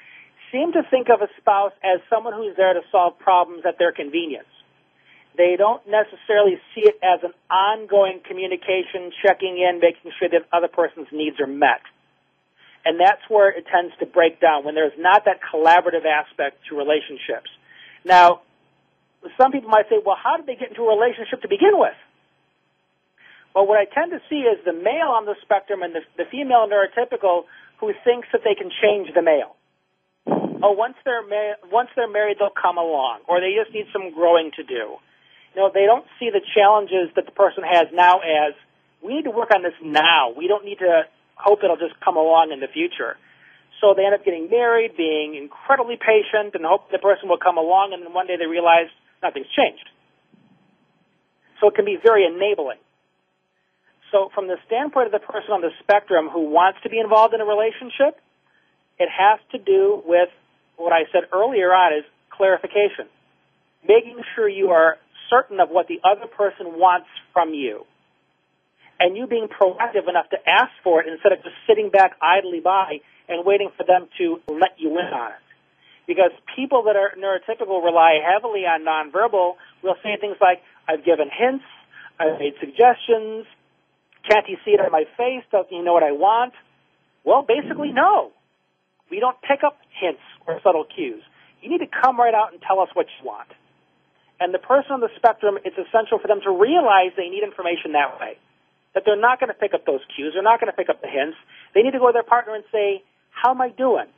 seem 0.53 0.73
to 0.73 0.83
think 0.91 1.09
of 1.11 1.21
a 1.21 1.29
spouse 1.41 1.73
as 1.83 2.01
someone 2.09 2.33
who's 2.33 2.57
there 2.57 2.73
to 2.73 2.81
solve 2.91 3.19
problems 3.19 3.65
at 3.67 3.79
their 3.79 3.93
convenience. 3.93 4.49
They 5.37 5.57
don't 5.59 5.83
necessarily 5.87 6.57
see 6.75 6.89
it 6.89 6.99
as 7.03 7.21
an 7.23 7.33
ongoing 7.51 8.21
communication, 8.27 9.13
checking 9.25 9.59
in, 9.59 9.81
making 9.81 10.13
sure 10.19 10.29
that 10.29 10.49
other 10.53 10.69
person's 10.69 11.09
needs 11.13 11.41
are 11.41 11.47
met. 11.47 11.85
And 12.85 13.01
that's 13.01 13.21
where 13.29 13.51
it 13.51 13.67
tends 13.71 13.93
to 13.99 14.07
break 14.07 14.41
down 14.41 14.65
when 14.65 14.75
there's 14.75 14.97
not 14.97 15.25
that 15.27 15.41
collaborative 15.43 16.07
aspect 16.07 16.59
to 16.71 16.77
relationships. 16.77 17.51
Now, 18.05 18.43
some 19.37 19.51
people 19.53 19.69
might 19.69 19.89
say, 19.91 19.97
well, 20.05 20.17
how 20.17 20.37
did 20.37 20.47
they 20.47 20.55
get 20.55 20.71
into 20.71 20.83
a 20.83 20.95
relationship 20.95 21.43
to 21.43 21.49
begin 21.49 21.75
with? 21.75 21.99
Well, 23.55 23.67
what 23.67 23.79
I 23.79 23.87
tend 23.87 24.13
to 24.13 24.21
see 24.31 24.47
is 24.47 24.63
the 24.65 24.73
male 24.73 25.11
on 25.11 25.27
the 25.27 25.35
spectrum 25.43 25.83
and 25.83 25.95
the, 25.95 26.01
the 26.17 26.25
female 26.31 26.69
neurotypical 26.69 27.45
who 27.81 27.93
thinks 28.05 28.29
that 28.33 28.43
they 28.45 28.55
can 28.55 28.71
change 28.71 29.09
the 29.15 29.23
male. 29.23 29.57
Oh, 30.63 30.73
once 30.73 30.95
they're 31.05 31.27
ma- 31.27 31.61
once 31.71 31.91
they're 31.97 32.11
married, 32.11 32.39
they'll 32.41 32.55
come 32.55 32.79
along, 32.79 33.21
or 33.29 33.41
they 33.41 33.53
just 33.53 33.75
need 33.75 33.87
some 33.93 34.13
growing 34.15 34.51
to 34.57 34.63
do. 34.63 34.97
Know, 35.57 35.71
they 35.73 35.89
don't 35.89 36.05
see 36.21 36.29
the 36.29 36.45
challenges 36.55 37.09
that 37.17 37.25
the 37.25 37.33
person 37.33 37.65
has 37.65 37.89
now 37.89 38.21
as 38.21 38.53
we 39.01 39.17
need 39.17 39.25
to 39.25 39.33
work 39.33 39.49
on 39.57 39.63
this 39.63 39.73
now. 39.81 40.37
We 40.37 40.49
don't 40.49 40.67
need 40.69 40.85
to 40.85 41.09
hope 41.35 41.65
it'll 41.65 41.81
just 41.81 41.97
come 42.05 42.17
along 42.17 42.53
in 42.53 42.61
the 42.61 42.69
future. 42.69 43.17
So 43.81 43.95
they 43.97 44.05
end 44.05 44.13
up 44.13 44.25
getting 44.25 44.51
married, 44.51 44.97
being 44.97 45.35
incredibly 45.35 45.97
patient, 45.97 46.53
and 46.53 46.65
hope 46.65 46.93
the 46.93 46.99
person 46.99 47.29
will 47.29 47.41
come 47.41 47.57
along, 47.57 47.97
and 47.97 48.05
then 48.05 48.13
one 48.13 48.27
day 48.27 48.37
they 48.37 48.45
realize 48.45 48.93
nothing's 49.23 49.49
changed. 49.57 49.89
So 51.61 51.69
it 51.69 51.75
can 51.75 51.85
be 51.85 51.97
very 51.97 52.29
enabling. 52.29 52.79
So 54.13 54.29
from 54.35 54.49
the 54.49 54.57
standpoint 54.67 55.07
of 55.09 55.13
the 55.13 55.25
person 55.25 55.53
on 55.53 55.61
the 55.61 55.73
spectrum 55.81 56.29
who 56.29 56.53
wants 56.53 56.81
to 56.85 56.91
be 56.91 57.01
involved 57.01 57.33
in 57.33 57.41
a 57.41 57.49
relationship, 57.49 58.21
it 58.99 59.09
has 59.09 59.41
to 59.53 59.59
do 59.59 60.03
with 60.05 60.29
what 60.77 60.93
I 60.93 61.09
said 61.13 61.33
earlier 61.33 61.73
on 61.73 61.97
is 61.97 62.05
clarification. 62.29 63.09
Making 63.89 64.21
sure 64.35 64.49
you 64.49 64.71
are 64.71 64.97
certain 65.31 65.61
of 65.61 65.69
what 65.71 65.89
the 65.89 66.01
other 66.05 66.27
person 66.27 66.79
wants 66.79 67.09
from 67.33 67.55
you. 67.55 67.85
And 68.99 69.17
you 69.17 69.27
being 69.27 69.49
proactive 69.49 70.09
enough 70.09 70.31
to 70.31 70.39
ask 70.49 70.71
for 70.83 71.03
it 71.03 71.09
instead 71.09 71.33
of 71.33 71.43
just 71.43 71.57
sitting 71.69 71.91
back 71.91 72.17
idly 72.23 72.61
by 72.61 73.01
and 73.29 73.45
waiting 73.45 73.71
for 73.77 73.85
them 73.85 74.09
to 74.19 74.41
let 74.49 74.79
you 74.79 74.91
in 74.91 75.13
on 75.13 75.33
it. 75.33 75.45
Because 76.07 76.31
people 76.55 76.85
that 76.85 76.97
are 76.97 77.13
neurotypical 77.19 77.85
rely 77.85 78.21
heavily 78.25 78.61
on 78.61 78.87
nonverbal 78.87 79.57
We'll 79.87 79.95
say 80.03 80.17
things 80.21 80.37
like, 80.41 80.63
I've 80.89 81.05
given 81.05 81.31
hints, 81.31 81.65
I've 82.19 82.41
made 82.41 82.55
suggestions, 82.59 83.47
can't 84.29 84.45
he 84.45 84.57
see 84.65 84.73
it 84.73 84.81
on 84.81 84.91
my 84.91 85.05
face? 85.17 85.45
Doesn't 85.53 85.71
he 85.71 85.81
know 85.81 85.93
what 85.93 86.03
I 86.03 86.11
want? 86.11 86.55
Well, 87.25 87.47
basically, 87.47 87.93
no. 87.93 88.33
We 89.11 89.21
don't 89.21 89.37
pick 89.43 89.63
up 89.65 89.79
hints 90.01 90.23
or 90.47 90.59
subtle 90.65 90.85
cues. 90.85 91.23
You 91.63 91.71
need 91.71 91.79
to 91.79 91.87
come 91.87 92.19
right 92.19 92.35
out 92.35 92.53
and 92.53 92.61
tell 92.61 92.81
us 92.81 92.89
what 92.95 93.07
you 93.07 93.27
want. 93.27 93.49
And 94.39 94.53
the 94.53 94.59
person 94.59 94.93
on 94.93 95.01
the 95.01 95.09
spectrum, 95.17 95.59
it's 95.65 95.77
essential 95.77 96.19
for 96.19 96.29
them 96.29 96.41
to 96.45 96.51
realize 96.51 97.17
they 97.17 97.29
need 97.29 97.43
information 97.43 97.93
that 97.93 98.21
way. 98.21 98.37
That 98.95 99.05
they're 99.05 99.21
not 99.21 99.41
going 99.41 99.49
to 99.49 99.59
pick 99.59 99.73
up 99.73 99.85
those 99.87 100.01
cues. 100.15 100.33
They're 100.35 100.43
not 100.43 100.61
going 100.61 100.73
to 100.73 100.77
pick 100.77 100.89
up 100.89 101.01
the 101.01 101.09
hints. 101.09 101.37
They 101.75 101.83
need 101.83 101.93
to 101.93 101.99
go 101.99 102.09
to 102.09 102.13
their 102.13 102.23
partner 102.23 102.55
and 102.55 102.65
say, 102.73 103.03
how 103.31 103.51
am 103.51 103.61
I 103.61 103.71
doing? 103.71 104.09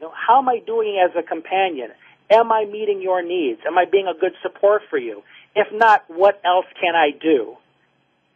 You 0.00 0.06
know, 0.06 0.12
how 0.12 0.38
am 0.40 0.48
I 0.48 0.60
doing 0.64 1.00
as 1.00 1.12
a 1.16 1.22
companion? 1.22 1.90
Am 2.30 2.52
I 2.52 2.64
meeting 2.64 3.00
your 3.00 3.22
needs? 3.22 3.60
Am 3.66 3.78
I 3.78 3.84
being 3.84 4.06
a 4.08 4.18
good 4.18 4.32
support 4.42 4.82
for 4.90 4.98
you? 4.98 5.22
If 5.54 5.68
not, 5.72 6.04
what 6.08 6.40
else 6.44 6.66
can 6.80 6.94
I 6.94 7.10
do? 7.16 7.56